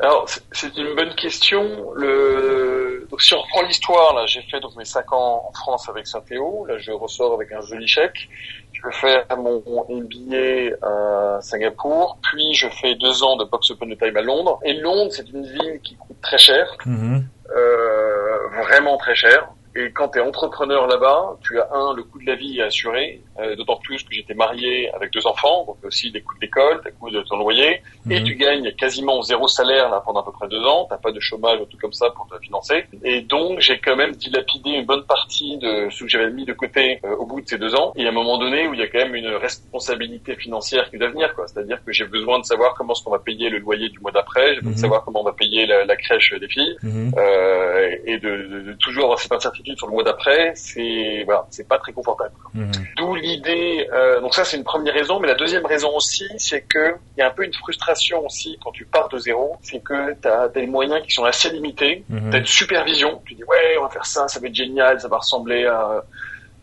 Alors, 0.00 0.28
c'est 0.52 0.76
une 0.76 0.94
bonne 0.94 1.14
question. 1.14 1.92
Le... 1.94 3.06
Donc, 3.10 3.20
si 3.20 3.34
on 3.34 3.40
reprend 3.40 3.62
l'histoire, 3.62 4.14
là, 4.14 4.26
j'ai 4.26 4.42
fait 4.42 4.60
donc 4.60 4.76
mes 4.76 4.84
5 4.84 5.12
ans 5.12 5.46
en 5.48 5.52
France 5.52 5.88
avec 5.88 6.06
Saint-Théo. 6.06 6.66
Là, 6.66 6.78
je 6.78 6.92
ressors 6.92 7.34
avec 7.34 7.50
un 7.52 7.60
joli 7.62 7.88
chèque. 7.88 8.28
Je 8.72 8.82
vais 8.86 8.92
faire 8.92 9.26
mon 9.36 9.60
MBA 9.88 10.76
à 10.86 11.40
Singapour, 11.40 12.18
puis 12.22 12.54
je 12.54 12.68
fais 12.68 12.94
deux 12.94 13.24
ans 13.24 13.36
de 13.36 13.44
box 13.44 13.72
open 13.72 13.96
time 13.96 14.16
à 14.16 14.22
Londres. 14.22 14.60
Et 14.64 14.74
Londres, 14.74 15.10
c'est 15.10 15.28
une 15.30 15.44
ville 15.44 15.80
qui 15.82 15.96
coûte 15.96 16.20
très 16.22 16.38
cher. 16.38 16.76
Mm-hmm. 16.86 17.22
Euh, 17.56 18.48
vraiment 18.62 18.96
très 18.98 19.16
cher. 19.16 19.48
Et 19.74 19.90
quand 19.92 20.10
tu 20.10 20.18
es 20.18 20.22
entrepreneur 20.22 20.86
là-bas, 20.86 21.36
tu 21.42 21.60
as 21.60 21.68
un, 21.72 21.94
le 21.94 22.04
coût 22.04 22.20
de 22.20 22.26
la 22.26 22.36
vie 22.36 22.58
est 22.58 22.62
assuré, 22.62 23.22
d'autant 23.56 23.76
plus 23.76 24.02
que 24.02 24.12
j'étais 24.14 24.34
marié 24.34 24.90
avec 24.94 25.12
deux 25.12 25.26
enfants, 25.26 25.64
donc 25.66 25.76
aussi 25.84 26.10
des 26.10 26.20
coûts 26.22 26.34
de 26.36 26.40
l'école, 26.40 26.80
des 26.84 26.92
coûts 26.92 27.10
de 27.10 27.20
ton 27.22 27.36
loyer, 27.38 27.82
et 28.10 28.20
Mhm. 28.20 28.24
tu 28.24 28.34
gagnes 28.36 28.72
quasiment 28.72 29.22
zéro 29.22 29.46
salaire 29.48 29.88
là 29.90 30.02
pendant 30.04 30.20
à 30.20 30.24
peu 30.24 30.32
près 30.32 30.48
deux 30.48 30.64
ans, 30.64 30.86
t'as 30.88 30.98
pas 30.98 31.12
de 31.12 31.20
chômage 31.20 31.60
ou 31.60 31.64
tout 31.66 31.78
comme 31.78 31.92
ça 31.92 32.10
pour 32.10 32.26
te 32.28 32.38
financer. 32.44 32.84
Et 33.04 33.20
donc 33.22 33.60
j'ai 33.60 33.78
quand 33.78 33.96
même 33.96 34.12
dilapidé 34.12 34.70
une 34.70 34.86
bonne 34.86 35.04
partie 35.04 35.56
de 35.58 35.88
ce 35.90 36.04
que 36.04 36.08
j'avais 36.08 36.30
mis 36.30 36.44
de 36.44 36.52
côté 36.52 37.00
euh, 37.04 37.14
au 37.16 37.26
bout 37.26 37.40
de 37.40 37.48
ces 37.48 37.58
deux 37.58 37.74
ans. 37.74 37.92
Et 37.96 38.04
à 38.06 38.08
un 38.08 38.12
moment 38.12 38.38
donné 38.38 38.66
où 38.68 38.74
il 38.74 38.80
y 38.80 38.82
a 38.82 38.88
quand 38.88 38.98
même 38.98 39.14
une 39.14 39.28
responsabilité 39.28 40.34
financière 40.36 40.90
qui 40.90 40.98
doit 40.98 41.08
venir, 41.10 41.34
quoi. 41.34 41.46
C'est-à-dire 41.46 41.78
que 41.84 41.92
j'ai 41.92 42.04
besoin 42.06 42.38
de 42.38 42.44
savoir 42.44 42.74
comment 42.74 42.92
est-ce 42.92 43.02
qu'on 43.02 43.10
va 43.10 43.18
payer 43.18 43.48
le 43.50 43.58
loyer 43.58 43.88
du 43.88 43.98
mois 44.00 44.12
d'après, 44.12 44.48
j'ai 44.54 44.60
besoin 44.60 44.70
Mhm. 44.70 44.74
de 44.76 44.80
savoir 44.80 45.04
comment 45.04 45.20
on 45.20 45.24
va 45.24 45.32
payer 45.32 45.66
la, 45.66 45.84
la 45.84 45.96
crèche 45.96 46.32
des 46.38 46.48
filles 46.48 46.76
Mhm. 46.82 47.12
euh, 47.16 47.96
et 48.06 48.18
de, 48.18 48.28
de- 48.30 48.60
de 48.68 48.72
toujours 48.74 49.04
avoir 49.04 49.18
cette 49.18 49.32
incertitude 49.32 49.76
sur 49.76 49.86
le 49.86 49.92
mois 49.92 50.02
d'après, 50.04 50.52
c'est 50.54 51.22
voilà, 51.24 51.46
c'est 51.50 51.68
pas 51.68 51.78
très 51.78 51.92
confortable. 51.92 52.32
Mhm. 52.54 52.70
D'où 52.96 53.14
l'idée. 53.28 53.88
euh, 53.92 54.20
donc 54.20 54.34
ça, 54.34 54.44
c'est 54.44 54.56
une 54.56 54.64
première 54.64 54.94
raison, 54.94 55.20
mais 55.20 55.28
la 55.28 55.34
deuxième 55.34 55.64
raison 55.66 55.90
aussi, 55.94 56.26
c'est 56.38 56.62
que 56.62 56.94
il 57.16 57.20
y 57.20 57.22
a 57.22 57.28
un 57.28 57.30
peu 57.30 57.44
une 57.44 57.54
frustration 57.54 58.24
aussi 58.26 58.58
quand 58.62 58.72
tu 58.72 58.84
pars 58.84 59.08
de 59.08 59.18
zéro, 59.18 59.56
c'est 59.62 59.80
que 59.80 60.14
tu 60.20 60.28
as 60.28 60.48
des 60.48 60.66
moyens 60.66 61.02
qui 61.04 61.12
sont 61.12 61.24
assez 61.24 61.50
limités. 61.50 62.04
Mhm. 62.08 62.30
Tu 62.30 62.36
as 62.36 62.40
une 62.40 62.46
supervision. 62.46 63.22
Tu 63.26 63.34
dis 63.34 63.44
ouais, 63.44 63.76
on 63.78 63.82
va 63.82 63.90
faire 63.90 64.06
ça, 64.06 64.28
ça 64.28 64.40
va 64.40 64.48
être 64.48 64.54
génial, 64.54 65.00
ça 65.00 65.08
va 65.08 65.18
ressembler 65.18 65.66
à 65.66 66.02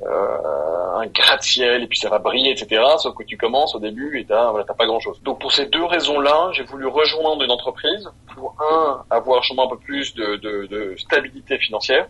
euh, 0.01 0.99
un 1.01 1.07
gratte-ciel 1.07 1.83
et 1.83 1.87
puis 1.87 1.97
ça 1.97 2.09
va 2.09 2.19
briller, 2.19 2.51
etc. 2.51 2.83
Sauf 2.97 3.15
que 3.15 3.23
tu 3.23 3.37
commences 3.37 3.75
au 3.75 3.79
début 3.79 4.19
et 4.19 4.25
t'as 4.25 4.49
voilà, 4.49 4.65
t'as 4.65 4.73
pas 4.73 4.85
grand-chose. 4.85 5.21
Donc 5.23 5.39
pour 5.39 5.51
ces 5.51 5.67
deux 5.67 5.85
raisons-là, 5.85 6.49
j'ai 6.53 6.63
voulu 6.63 6.85
rejoindre 6.87 7.43
une 7.43 7.51
entreprise 7.51 8.09
pour 8.33 8.55
un 8.59 9.03
avoir 9.09 9.41
justement 9.41 9.65
un 9.67 9.69
peu 9.69 9.77
plus 9.79 10.13
de, 10.15 10.35
de, 10.35 10.67
de 10.67 10.95
stabilité 10.97 11.57
financière. 11.57 12.07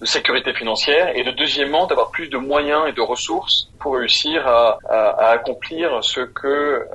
De 0.00 0.04
sécurité 0.06 0.52
financière 0.52 1.16
et 1.16 1.24
de 1.24 1.30
deuxièmement 1.30 1.86
d'avoir 1.86 2.10
plus 2.10 2.28
de 2.28 2.36
moyens 2.36 2.82
et 2.88 2.92
de 2.92 3.00
ressources 3.00 3.70
pour 3.78 3.96
réussir 3.96 4.46
à, 4.46 4.78
à, 4.88 5.08
à 5.10 5.30
accomplir 5.30 6.02
ce 6.04 6.20
que 6.20 6.86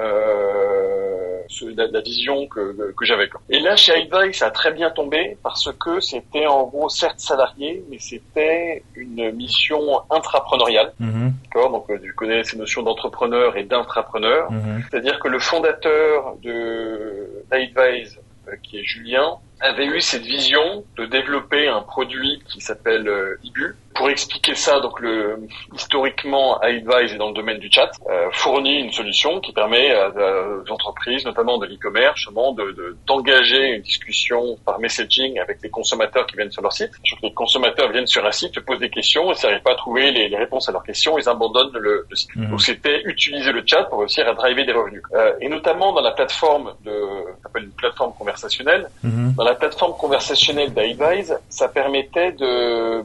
euh, 0.52 1.42
ce- 1.50 1.66
la, 1.76 1.88
la 1.88 2.02
vision 2.02 2.48
que, 2.48 2.94
que, 2.98 3.06
j'avais. 3.06 3.28
Et 3.50 3.60
là 3.60 3.76
chez 3.76 4.00
iDrive 4.02 4.34
ça 4.34 4.48
a 4.48 4.52
très 4.52 4.72
bien 4.72 4.90
tombé 4.92 5.38
parce 5.44 5.70
que 5.80 6.00
c'était 6.00 6.46
en 6.46 6.64
gros 6.68 6.90
certes 6.90 7.20
salarié 7.20 7.84
mais 7.90 7.98
c'était 8.00 8.84
une 8.96 9.32
mission 9.32 10.02
intrapreneuriale. 10.10 10.94
Mhm. 11.00 11.34
D'accord 11.46 11.72
Donc 11.72 11.90
euh, 11.90 12.00
tu 12.02 12.14
connais 12.14 12.44
ces 12.44 12.58
notions 12.58 12.84
d'entrepreneur 12.84 13.58
et 13.58 13.64
d'intrapreneur. 13.64 14.52
Mhm. 14.52 14.84
C'est-à-dire 14.90 15.20
que 15.20 15.28
le 15.28 15.40
fondateur 15.40 16.36
de 16.44 17.44
d'Advise, 17.50 18.20
euh, 18.48 18.56
qui 18.64 18.80
est 18.80 18.84
Julien, 18.84 19.38
avait 19.62 19.86
eu 19.86 20.02
cette 20.02 20.24
vision 20.24 20.84
de 20.98 21.06
développer 21.06 21.68
un 21.68 21.82
produit 21.82 22.42
qui 22.48 22.62
s'appelle 22.62 23.08
euh, 23.08 23.40
Ibu. 23.44 23.76
Pour 23.96 24.10
expliquer 24.10 24.56
ça, 24.56 24.80
donc 24.80 25.00
le, 25.00 25.38
historiquement, 25.74 26.58
Advise 26.60 27.14
est 27.14 27.18
dans 27.18 27.28
le 27.30 27.34
domaine 27.34 27.58
du 27.60 27.70
chat, 27.72 27.92
euh, 28.10 28.28
fournit 28.32 28.80
une 28.80 28.92
solution 28.92 29.40
qui 29.40 29.52
permet 29.52 29.92
à, 29.92 30.06
à- 30.06 30.48
aux 30.66 30.72
entreprises, 30.72 31.26
notamment 31.26 31.58
de 31.58 31.66
l'e-commerce, 31.66 32.16
justement, 32.18 32.52
de- 32.54 32.72
de- 32.72 32.98
d'engager 33.08 33.76
une 33.76 33.82
discussion 33.82 34.58
par 34.66 34.80
messaging 34.80 35.40
avec 35.40 35.58
les 35.64 35.70
consommateurs 35.70 36.26
qui 36.28 36.36
viennent 36.38 36.52
sur 36.52 36.62
leur 36.62 36.72
site. 36.74 36.92
Je 37.04 37.16
que 37.16 37.22
les 37.24 37.34
consommateurs 37.34 37.92
viennent 37.92 38.08
sur 38.08 38.26
un 38.26 38.32
site, 38.32 38.54
te 38.54 38.60
posent 38.60 38.80
des 38.80 38.90
questions, 38.90 39.32
et 39.32 39.36
s'ils 39.36 39.50
n'arrivent 39.50 39.64
pas 39.64 39.74
à 39.74 39.76
trouver 39.76 40.12
les, 40.12 40.30
les 40.30 40.38
réponses 40.38 40.70
à 40.70 40.72
leurs 40.72 40.84
questions, 40.84 41.18
ils 41.18 41.28
abandonnent 41.28 41.74
le, 41.74 42.06
le 42.10 42.16
site. 42.16 42.36
Mhm. 42.36 42.50
Donc 42.52 42.62
c'était 42.62 43.02
utiliser 43.06 43.52
le 43.52 43.64
chat 43.66 43.84
pour 43.86 44.00
réussir 44.00 44.28
à 44.28 44.34
driver 44.34 44.66
des 44.66 44.72
revenus. 44.74 45.02
Euh, 45.14 45.34
et 45.42 45.50
notamment 45.50 45.92
dans 45.94 46.02
la 46.02 46.12
plateforme 46.12 46.74
de, 46.86 46.96
s'appelle 47.44 47.64
une 47.66 47.72
plateforme 47.72 48.14
conversationnelle, 48.18 48.90
Mhm. 49.04 49.34
dans 49.38 49.44
la 49.44 49.56
plateforme 49.56 49.94
conversationnelle 49.98 50.74
d'Advise, 50.74 51.38
ça 51.50 51.68
permettait 51.68 52.32
de 52.34 53.04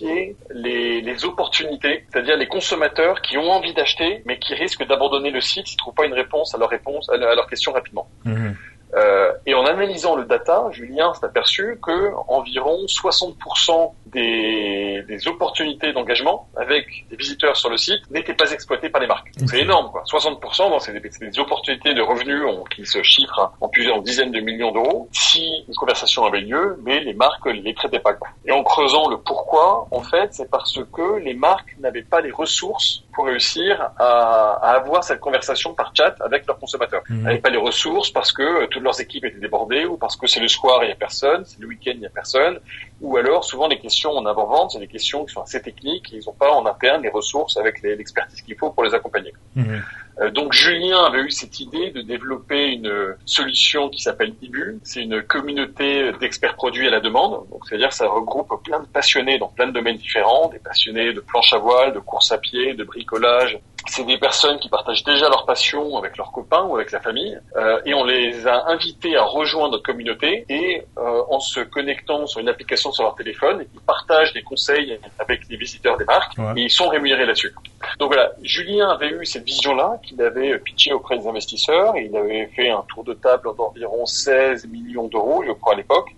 les, 0.00 1.00
les 1.00 1.24
opportunités, 1.24 2.04
c'est-à-dire 2.10 2.36
les 2.36 2.48
consommateurs 2.48 3.20
qui 3.20 3.36
ont 3.38 3.50
envie 3.50 3.74
d'acheter, 3.74 4.22
mais 4.24 4.38
qui 4.38 4.54
risquent 4.54 4.86
d'abandonner 4.86 5.30
le 5.30 5.40
site 5.40 5.66
s'ils 5.66 5.76
ne 5.76 5.78
trouvent 5.78 5.94
pas 5.94 6.06
une 6.06 6.14
réponse 6.14 6.54
à 6.54 6.58
leur 6.58 6.68
réponse, 6.70 7.10
question 7.48 7.72
rapidement. 7.72 8.08
Mhm. 8.24 8.56
Euh, 8.94 9.32
et 9.46 9.54
en 9.54 9.64
analysant 9.64 10.16
le 10.16 10.24
data, 10.24 10.64
Julien 10.70 11.14
s'est 11.14 11.24
aperçu 11.24 11.78
que 11.82 12.12
environ 12.28 12.76
60% 12.86 13.92
des, 14.06 15.02
des 15.08 15.28
opportunités 15.28 15.92
d'engagement 15.92 16.48
avec 16.56 16.86
des 17.10 17.16
visiteurs 17.16 17.56
sur 17.56 17.70
le 17.70 17.76
site 17.76 18.00
n'étaient 18.10 18.34
pas 18.34 18.50
exploitées 18.52 18.90
par 18.90 19.00
les 19.00 19.06
marques. 19.06 19.30
C'est 19.46 19.60
énorme, 19.60 19.90
quoi. 19.90 20.02
60%, 20.04 20.68
bon, 20.68 20.78
c'est 20.78 20.92
des, 20.92 21.38
opportunités 21.38 21.94
de 21.94 22.02
revenus 22.02 22.42
en- 22.46 22.64
qui 22.64 22.84
se 22.86 23.02
chiffrent 23.02 23.52
en 23.60 23.68
plusieurs 23.68 24.02
dizaines 24.02 24.30
de 24.32 24.40
millions 24.40 24.70
d'euros 24.72 25.08
si 25.12 25.64
une 25.68 25.74
conversation 25.74 26.24
avait 26.24 26.40
lieu, 26.40 26.78
mais 26.84 27.00
les 27.00 27.14
marques 27.14 27.46
ne 27.46 27.52
les 27.52 27.74
traitaient 27.74 27.98
pas. 28.00 28.12
Quoi. 28.14 28.28
Et 28.44 28.52
en 28.52 28.62
creusant 28.62 29.08
le 29.08 29.16
pourquoi, 29.18 29.86
en 29.90 30.02
fait, 30.02 30.28
c'est 30.34 30.50
parce 30.50 30.78
que 30.92 31.16
les 31.18 31.34
marques 31.34 31.74
n'avaient 31.80 32.02
pas 32.02 32.20
les 32.20 32.30
ressources 32.30 33.02
pour 33.14 33.26
réussir 33.26 33.90
à, 33.98 34.58
à 34.62 34.70
avoir 34.76 35.02
cette 35.04 35.20
conversation 35.20 35.74
par 35.74 35.92
chat 35.96 36.14
avec 36.20 36.46
leurs 36.46 36.58
consommateurs 36.58 37.02
Mhm. 37.08 37.22
n'avaient 37.22 37.38
pas 37.40 37.50
les 37.50 37.58
ressources 37.58 38.10
parce 38.10 38.32
que 38.32 38.42
euh, 38.42 38.66
leurs 38.82 39.00
équipes 39.00 39.24
étaient 39.24 39.38
débordées 39.38 39.84
ou 39.84 39.96
parce 39.96 40.16
que 40.16 40.26
c'est 40.26 40.40
le 40.40 40.48
soir 40.48 40.82
et 40.82 40.86
il 40.86 40.88
n'y 40.88 40.92
a 40.92 40.96
personne, 40.96 41.44
c'est 41.44 41.60
le 41.60 41.68
week-end 41.68 41.92
il 41.94 42.00
n'y 42.00 42.06
a 42.06 42.10
personne, 42.10 42.58
ou 43.02 43.16
alors 43.16 43.44
souvent 43.44 43.68
les 43.68 43.78
questions 43.78 44.12
en 44.12 44.24
avant-vente, 44.24 44.70
c'est 44.70 44.78
des 44.78 44.86
questions 44.86 45.24
qui 45.24 45.34
sont 45.34 45.42
assez 45.42 45.60
techniques 45.60 46.12
et 46.12 46.16
ils 46.16 46.24
n'ont 46.26 46.32
pas 46.32 46.50
en 46.52 46.64
interne 46.66 47.02
les 47.02 47.10
ressources 47.10 47.56
avec 47.56 47.82
l'expertise 47.82 48.40
qu'il 48.42 48.56
faut 48.56 48.70
pour 48.70 48.84
les 48.84 48.94
accompagner. 48.94 49.32
Mhm. 49.56 49.82
Euh, 50.20 50.30
donc 50.30 50.52
Julien 50.52 51.04
avait 51.04 51.22
eu 51.22 51.30
cette 51.30 51.58
idée 51.58 51.90
de 51.90 52.02
développer 52.02 52.66
une 52.66 53.16
solution 53.24 53.88
qui 53.88 54.00
s'appelle 54.02 54.34
IBU. 54.42 54.78
C'est 54.84 55.02
une 55.02 55.22
communauté 55.22 56.12
d'experts 56.20 56.54
produits 56.54 56.86
à 56.86 56.90
la 56.90 57.00
demande. 57.00 57.48
Donc 57.50 57.66
c'est-à-dire 57.66 57.88
que 57.88 57.94
ça 57.94 58.08
regroupe 58.08 58.62
plein 58.62 58.80
de 58.80 58.86
passionnés 58.86 59.38
dans 59.38 59.48
plein 59.48 59.66
de 59.66 59.72
domaines 59.72 59.96
différents, 59.96 60.48
des 60.48 60.58
passionnés 60.58 61.12
de 61.12 61.20
planche 61.20 61.52
à 61.52 61.58
voile, 61.58 61.92
de 61.92 61.98
course 61.98 62.30
à 62.32 62.38
pied, 62.38 62.74
de 62.74 62.84
bricolage. 62.84 63.58
C'est 63.88 64.04
des 64.04 64.18
personnes 64.18 64.58
qui 64.60 64.68
partagent 64.68 65.02
déjà 65.02 65.28
leur 65.28 65.44
passion 65.44 65.96
avec 65.96 66.16
leurs 66.16 66.30
copains 66.30 66.62
ou 66.64 66.76
avec 66.76 66.92
la 66.92 67.00
famille. 67.00 67.38
Euh, 67.56 67.80
et 67.84 67.94
on 67.94 68.04
les 68.04 68.46
a 68.46 68.68
invités 68.68 69.16
à 69.16 69.24
rejoindre 69.24 69.72
notre 69.72 69.82
communauté 69.82 70.44
et 70.48 70.82
euh, 70.98 71.22
en 71.28 71.40
se 71.40 71.60
connectant 71.60 72.26
sur 72.26 72.40
une 72.40 72.48
application 72.48 72.91
sur 72.92 73.04
leur 73.04 73.14
téléphone, 73.14 73.64
ils 73.74 73.80
partagent 73.80 74.32
des 74.32 74.42
conseils 74.42 74.98
avec 75.18 75.48
les 75.48 75.56
visiteurs 75.56 75.96
des 75.98 76.04
marques 76.04 76.32
Ouais. 76.38 76.52
et 76.56 76.62
ils 76.62 76.70
sont 76.70 76.88
rémunérés 76.88 77.26
là-dessus. 77.26 77.52
Donc 77.98 78.12
voilà, 78.12 78.32
Julien 78.42 78.88
avait 78.90 79.10
eu 79.10 79.24
cette 79.26 79.44
vision-là 79.44 79.98
qu'il 80.02 80.20
avait 80.22 80.58
pitché 80.58 80.92
auprès 80.92 81.18
des 81.18 81.26
investisseurs. 81.26 81.96
Et 81.96 82.06
il 82.10 82.16
avait 82.16 82.46
fait 82.54 82.70
un 82.70 82.82
tour 82.88 83.04
de 83.04 83.14
table 83.14 83.48
d'environ 83.56 84.06
16 84.06 84.66
millions 84.68 85.08
d'euros, 85.08 85.42
je 85.46 85.52
crois, 85.52 85.74
à 85.74 85.76
l'époque. 85.76 86.08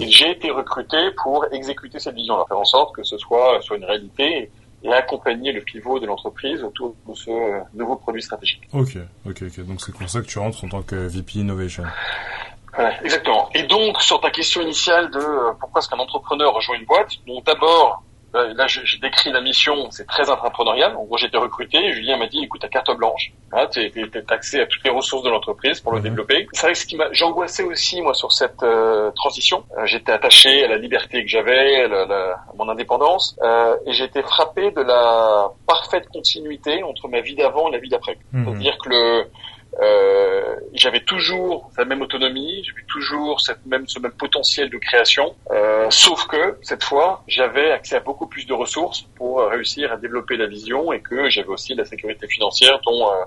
Et 0.00 0.08
j'ai 0.10 0.30
été 0.32 0.50
recruté 0.50 0.96
pour 1.22 1.46
exécuter 1.52 1.98
cette 1.98 2.14
vision-là, 2.14 2.44
faire 2.48 2.58
en 2.58 2.64
sorte 2.64 2.94
que 2.94 3.02
ce 3.02 3.16
soit, 3.18 3.60
une 3.74 3.84
réalité 3.84 4.50
et 4.84 4.92
accompagner 4.92 5.52
le 5.52 5.60
pivot 5.60 6.00
de 6.00 6.06
l'entreprise 6.06 6.62
autour 6.64 6.94
de 7.08 7.14
ce 7.14 7.30
nouveau 7.74 7.94
produit 7.96 8.20
stratégique. 8.20 8.62
Ok, 8.72 8.96
ok, 9.26 9.42
ok. 9.42 9.60
Donc 9.66 9.80
c'est 9.80 9.94
pour 9.94 10.08
ça 10.08 10.20
que 10.20 10.26
tu 10.26 10.38
rentres 10.40 10.64
en 10.64 10.68
tant 10.68 10.82
que 10.82 10.96
VP 10.96 11.38
Innovation. 11.38 11.84
Ouais, 12.78 12.96
exactement. 13.04 13.48
Et 13.54 13.64
donc, 13.64 14.00
sur 14.00 14.20
ta 14.20 14.30
question 14.30 14.62
initiale 14.62 15.10
de 15.10 15.18
euh, 15.18 15.52
pourquoi 15.60 15.80
est-ce 15.80 15.88
qu'un 15.88 15.98
entrepreneur 15.98 16.52
rejoint 16.54 16.76
une 16.76 16.86
boîte, 16.86 17.10
donc 17.26 17.44
d'abord, 17.44 18.02
euh, 18.34 18.54
là, 18.56 18.66
j'ai 18.66 18.96
décrit 18.96 19.30
la 19.30 19.42
mission, 19.42 19.90
c'est 19.90 20.06
très 20.06 20.30
entrepreneurial. 20.30 20.96
En 20.96 21.04
gros, 21.04 21.18
j'ai 21.18 21.26
été 21.26 21.36
recruté, 21.36 21.92
Julien 21.92 22.16
m'a 22.16 22.28
dit, 22.28 22.42
écoute, 22.42 22.64
à 22.64 22.68
carte 22.68 22.90
blanche, 22.96 23.30
hein, 23.52 23.66
t'es 23.70 23.90
t'es 23.90 24.32
accès 24.32 24.62
à 24.62 24.66
toutes 24.66 24.82
les 24.84 24.90
ressources 24.90 25.22
de 25.22 25.28
l'entreprise 25.28 25.80
pour 25.80 25.92
le 25.92 25.98
Mhm. 25.98 26.04
développer. 26.04 26.46
C'est 26.52 26.62
vrai 26.62 26.72
que 26.72 26.78
ce 26.78 26.86
qui 26.86 26.96
m'a, 26.96 27.12
j'angoissais 27.12 27.62
aussi, 27.62 28.00
moi, 28.00 28.14
sur 28.14 28.32
cette 28.32 28.62
euh, 28.62 29.10
transition. 29.16 29.64
Euh, 29.76 29.84
j'étais 29.84 30.12
attaché 30.12 30.64
à 30.64 30.68
la 30.68 30.78
liberté 30.78 31.22
que 31.22 31.28
j'avais, 31.28 31.82
à, 31.82 31.88
la- 31.88 32.06
la- 32.06 32.30
à 32.32 32.52
mon 32.56 32.70
indépendance, 32.70 33.36
euh, 33.42 33.76
et 33.84 33.92
j'ai 33.92 34.04
été 34.04 34.22
frappé 34.22 34.70
de 34.70 34.80
la 34.80 35.50
parfaite 35.66 36.08
continuité 36.08 36.82
entre 36.84 37.08
ma 37.08 37.20
vie 37.20 37.34
d'avant 37.34 37.68
et 37.68 37.72
la 37.72 37.78
vie 37.80 37.90
d'après. 37.90 38.16
Mhm. 38.32 38.46
C'est-à-dire 38.46 38.78
que 38.82 38.88
le, 38.88 39.26
euh, 39.80 40.56
j'avais 40.74 41.00
toujours 41.00 41.70
la 41.78 41.84
même 41.84 42.02
autonomie, 42.02 42.62
j'avais 42.64 42.84
toujours 42.86 43.40
cette 43.40 43.64
même, 43.66 43.86
ce 43.88 43.98
même 43.98 44.12
potentiel 44.12 44.68
de 44.70 44.78
création, 44.78 45.34
euh, 45.50 45.86
sauf 45.90 46.26
que 46.26 46.58
cette 46.62 46.84
fois, 46.84 47.22
j'avais 47.26 47.70
accès 47.72 47.96
à 47.96 48.00
beaucoup 48.00 48.26
plus 48.26 48.46
de 48.46 48.52
ressources 48.52 49.02
pour 49.16 49.40
euh, 49.40 49.48
réussir 49.48 49.92
à 49.92 49.96
développer 49.96 50.36
la 50.36 50.46
vision 50.46 50.92
et 50.92 51.00
que 51.00 51.28
j'avais 51.30 51.48
aussi 51.48 51.74
la 51.74 51.84
sécurité 51.84 52.26
financière 52.28 52.78
dont, 52.84 53.08
euh, 53.10 53.24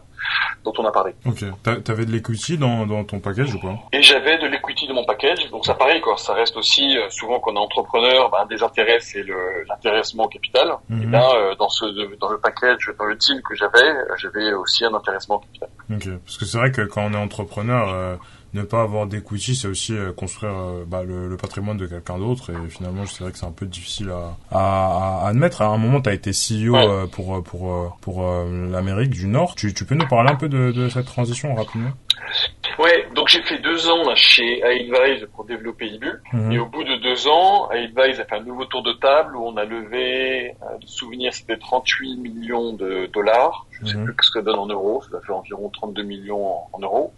dont 0.63 0.73
on 0.77 0.85
a 0.85 0.91
parlé. 0.91 1.13
Ok. 1.25 1.43
T'a- 1.63 1.77
T'avais 1.77 2.05
de 2.05 2.11
l'equity 2.11 2.57
dans, 2.57 2.85
dans 2.85 3.03
ton 3.03 3.19
package 3.19 3.53
ou 3.55 3.59
pas? 3.59 3.75
Et 3.93 4.01
j'avais 4.01 4.37
de 4.37 4.47
l'equity 4.47 4.87
de 4.87 4.93
mon 4.93 5.05
package, 5.05 5.49
donc 5.51 5.65
ça 5.65 5.73
pareil 5.75 6.01
quoi, 6.01 6.17
ça 6.17 6.33
reste 6.33 6.57
aussi 6.57 6.97
euh, 6.97 7.09
souvent 7.09 7.39
qu'on 7.39 7.55
est 7.55 7.59
entrepreneur, 7.59 8.29
ben, 8.29 8.39
un 8.41 8.45
des 8.45 8.61
intérêts 8.63 8.99
c'est 8.99 9.23
l'intéressement 9.67 10.25
au 10.25 10.27
capital. 10.29 10.75
Et 10.89 10.93
Mhm. 10.93 11.11
là, 11.11 11.29
euh, 11.35 11.55
dans 11.55 11.69
ce 11.69 11.85
dans 12.17 12.29
le 12.29 12.37
package, 12.39 12.91
dans 12.97 13.05
le 13.05 13.15
deal 13.15 13.41
que 13.47 13.55
j'avais, 13.55 13.93
j'avais 14.17 14.53
aussi 14.53 14.85
un 14.85 14.93
intéressement 14.93 15.35
au 15.35 15.39
capital. 15.39 15.69
Ok. 15.91 16.07
Parce 16.25 16.37
que 16.37 16.45
c'est 16.45 16.57
vrai 16.57 16.71
que 16.71 16.81
quand 16.81 17.03
on 17.03 17.13
est 17.13 17.17
entrepreneur, 17.17 17.89
euh, 17.89 18.15
ne 18.55 18.63
pas 18.63 18.81
avoir 18.81 19.07
d'equity, 19.07 19.55
c'est 19.55 19.67
aussi 19.67 19.95
construire 20.15 20.53
bah, 20.87 21.03
le, 21.03 21.35
patrimoine 21.37 21.77
de 21.77 21.85
quelqu'un 21.85 22.17
d'autre. 22.17 22.51
Et 22.51 22.69
finalement, 22.69 23.05
c'est 23.05 23.23
vrai 23.23 23.31
que 23.31 23.37
c'est 23.37 23.45
un 23.45 23.51
peu 23.51 23.65
difficile 23.65 24.09
à, 24.09 24.37
à, 24.51 25.27
admettre. 25.27 25.61
À 25.61 25.67
un 25.67 25.77
moment, 25.77 26.01
tu 26.01 26.09
as 26.09 26.13
été 26.13 26.31
CEO 26.31 27.07
pour 27.11 27.43
pour 27.43 27.97
pour 28.01 28.23
l'Amérique 28.71 29.11
du 29.11 29.27
Nord. 29.27 29.55
Tu, 29.55 29.73
tu 29.73 29.85
peux 29.85 29.95
nous 29.95 30.07
parler 30.07 30.31
un 30.31 30.35
peu 30.35 30.49
de, 30.49 30.71
de 30.71 30.89
cette 30.89 31.05
transition 31.05 31.53
rapidement? 31.53 31.91
Ouais, 32.77 33.07
donc 33.15 33.29
j'ai 33.29 33.41
fait 33.43 33.59
deux 33.59 33.89
ans 33.89 34.03
chez 34.15 34.61
Advise 34.63 35.25
pour 35.33 35.45
développer 35.45 35.87
Ibu. 35.87 36.11
Mhm. 36.33 36.51
Et 36.51 36.59
au 36.59 36.65
bout 36.65 36.83
de 36.83 36.95
deux 36.97 37.27
ans, 37.27 37.67
Advise 37.69 38.19
a 38.19 38.25
fait 38.25 38.35
un 38.35 38.43
nouveau 38.43 38.65
tour 38.65 38.83
de 38.83 38.93
table 38.93 39.37
où 39.37 39.45
on 39.45 39.55
a 39.55 39.63
levé, 39.63 40.49
euh, 40.49 40.77
de 40.77 40.85
souvenir, 40.85 41.33
c'était 41.33 41.57
38 41.57 42.17
millions 42.17 42.73
de 42.73 43.09
dollars. 43.13 43.65
Je 43.71 43.83
ne 43.83 43.87
sais 43.87 43.97
mhm. 43.97 44.05
plus 44.05 44.15
ce 44.21 44.31
que 44.31 44.39
ça 44.39 44.41
donne 44.41 44.59
en 44.59 44.67
euros. 44.67 45.01
Ça 45.09 45.19
fait 45.25 45.31
environ 45.31 45.69
32 45.69 46.03
millions 46.03 46.45
en 46.73 46.79
euros 46.79 47.13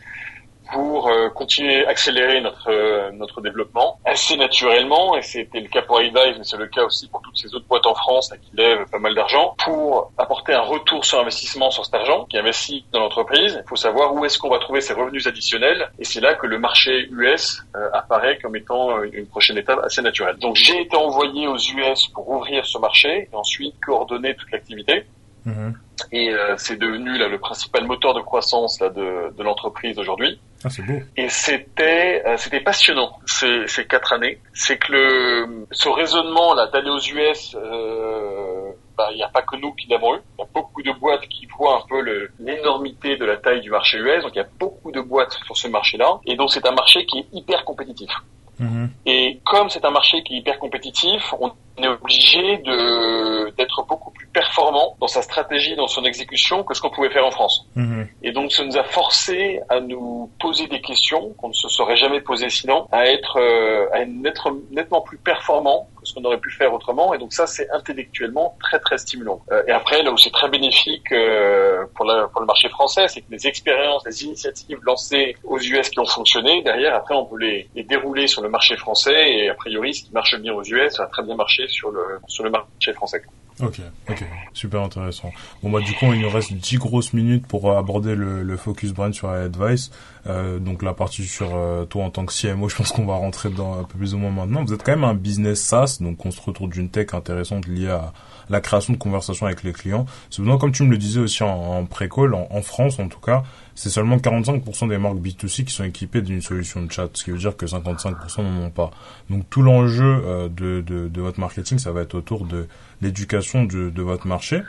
pour 0.71 1.07
euh, 1.09 1.29
continuer 1.29 1.85
à 1.85 1.89
accélérer 1.89 2.41
notre 2.41 2.69
euh, 2.69 3.11
notre 3.11 3.41
développement 3.41 3.99
assez 4.05 4.35
naturellement 4.37 5.15
et 5.17 5.21
c'était 5.21 5.59
le 5.59 5.67
cas 5.67 5.81
pour 5.81 5.99
Advice 5.99 6.37
mais 6.37 6.43
c'est 6.43 6.57
le 6.57 6.67
cas 6.67 6.83
aussi 6.83 7.07
pour 7.07 7.21
toutes 7.21 7.37
ces 7.37 7.53
autres 7.55 7.65
boîtes 7.67 7.85
en 7.85 7.95
France 7.95 8.33
qui 8.41 8.55
lèvent 8.55 8.85
pas 8.91 8.99
mal 8.99 9.15
d'argent 9.15 9.55
pour 9.63 10.11
apporter 10.17 10.53
un 10.53 10.61
retour 10.61 11.05
sur 11.05 11.19
investissement 11.19 11.71
sur 11.71 11.85
cet 11.85 11.95
argent 11.95 12.25
qui 12.25 12.37
investit 12.37 12.85
dans 12.91 12.99
l'entreprise 12.99 13.59
il 13.63 13.67
faut 13.67 13.75
savoir 13.75 14.13
où 14.13 14.25
est-ce 14.25 14.37
qu'on 14.37 14.49
va 14.49 14.59
trouver 14.59 14.81
ces 14.81 14.93
revenus 14.93 15.27
additionnels 15.27 15.89
et 15.99 16.03
c'est 16.03 16.21
là 16.21 16.35
que 16.35 16.47
le 16.47 16.59
marché 16.59 17.07
US 17.11 17.63
euh, 17.75 17.89
apparaît 17.93 18.37
comme 18.39 18.55
étant 18.55 19.01
une 19.03 19.27
prochaine 19.27 19.57
étape 19.57 19.79
assez 19.83 20.01
naturelle 20.01 20.37
donc 20.37 20.55
j'ai 20.55 20.81
été 20.81 20.95
envoyé 20.95 21.47
aux 21.47 21.57
US 21.57 22.07
pour 22.13 22.29
ouvrir 22.29 22.65
ce 22.65 22.77
marché 22.77 23.29
et 23.31 23.35
ensuite 23.35 23.75
coordonner 23.79 24.35
toute 24.35 24.51
l'activité 24.51 25.05
mm-hmm. 25.45 25.73
Et 26.11 26.31
c'est 26.57 26.77
devenu 26.77 27.17
là 27.17 27.27
le 27.27 27.39
principal 27.39 27.85
moteur 27.85 28.13
de 28.13 28.21
croissance 28.21 28.79
là, 28.79 28.89
de, 28.89 29.35
de 29.35 29.43
l'entreprise 29.43 29.97
aujourd'hui. 29.97 30.39
Ah. 30.67 31.03
Et 31.15 31.29
c'était 31.29 32.23
euh, 32.25 32.37
c'était 32.37 32.59
passionnant 32.59 33.19
ces, 33.25 33.67
ces 33.67 33.85
quatre 33.85 34.13
années. 34.13 34.39
C'est 34.53 34.77
que 34.77 34.91
le 34.91 35.67
ce 35.71 35.89
raisonnement 35.89 36.53
là 36.53 36.67
d'aller 36.67 36.89
aux 36.89 36.99
US, 36.99 37.55
euh, 37.55 38.71
bah, 38.97 39.09
il 39.11 39.17
n'y 39.17 39.23
a 39.23 39.29
pas 39.29 39.41
que 39.41 39.55
nous 39.55 39.73
qui 39.73 39.87
l'avons 39.87 40.15
eu. 40.15 40.19
Il 40.37 40.41
y 40.41 40.43
a 40.43 40.47
beaucoup 40.53 40.81
de 40.81 40.91
boîtes 40.91 41.27
qui 41.27 41.45
voient 41.57 41.83
un 41.83 41.87
peu 41.87 42.29
l'énormité 42.39 43.17
de 43.17 43.25
la 43.25 43.37
taille 43.37 43.61
du 43.61 43.69
marché 43.69 43.97
US. 43.97 44.23
Donc 44.23 44.31
il 44.33 44.39
y 44.39 44.41
a 44.41 44.47
beaucoup 44.59 44.91
de 44.91 45.01
boîtes 45.01 45.33
sur 45.45 45.55
ce 45.55 45.67
marché-là. 45.67 46.19
Et 46.25 46.35
donc 46.35 46.51
c'est 46.51 46.65
un 46.65 46.73
marché 46.73 47.05
qui 47.05 47.19
est 47.19 47.27
hyper 47.33 47.63
compétitif. 47.65 48.11
Mm-hmm. 48.59 48.89
Et 49.05 49.39
comme 49.45 49.69
c'est 49.69 49.85
un 49.85 49.91
marché 49.91 50.23
qui 50.23 50.35
est 50.35 50.37
hyper 50.37 50.59
compétitif, 50.59 51.33
on 51.39 51.51
est 51.81 51.87
obligé 51.87 52.57
de 52.57 53.51
d'être 53.57 53.85
beaucoup 53.87 54.11
plus 54.11 54.27
performant 54.27 54.95
dans 54.99 55.07
sa 55.07 55.21
stratégie, 55.21 55.75
dans 55.75 55.87
son 55.87 56.03
exécution 56.05 56.63
que 56.63 56.73
ce 56.73 56.81
qu'on 56.81 56.89
pouvait 56.89 57.09
faire 57.09 57.25
en 57.25 57.31
France. 57.31 57.67
Mhm. 57.75 58.07
Et 58.23 58.31
donc 58.31 58.51
ça 58.51 58.63
nous 58.63 58.77
a 58.77 58.83
forcé 58.83 59.59
à 59.69 59.79
nous 59.79 60.29
poser 60.39 60.67
des 60.67 60.81
questions 60.81 61.33
qu'on 61.37 61.49
ne 61.49 61.53
se 61.53 61.69
serait 61.69 61.97
jamais 61.97 62.21
posées 62.21 62.49
sinon, 62.49 62.87
à 62.91 63.07
être 63.07 63.39
euh, 63.39 63.87
à 63.93 64.01
être 64.01 64.55
nettement 64.71 65.01
plus 65.01 65.17
performant 65.17 65.89
ce 66.07 66.13
qu'on 66.13 66.23
aurait 66.23 66.39
pu 66.39 66.51
faire 66.51 66.73
autrement. 66.73 67.13
Et 67.13 67.17
donc 67.17 67.33
ça 67.33 67.45
c'est 67.47 67.69
intellectuellement 67.71 68.57
très 68.61 68.79
très 68.79 68.97
stimulant. 68.97 69.41
Euh, 69.51 69.63
et 69.67 69.71
après 69.71 70.03
là 70.03 70.11
où 70.11 70.17
c'est 70.17 70.31
très 70.31 70.49
bénéfique 70.49 71.11
euh, 71.11 71.85
pour, 71.95 72.05
la, 72.05 72.27
pour 72.27 72.41
le 72.41 72.47
marché 72.47 72.69
français, 72.69 73.07
c'est 73.07 73.21
que 73.21 73.31
les 73.31 73.47
expériences, 73.47 74.03
les 74.05 74.23
initiatives 74.23 74.79
lancées 74.83 75.35
aux 75.43 75.59
US 75.59 75.89
qui 75.89 75.99
ont 75.99 76.05
fonctionné, 76.05 76.61
derrière 76.63 76.95
après 76.95 77.15
on 77.15 77.25
peut 77.25 77.37
les, 77.37 77.69
les 77.75 77.83
dérouler 77.83 78.27
sur 78.27 78.41
le 78.41 78.49
marché 78.49 78.77
français 78.77 79.31
et 79.31 79.49
a 79.49 79.53
priori 79.53 79.93
ce 79.93 80.03
qui 80.03 80.11
marche 80.13 80.35
bien 80.39 80.53
aux 80.53 80.63
US 80.63 80.95
ça 80.95 81.03
a 81.03 81.07
très 81.07 81.23
bien 81.23 81.35
marché 81.35 81.67
sur 81.67 81.91
le, 81.91 82.19
sur 82.27 82.43
le 82.43 82.49
marché 82.49 82.93
français. 82.93 83.21
Ok, 83.59 83.81
ok, 84.07 84.23
super 84.53 84.83
intéressant. 84.83 85.31
Bon 85.63 85.71
bah 85.71 85.79
du 85.79 85.91
coup 85.93 86.13
il 86.13 86.21
nous 86.21 86.29
reste 86.29 86.53
10 86.53 86.77
grosses 86.77 87.13
minutes 87.13 87.47
pour 87.47 87.75
aborder 87.75 88.13
le, 88.13 88.43
le 88.43 88.57
focus 88.57 88.93
brand 88.93 89.11
sur 89.13 89.29
Advice. 89.29 89.89
Euh, 90.27 90.59
donc 90.59 90.83
la 90.83 90.93
partie 90.93 91.23
sur 91.23 91.55
euh, 91.55 91.85
toi 91.85 92.03
en 92.03 92.11
tant 92.11 92.25
que 92.25 92.33
CMO, 92.33 92.69
je 92.69 92.75
pense 92.75 92.91
qu'on 92.91 93.05
va 93.05 93.15
rentrer 93.15 93.49
dans 93.49 93.79
un 93.79 93.83
peu 93.83 93.97
plus 93.97 94.13
ou 94.13 94.19
moins 94.19 94.29
maintenant. 94.29 94.63
Vous 94.63 94.73
êtes 94.73 94.83
quand 94.83 94.91
même 94.91 95.05
un 95.05 95.15
business 95.15 95.59
SaaS, 95.59 95.97
donc 96.01 96.23
on 96.25 96.31
se 96.31 96.39
retrouve 96.41 96.69
d'une 96.69 96.89
tech 96.89 97.13
intéressante 97.13 97.65
liée 97.67 97.89
à 97.89 98.13
la 98.49 98.61
création 98.61 98.93
de 98.93 98.97
conversations 98.97 99.45
avec 99.45 99.63
les 99.63 99.73
clients. 99.73 100.05
Cependant, 100.29 100.57
comme 100.57 100.71
tu 100.71 100.83
me 100.83 100.91
le 100.91 100.97
disais 100.97 101.19
aussi 101.19 101.43
en, 101.43 101.49
en 101.49 101.85
pré-call, 101.85 102.33
en, 102.33 102.61
France 102.61 102.99
en 102.99 103.07
tout 103.07 103.19
cas, 103.19 103.43
c'est 103.75 103.89
seulement 103.89 104.17
45% 104.17 104.89
des 104.89 104.97
marques 104.97 105.17
B2C 105.17 105.63
qui 105.63 105.73
sont 105.73 105.83
équipées 105.83 106.21
d'une 106.21 106.41
solution 106.41 106.83
de 106.83 106.91
chat, 106.91 107.09
ce 107.13 107.23
qui 107.23 107.31
veut 107.31 107.37
dire 107.37 107.55
que 107.55 107.65
55% 107.65 108.43
n'en 108.43 108.65
ont 108.65 108.69
pas. 108.69 108.91
Donc 109.29 109.49
tout 109.49 109.61
l'enjeu 109.61 110.21
euh, 110.25 110.49
de, 110.49 110.81
de, 110.81 111.07
de, 111.07 111.21
votre 111.21 111.39
marketing, 111.39 111.79
ça 111.79 111.91
va 111.91 112.01
être 112.01 112.15
autour 112.15 112.45
de 112.45 112.67
l'éducation 113.01 113.63
de, 113.63 113.89
de, 113.89 114.01
votre 114.01 114.27
marché. 114.27 114.61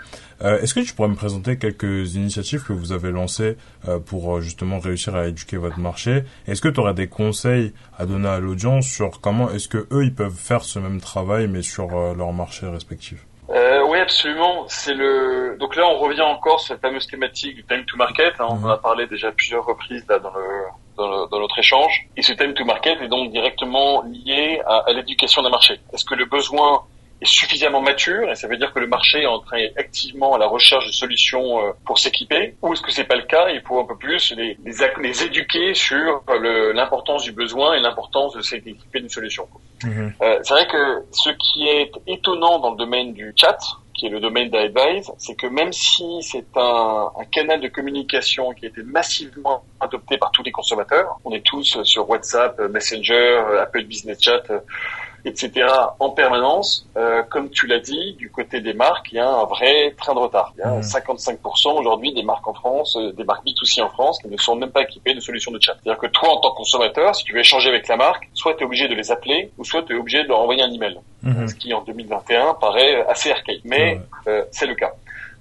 Euh, 0.42 0.60
Est-ce 0.60 0.74
que 0.74 0.80
tu 0.80 0.94
pourrais 0.94 1.08
me 1.08 1.14
présenter 1.14 1.58
quelques 1.58 2.14
initiatives 2.14 2.64
que 2.64 2.72
vous 2.72 2.92
avez 2.92 3.10
lancées 3.10 3.56
euh, 3.88 3.98
pour 3.98 4.36
euh, 4.36 4.40
justement 4.40 4.78
réussir 4.78 5.14
à 5.16 5.26
éduquer 5.26 5.56
votre 5.56 5.78
marché? 5.78 6.24
Est-ce 6.46 6.60
que 6.60 6.68
tu 6.68 6.80
aurais 6.80 6.94
des 6.94 7.08
conseils 7.08 7.72
à 7.98 8.06
donner 8.06 8.28
à 8.28 8.38
l'audience 8.38 8.86
sur 8.86 9.20
comment 9.20 9.50
est-ce 9.50 9.68
que 9.68 9.86
eux 9.92 10.04
ils 10.04 10.14
peuvent 10.14 10.36
faire 10.36 10.62
ce 10.62 10.78
même 10.78 11.00
travail 11.00 11.48
mais 11.48 11.62
sur 11.62 11.96
euh, 11.96 12.14
leur 12.14 12.32
marché 12.32 12.66
respectif? 12.66 13.24
Oui, 13.90 13.98
absolument. 14.00 14.66
C'est 14.68 14.92
le. 14.92 15.56
Donc 15.58 15.74
là, 15.74 15.86
on 15.88 15.96
revient 15.96 16.20
encore 16.20 16.60
sur 16.60 16.74
la 16.74 16.80
fameuse 16.80 17.06
thématique 17.06 17.54
du 17.54 17.64
time 17.64 17.86
to 17.86 17.96
market. 17.96 18.34
Hein. 18.38 18.48
On 18.50 18.62
en 18.62 18.68
a 18.68 18.76
parlé 18.76 19.06
déjà 19.06 19.32
plusieurs 19.32 19.64
reprises 19.64 20.04
là 20.10 20.18
dans 20.18 20.30
le 20.34 20.44
dans, 20.98 21.26
dans, 21.26 21.40
notre 21.40 21.58
échange. 21.58 22.06
Et 22.14 22.20
ce 22.20 22.34
time 22.34 22.52
to 22.52 22.66
market 22.66 23.00
est 23.00 23.08
donc 23.08 23.32
directement 23.32 24.02
lié 24.02 24.60
à, 24.66 24.84
à 24.86 24.92
l'éducation 24.92 25.40
d'un 25.40 25.48
marché. 25.48 25.80
Est-ce 25.94 26.04
que 26.04 26.14
le 26.14 26.26
besoin 26.26 26.82
est 27.20 27.26
suffisamment 27.26 27.80
mature 27.80 28.30
et 28.30 28.34
ça 28.34 28.48
veut 28.48 28.56
dire 28.56 28.72
que 28.72 28.78
le 28.78 28.86
marché 28.86 29.22
est 29.22 29.26
en 29.26 29.40
train 29.40 29.64
activement 29.76 30.34
à 30.34 30.38
la 30.38 30.46
recherche 30.46 30.86
de 30.86 30.92
solutions 30.92 31.64
euh, 31.64 31.72
pour 31.84 31.98
s'équiper 31.98 32.54
ou 32.62 32.72
est-ce 32.72 32.82
que 32.82 32.92
c'est 32.92 33.04
pas 33.04 33.16
le 33.16 33.24
cas? 33.24 33.48
Il 33.50 33.60
faut 33.62 33.80
un 33.80 33.86
peu 33.86 33.96
plus 33.96 34.32
les, 34.36 34.56
les, 34.64 34.72
les 35.02 35.24
éduquer 35.24 35.74
sur 35.74 36.22
l'importance 36.74 37.24
du 37.24 37.32
besoin 37.32 37.74
et 37.74 37.80
l'importance 37.80 38.34
de 38.34 38.42
s'équiper 38.42 39.00
d'une 39.00 39.08
solution. 39.08 39.48
Mhm. 39.84 40.12
Euh, 40.22 40.38
c'est 40.42 40.54
vrai 40.54 40.66
que 40.66 41.04
ce 41.12 41.30
qui 41.30 41.68
est 41.68 41.90
étonnant 42.06 42.58
dans 42.58 42.70
le 42.70 42.76
domaine 42.76 43.12
du 43.12 43.32
chat 43.36 43.58
qui 43.94 44.06
est 44.06 44.10
le 44.10 44.20
domaine 44.20 44.48
d'Advise, 44.48 45.10
c'est 45.18 45.34
que 45.34 45.48
même 45.48 45.72
si 45.72 46.04
c'est 46.22 46.46
un, 46.54 47.10
un, 47.18 47.24
canal 47.24 47.60
de 47.60 47.66
communication 47.66 48.52
qui 48.52 48.66
a 48.66 48.68
été 48.68 48.84
massivement 48.84 49.64
adopté 49.80 50.16
par 50.18 50.30
tous 50.30 50.44
les 50.44 50.52
consommateurs, 50.52 51.18
on 51.24 51.32
est 51.32 51.44
tous 51.44 51.82
sur 51.82 52.08
WhatsApp, 52.08 52.60
Messenger, 52.70 53.42
Apple 53.60 53.82
Business 53.86 54.22
Chat, 54.22 54.44
etc. 55.24 55.66
en 55.98 56.10
permanence. 56.10 56.86
Euh, 56.96 57.22
comme 57.22 57.50
tu 57.50 57.66
l'as 57.66 57.80
dit, 57.80 58.14
du 58.14 58.30
côté 58.30 58.60
des 58.60 58.72
marques, 58.72 59.12
il 59.12 59.16
y 59.16 59.18
a 59.18 59.28
un 59.28 59.44
vrai 59.44 59.94
train 59.96 60.14
de 60.14 60.18
retard. 60.18 60.52
Il 60.56 60.60
y 60.60 60.62
a 60.62 60.80
55% 60.80 61.38
mmh. 61.38 61.78
aujourd'hui 61.78 62.12
des 62.14 62.22
marques 62.22 62.46
en 62.46 62.54
France, 62.54 62.96
euh, 62.96 63.12
des 63.12 63.24
marques 63.24 63.44
B2C 63.44 63.82
en 63.82 63.88
France, 63.88 64.20
qui 64.20 64.28
ne 64.28 64.36
sont 64.36 64.56
même 64.56 64.70
pas 64.70 64.82
équipées 64.82 65.14
de 65.14 65.20
solutions 65.20 65.52
de 65.52 65.60
chat. 65.60 65.74
C'est-à-dire 65.82 66.00
que 66.00 66.06
toi, 66.06 66.30
en 66.30 66.40
tant 66.40 66.50
que 66.50 66.56
consommateur, 66.56 67.14
si 67.14 67.24
tu 67.24 67.32
veux 67.32 67.40
échanger 67.40 67.68
avec 67.68 67.88
la 67.88 67.96
marque, 67.96 68.28
soit 68.34 68.54
tu 68.54 68.62
es 68.62 68.66
obligé 68.66 68.88
de 68.88 68.94
les 68.94 69.10
appeler, 69.10 69.50
ou 69.58 69.64
soit 69.64 69.82
tu 69.82 69.94
es 69.94 69.98
obligé 69.98 70.22
de 70.22 70.28
leur 70.28 70.40
envoyer 70.40 70.62
un 70.62 70.72
email. 70.72 70.98
Mmh. 71.22 71.48
Ce 71.48 71.54
qui, 71.54 71.72
en 71.74 71.82
2021, 71.82 72.54
paraît 72.54 73.04
assez 73.06 73.30
archaïque. 73.30 73.62
Mais 73.64 74.00
euh, 74.26 74.44
c'est 74.50 74.66
le 74.66 74.74
cas. 74.74 74.92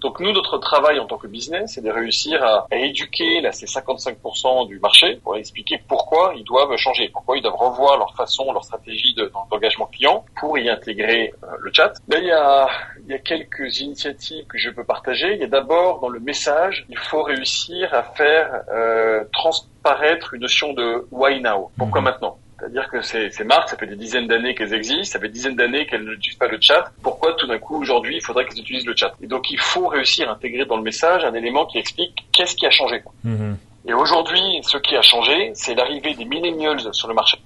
Donc 0.02 0.20
nous, 0.20 0.32
notre 0.32 0.58
travail 0.58 1.00
en 1.00 1.06
tant 1.06 1.18
que 1.18 1.28
business, 1.28 1.74
c'est 1.74 1.82
de 1.82 1.90
réussir 1.90 2.44
à, 2.44 2.68
éduquer 2.72 3.42
là, 3.42 3.52
ces 3.52 3.66
55% 3.66 4.68
du 4.68 4.80
marché 4.80 5.20
pour 5.24 5.36
expliquer 5.36 5.82
pourquoi 5.88 6.34
ils 6.36 6.44
doivent 6.44 6.76
changer, 6.78 7.10
pourquoi 7.10 7.38
ils 7.38 7.42
doivent 7.42 7.56
revoir 7.56 7.98
leur 7.98 8.16
façon, 8.16 8.52
leur 8.54 8.64
stratégie 8.64 9.16
d'engagement 9.50 9.88
client 9.88 10.26
pour 10.40 10.58
y 10.58 10.70
intégrer 10.70 11.34
euh, 11.44 11.48
le 11.60 11.72
chat. 11.74 11.94
Là, 12.08 12.20
il 12.20 12.26
y 12.26 12.32
a, 12.32 12.70
il 13.06 13.12
y 13.12 13.14
a 13.14 13.20
quelques 13.20 13.80
initiatives 13.80 14.46
que 14.48 14.58
je 14.58 14.70
peux 14.70 14.84
partager. 14.84 15.34
Il 15.34 15.40
y 15.40 15.44
a 15.44 15.48
d'abord 15.48 16.00
dans 16.00 16.10
le 16.10 16.20
message, 16.20 16.86
il 16.90 16.98
faut 16.98 17.24
réussir 17.24 17.94
à 17.94 18.04
faire 18.04 18.64
euh, 18.72 19.24
transparaître 19.34 20.34
une 20.34 20.42
notion 20.42 20.74
de 20.74 21.08
why 21.12 21.42
now. 21.42 21.72
Pourquoi 21.78 22.02
mhm. 22.02 22.06
maintenant? 22.06 22.38
C'est-à-dire 22.60 22.90
que 22.90 23.02
ces, 23.02 23.30
ces 23.30 23.44
marques, 23.44 23.70
ça 23.70 23.78
fait 23.78 23.86
des 23.86 23.96
dizaines 23.96 24.28
d'années 24.28 24.56
qu'elles 24.56 24.74
existent, 24.74 25.14
ça 25.14 25.20
fait 25.20 25.28
des 25.28 25.34
dizaines 25.34 25.56
d'années 25.56 25.86
qu'elles 25.86 26.04
n'utilisent 26.04 26.40
pas 26.40 26.48
le 26.48 26.58
chat. 26.60 26.92
Pourquoi 27.04 27.34
tout 27.34 27.48
d'un 27.48 27.60
coup 27.60 27.80
aujourd'hui 27.80 28.16
il 28.18 28.22
faudrait 28.22 28.46
qu'elles 28.46 28.60
utilisent 28.60 28.88
le 28.88 28.96
chat? 28.96 29.14
Et 29.22 29.28
donc 29.28 29.52
il 29.52 29.60
faut 29.60 29.88
réussir 29.88 30.30
à 30.30 30.34
intégrer 30.34 30.66
dans 30.66 30.78
le 30.78 30.84
message 30.84 31.24
un 31.24 31.34
élément 31.34 31.66
qui 31.66 31.78
explique 31.78 32.26
qu'est-ce 32.32 32.56
qui 32.56 32.66
a 32.66 32.72
changé. 32.72 33.04
Mm-hmm. 33.26 33.56
Et 33.90 33.94
aujourd'hui, 33.94 34.42
ce 34.64 34.78
qui 34.78 34.98
a 34.98 35.02
changé, 35.02 35.52
c'est 35.54 35.74
l'arrivée 35.74 36.14
des 36.14 36.26
millennials 36.26 36.94
sur 36.94 37.08
le 37.08 37.14
marché. 37.14 37.38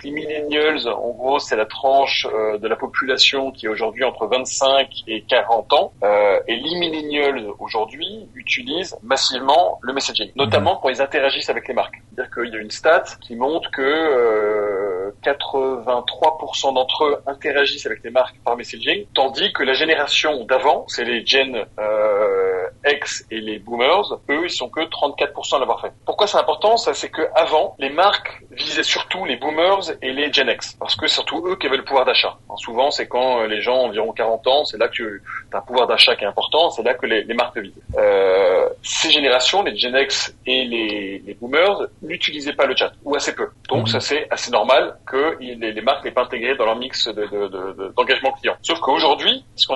Donc 0.00 0.04
les 0.04 0.12
millennials, 0.12 0.88
en 0.88 1.10
gros, 1.10 1.38
c'est 1.38 1.56
la 1.56 1.66
tranche 1.66 2.26
euh, 2.32 2.56
de 2.56 2.68
la 2.68 2.76
population 2.76 3.50
qui 3.50 3.66
est 3.66 3.68
aujourd'hui 3.68 4.02
entre 4.04 4.26
25 4.26 4.88
et 5.06 5.22
40 5.22 5.72
ans. 5.74 5.92
Euh, 6.02 6.40
et 6.48 6.56
les 6.56 6.78
millennials 6.78 7.46
aujourd'hui 7.58 8.26
utilisent 8.34 8.96
massivement 9.02 9.78
le 9.82 9.92
messaging, 9.92 10.30
notamment 10.36 10.76
quand 10.76 10.88
ils 10.88 11.02
interagissent 11.02 11.50
avec 11.50 11.68
les 11.68 11.74
marques. 11.74 11.96
C'est-à-dire 12.14 12.34
qu'il 12.34 12.54
y 12.54 12.56
a 12.56 12.60
une 12.60 12.70
stat 12.70 13.04
qui 13.20 13.36
montre 13.36 13.70
que 13.70 13.82
euh, 13.82 14.99
83% 15.22 16.74
d'entre 16.74 17.04
eux 17.04 17.22
interagissent 17.26 17.86
avec 17.86 18.02
les 18.04 18.10
marques 18.10 18.36
par 18.44 18.56
messaging, 18.56 19.06
tandis 19.14 19.52
que 19.52 19.62
la 19.62 19.72
génération 19.72 20.44
d'avant, 20.44 20.84
c'est 20.88 21.04
les 21.04 21.24
Gen 21.24 21.64
euh, 21.78 22.66
X 22.86 23.26
et 23.30 23.40
les 23.40 23.58
boomers, 23.58 24.20
eux, 24.28 24.44
ils 24.44 24.50
sont 24.50 24.68
que 24.68 24.80
34% 24.80 25.56
à 25.56 25.58
l'avoir 25.58 25.80
fait. 25.80 25.92
Pourquoi 26.04 26.26
c'est 26.26 26.38
important? 26.38 26.76
Ça, 26.76 26.94
c'est 26.94 27.10
que 27.10 27.22
avant, 27.34 27.76
les 27.78 27.90
marques 27.90 28.42
visaient 28.50 28.82
surtout 28.82 29.24
les 29.24 29.36
boomers 29.36 29.92
et 30.02 30.12
les 30.12 30.32
Gen 30.32 30.48
X, 30.48 30.76
parce 30.78 30.96
que 30.96 31.06
c'est 31.06 31.14
surtout 31.14 31.46
eux 31.46 31.56
qui 31.56 31.66
avaient 31.66 31.76
le 31.76 31.84
pouvoir 31.84 32.04
d'achat. 32.04 32.36
Souvent, 32.56 32.90
c'est 32.90 33.06
quand 33.06 33.44
les 33.44 33.60
gens 33.60 33.76
ont 33.76 33.86
environ 33.86 34.12
40 34.12 34.46
ans, 34.46 34.64
c'est 34.64 34.78
là 34.78 34.88
que 34.88 34.94
tu 34.94 35.22
as 35.52 35.58
un 35.58 35.60
pouvoir 35.60 35.86
d'achat 35.86 36.16
qui 36.16 36.24
est 36.24 36.28
important, 36.28 36.70
c'est 36.70 36.82
là 36.82 36.94
que 36.94 37.06
les, 37.06 37.24
les 37.24 37.34
marques 37.34 37.58
visent. 37.58 37.72
Euh, 37.96 38.68
ces 38.82 39.10
générations, 39.10 39.62
les 39.62 39.76
Gen 39.76 39.96
X 39.96 40.34
et 40.46 40.64
les, 40.64 41.22
les 41.26 41.34
boomers, 41.34 41.86
n'utilisaient 42.02 42.52
pas 42.52 42.66
le 42.66 42.76
chat, 42.76 42.92
ou 43.04 43.14
assez 43.14 43.34
peu. 43.34 43.48
Donc, 43.68 43.82
mhm. 43.82 43.86
ça, 43.86 44.00
c'est 44.00 44.26
assez 44.30 44.50
normal 44.50 44.96
que 45.06 45.36
les, 45.40 45.80
marques 45.82 46.04
n'aient 46.04 46.10
pas 46.10 46.24
intégré 46.24 46.56
dans 46.56 46.64
leur 46.64 46.76
mix 46.76 47.08
d'engagement 47.08 48.30
de, 48.30 48.36
de, 48.36 48.40
client. 48.40 48.56
Sauf 48.62 48.80
qu'aujourd'hui, 48.80 49.44
ce 49.56 49.66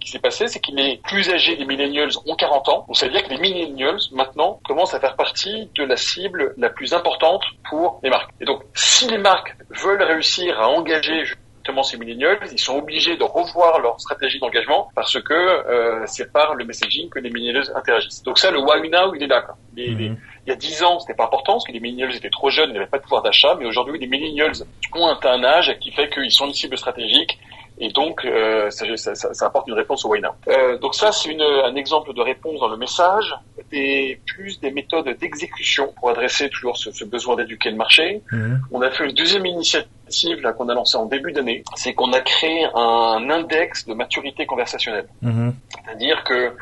qui 0.00 0.10
s'est 0.10 0.18
passé, 0.18 0.46
c'est 0.46 0.60
que 0.60 0.72
les 0.72 1.00
plus 1.04 1.30
âgés 1.30 1.56
des 1.56 1.64
millennials 1.64 2.10
ont 2.26 2.36
40 2.36 2.68
ans. 2.68 2.84
Donc, 2.86 2.96
ça 2.96 3.06
veut 3.06 3.12
dire 3.12 3.24
que 3.24 3.30
les 3.30 3.38
millennials, 3.38 3.98
maintenant, 4.12 4.60
commencent 4.64 4.94
à 4.94 5.00
faire 5.00 5.16
partie 5.16 5.70
de 5.74 5.84
la 5.84 5.96
cible 5.96 6.54
la 6.56 6.70
plus 6.70 6.92
importante 6.92 7.42
pour 7.68 8.00
les 8.02 8.10
marques. 8.10 8.30
Et 8.40 8.44
donc, 8.44 8.62
si 8.74 9.08
les 9.08 9.18
marques 9.18 9.56
veulent 9.70 10.02
réussir 10.02 10.60
à 10.60 10.68
engager 10.68 11.24
justement 11.64 11.82
ces 11.82 11.96
millennials, 11.96 12.38
ils 12.52 12.60
sont 12.60 12.76
obligés 12.76 13.16
de 13.16 13.24
revoir 13.24 13.80
leur 13.80 13.98
stratégie 13.98 14.38
d'engagement 14.38 14.90
parce 14.94 15.18
que 15.22 15.32
euh, 15.32 16.02
c'est 16.06 16.30
par 16.30 16.54
le 16.54 16.66
messaging 16.66 17.08
que 17.08 17.18
les 17.18 17.30
millennials 17.30 17.64
interagissent. 17.74 18.22
Donc 18.22 18.38
ça, 18.38 18.50
le 18.50 18.58
why 18.58 18.90
now, 18.90 19.14
il 19.14 19.22
est 19.22 19.26
là. 19.26 19.40
Quoi. 19.40 19.56
Mhm. 19.74 20.18
il 20.46 20.50
y 20.50 20.52
a 20.52 20.56
dix 20.56 20.82
ans, 20.82 20.98
c'était 20.98 21.14
pas 21.14 21.24
important 21.24 21.54
parce 21.54 21.64
que 21.64 21.72
les 21.72 21.80
millennials 21.80 22.14
étaient 22.14 22.28
trop 22.28 22.50
jeunes, 22.50 22.68
ils 22.68 22.74
n'avaient 22.74 22.86
pas 22.86 22.98
de 22.98 23.02
pouvoir 23.02 23.22
d'achat, 23.22 23.56
mais 23.58 23.64
aujourd'hui, 23.64 23.98
les 23.98 24.06
millennials 24.06 24.52
ont 24.92 25.06
atteint 25.06 25.32
un 25.32 25.44
âge 25.44 25.74
qui 25.80 25.90
fait 25.90 26.10
qu'ils 26.10 26.30
sont 26.30 26.46
une 26.46 26.52
cible 26.52 26.76
stratégique 26.76 27.38
et 27.78 27.90
donc 27.90 28.24
euh, 28.24 28.70
ça, 28.70 28.84
ça, 28.96 29.14
ça, 29.14 29.46
apporte 29.46 29.66
une 29.66 29.74
réponse 29.74 30.04
au 30.04 30.08
why 30.08 30.20
now. 30.20 30.30
Euh, 30.48 30.78
donc 30.78 30.94
ça, 30.94 31.10
c'est 31.10 31.36
un 31.40 31.74
exemple 31.74 32.14
de 32.14 32.20
réponse 32.20 32.60
dans 32.60 32.68
le 32.68 32.76
message, 32.76 33.34
des 33.70 34.20
plus 34.26 34.60
des 34.60 34.70
méthodes 34.70 35.08
d'exécution 35.18 35.92
pour 35.98 36.10
adresser 36.10 36.48
toujours 36.50 36.76
ce, 36.76 36.92
ce 36.92 37.04
besoin 37.04 37.34
d'éduquer 37.36 37.70
le 37.70 37.76
marché. 37.76 38.22
Mhm. 38.30 38.60
On 38.70 38.80
a 38.80 38.90
fait 38.90 39.06
une 39.06 39.14
deuxième 39.14 39.46
initiative 39.46 40.40
là 40.40 40.52
qu'on 40.52 40.68
a 40.68 40.74
lancé 40.74 40.96
en 40.96 41.06
début 41.06 41.32
d'année, 41.32 41.64
c'est 41.74 41.94
qu'on 41.94 42.12
a 42.12 42.20
créé 42.20 42.66
un 42.74 43.28
index 43.28 43.86
de 43.86 43.94
maturité 43.94 44.46
conversationnelle. 44.46 45.08
Mhm. 45.22 45.54
C'est-à-dire 45.84 46.22
que 46.22 46.52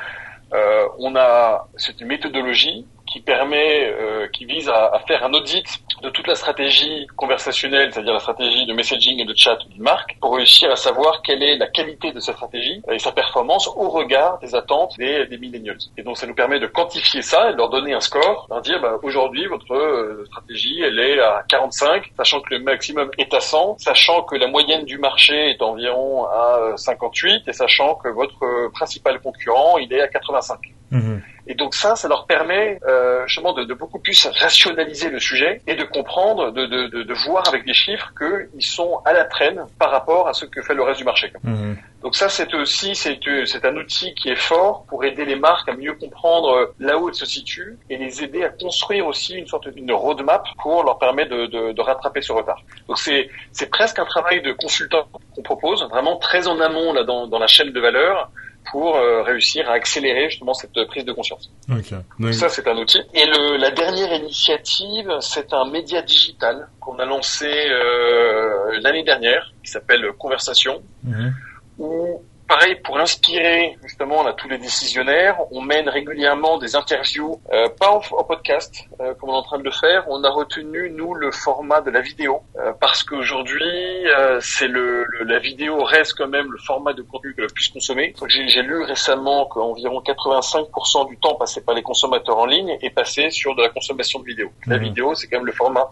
euh, 0.55 0.87
on 0.99 1.15
a 1.17 1.69
c'est 1.77 2.01
une 2.01 2.09
méthodologie 2.09 2.87
qui 3.07 3.21
permet, 3.21 3.87
euh, 3.87 4.29
qui 4.29 4.47
vise 4.47 4.69
à, 4.69 4.87
à, 4.95 4.99
faire 5.01 5.25
un 5.25 5.33
audit 5.35 5.67
de 6.03 6.11
toute 6.11 6.27
la 6.27 6.35
stratégie 6.35 7.07
conversationnelle, 7.17 7.93
c'est-à-dire 7.93 8.13
la 8.13 8.19
stratégie 8.19 8.67
de 8.67 8.73
messaging 8.73 9.21
et 9.21 9.25
de 9.25 9.35
chat 9.37 9.57
d'une 9.69 9.83
marque, 9.83 10.17
pour 10.21 10.35
réussir 10.37 10.71
à 10.71 10.77
savoir 10.77 11.23
quelle 11.23 11.43
est 11.43 11.57
la 11.57 11.69
qualité 11.69 12.13
de 12.13 12.19
cette 12.19 12.35
stratégie 12.35 12.83
et 12.91 12.99
sa 12.99 13.13
performance 13.13 13.69
au 13.69 13.89
regard 13.89 14.39
des 14.41 14.55
attentes 14.55 14.97
des, 14.99 15.39
millennials. 15.39 15.79
Et 15.97 16.03
donc 16.03 16.19
ça 16.19 16.27
nous 16.27 16.35
permet 16.35 16.59
de 16.59 16.67
quantifier 16.67 17.23
ça 17.23 17.51
et 17.51 17.53
de 17.53 17.59
leur 17.59 17.71
donner 17.71 17.95
un 17.95 18.01
score, 18.01 18.47
leur 18.51 18.61
dire 18.61 18.81
bah, 18.81 18.99
aujourd'hui 19.03 19.47
votre 19.47 19.75
euh, 19.75 20.25
stratégie 20.27 20.81
elle 20.83 20.99
est 20.99 21.21
à 21.21 21.45
45, 21.49 22.11
sachant 22.17 22.41
que 22.41 22.55
le 22.55 22.61
maximum 22.61 23.11
est 23.19 23.33
à 23.33 23.41
100, 23.41 23.79
sachant 23.79 24.23
que 24.23 24.37
la 24.37 24.49
moyenne 24.49 24.85
du 24.85 24.99
marché 24.99 25.51
est 25.51 25.63
environ 25.63 26.25
à 26.27 26.77
58 26.77 27.47
et 27.47 27.53
sachant 27.53 27.95
que 27.95 28.09
votre 28.09 28.71
principal 28.73 29.21
concurrent 29.21 29.79
il 29.79 29.93
est 29.93 30.01
à 30.01 30.09
85. 30.09 30.59
Mhm. 30.93 31.23
Et 31.49 31.55
donc 31.55 31.75
ça, 31.75 31.97
ça 31.97 32.07
leur 32.07 32.27
permet 32.27 32.79
euh, 32.87 33.27
justement 33.27 33.53
de, 33.53 33.65
de, 33.65 33.75
beaucoup 33.75 33.99
plus 33.99 34.27
rationaliser 34.27 35.11
le 35.11 35.19
sujet 35.19 35.61
et 35.67 35.75
de 35.75 35.83
comprendre, 35.83 36.53
de, 36.53 36.67
de, 36.67 37.03
de 37.03 37.15
voir 37.27 37.49
avec 37.49 37.65
des 37.67 37.75
chiffres 37.75 38.13
qu'ils 38.17 38.65
sont 38.65 39.01
à 39.05 39.13
la 39.13 39.25
traîne 39.25 39.67
par 39.79 39.91
rapport 39.91 40.29
à 40.29 40.35
ce 40.35 40.45
que 40.45 40.63
fait 40.63 40.75
le 40.75 40.85
reste 40.85 40.99
du 40.99 41.05
marché. 41.05 41.33
Mmh. 41.43 41.73
Donc 42.03 42.15
ça, 42.15 42.29
c'est 42.29 42.53
aussi 42.55 42.95
c'est 42.95 43.19
c'est 43.47 43.65
un 43.65 43.77
outil 43.77 44.15
qui 44.15 44.29
est 44.29 44.37
fort 44.37 44.85
pour 44.89 45.05
aider 45.05 45.25
les 45.25 45.37
marques 45.37 45.69
à 45.69 45.75
mieux 45.75 45.95
comprendre 45.95 46.73
là 46.79 46.99
où 46.99 47.09
elles 47.09 47.15
se 47.15 47.27
situent 47.27 47.77
et 47.91 47.97
les 47.97 48.23
aider 48.23 48.45
à 48.45 48.49
construire 48.51 49.07
aussi 49.07 49.35
une 49.35 49.47
sorte 49.47 49.69
de 49.69 49.93
roadmap 49.93 50.45
pour 50.63 50.85
leur 50.85 50.99
permettre 50.99 51.31
de, 51.31 51.47
de, 51.47 51.73
de 51.73 51.81
rattraper 51.81 52.23
ce 52.23 52.33
retard. 52.33 52.61
Donc 52.87 52.99
c'est 52.99 53.29
c'est 53.51 53.71
presque 53.71 53.99
un 53.99 54.05
travail 54.05 54.43
de 54.43 54.53
consultant 54.53 55.07
qu'on 55.35 55.43
propose, 55.43 55.83
vraiment 55.89 56.17
très 56.17 56.47
en 56.47 56.61
amont 56.61 56.93
là 56.93 57.03
dans, 57.03 57.27
dans 57.27 57.39
la 57.39 57.47
chaîne 57.49 57.73
de 57.73 57.81
valeur 57.81 58.31
pour 58.71 58.97
euh, 58.97 59.23
réussir 59.23 59.69
à 59.69 59.75
accélérer 59.75 60.31
justement 60.31 60.55
cette 60.55 60.87
prise 60.87 61.05
de 61.05 61.13
conscience. 61.13 61.51
Okay. 61.71 62.33
Ça, 62.33 62.49
c'est 62.49 62.67
un 62.69 62.77
outil. 62.77 63.01
Et 63.15 63.27
le, 63.27 63.57
la 63.57 63.71
dernière 63.71 64.13
initiative, 64.15 65.11
c'est 65.21 65.53
un 65.53 65.69
média 65.71 66.03
digital 66.03 66.69
qu'on 66.81 66.99
a 66.99 67.05
lancé 67.05 67.47
euh, 67.47 68.79
l'année 68.81 69.03
dernière, 69.05 69.53
qui 69.65 69.71
s'appelle 69.71 70.05
Conversation, 70.19 70.83
mhm. 71.03 71.35
où 71.79 72.23
pareil, 72.53 72.77
pour 72.85 72.99
inspirer 72.99 73.79
justement 73.83 74.23
là, 74.23 74.35
tous 74.35 74.47
les 74.47 74.59
décisionnaires, 74.59 75.39
on 75.53 75.63
mène 75.63 75.89
régulièrement 75.89 76.59
des 76.59 76.77
interviews, 76.77 77.41
euh, 77.51 77.71
pas 77.81 77.89
en, 77.89 78.25
podcast 78.25 78.89
euh, 79.01 79.15
comme 79.15 79.31
on 79.31 79.33
est 79.33 79.37
en 79.37 79.43
train 79.43 79.59
de 79.59 79.65
le 79.65 79.71
faire. 79.71 80.05
On 80.09 80.23
a 80.23 80.29
retenu 80.29 80.91
nous 80.91 81.15
le 81.15 81.31
format 81.33 81.81
de 81.81 81.91
la 81.91 82.03
vidéo 82.03 82.43
euh, 82.57 82.73
parce 82.79 83.05
qu'aujourd'hui, 83.05 84.07
euh, 84.07 84.39
c'est 84.43 84.69
le, 84.69 85.07
la 85.25 85.39
vidéo 85.39 85.83
reste 85.83 86.13
quand 86.19 86.29
même 86.29 86.53
le 86.53 86.59
format 86.59 86.93
de 86.93 87.01
contenu 87.01 87.35
que 87.35 87.41
le 87.41 87.49
plus 87.49 87.69
consommé. 87.71 88.15
J'ai 88.29 88.63
lu 88.63 88.83
récemment 88.83 89.47
qu'environ 89.47 90.01
85% 90.01 91.09
du 91.09 91.17
temps 91.17 91.37
passé 91.37 91.65
par 91.65 91.75
les 91.75 91.83
consommateurs 91.83 92.37
en 92.37 92.47
ligne 92.47 92.77
est 92.83 92.91
passé 92.91 93.31
sur 93.31 93.57
de 93.57 93.63
la 93.63 93.71
consommation 93.71 94.21
de 94.21 94.27
vidéo. 94.27 94.53
La 94.67 94.77
mmh. 94.77 94.83
vidéo, 94.83 95.15
c'est 95.15 95.27
quand 95.29 95.39
même 95.39 95.47
le 95.47 95.53
format 95.53 95.89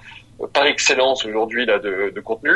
par 0.52 0.66
excellence 0.66 1.24
aujourd'hui 1.24 1.64
là 1.64 1.78
de, 1.78 2.12
de 2.14 2.20
contenu. 2.20 2.52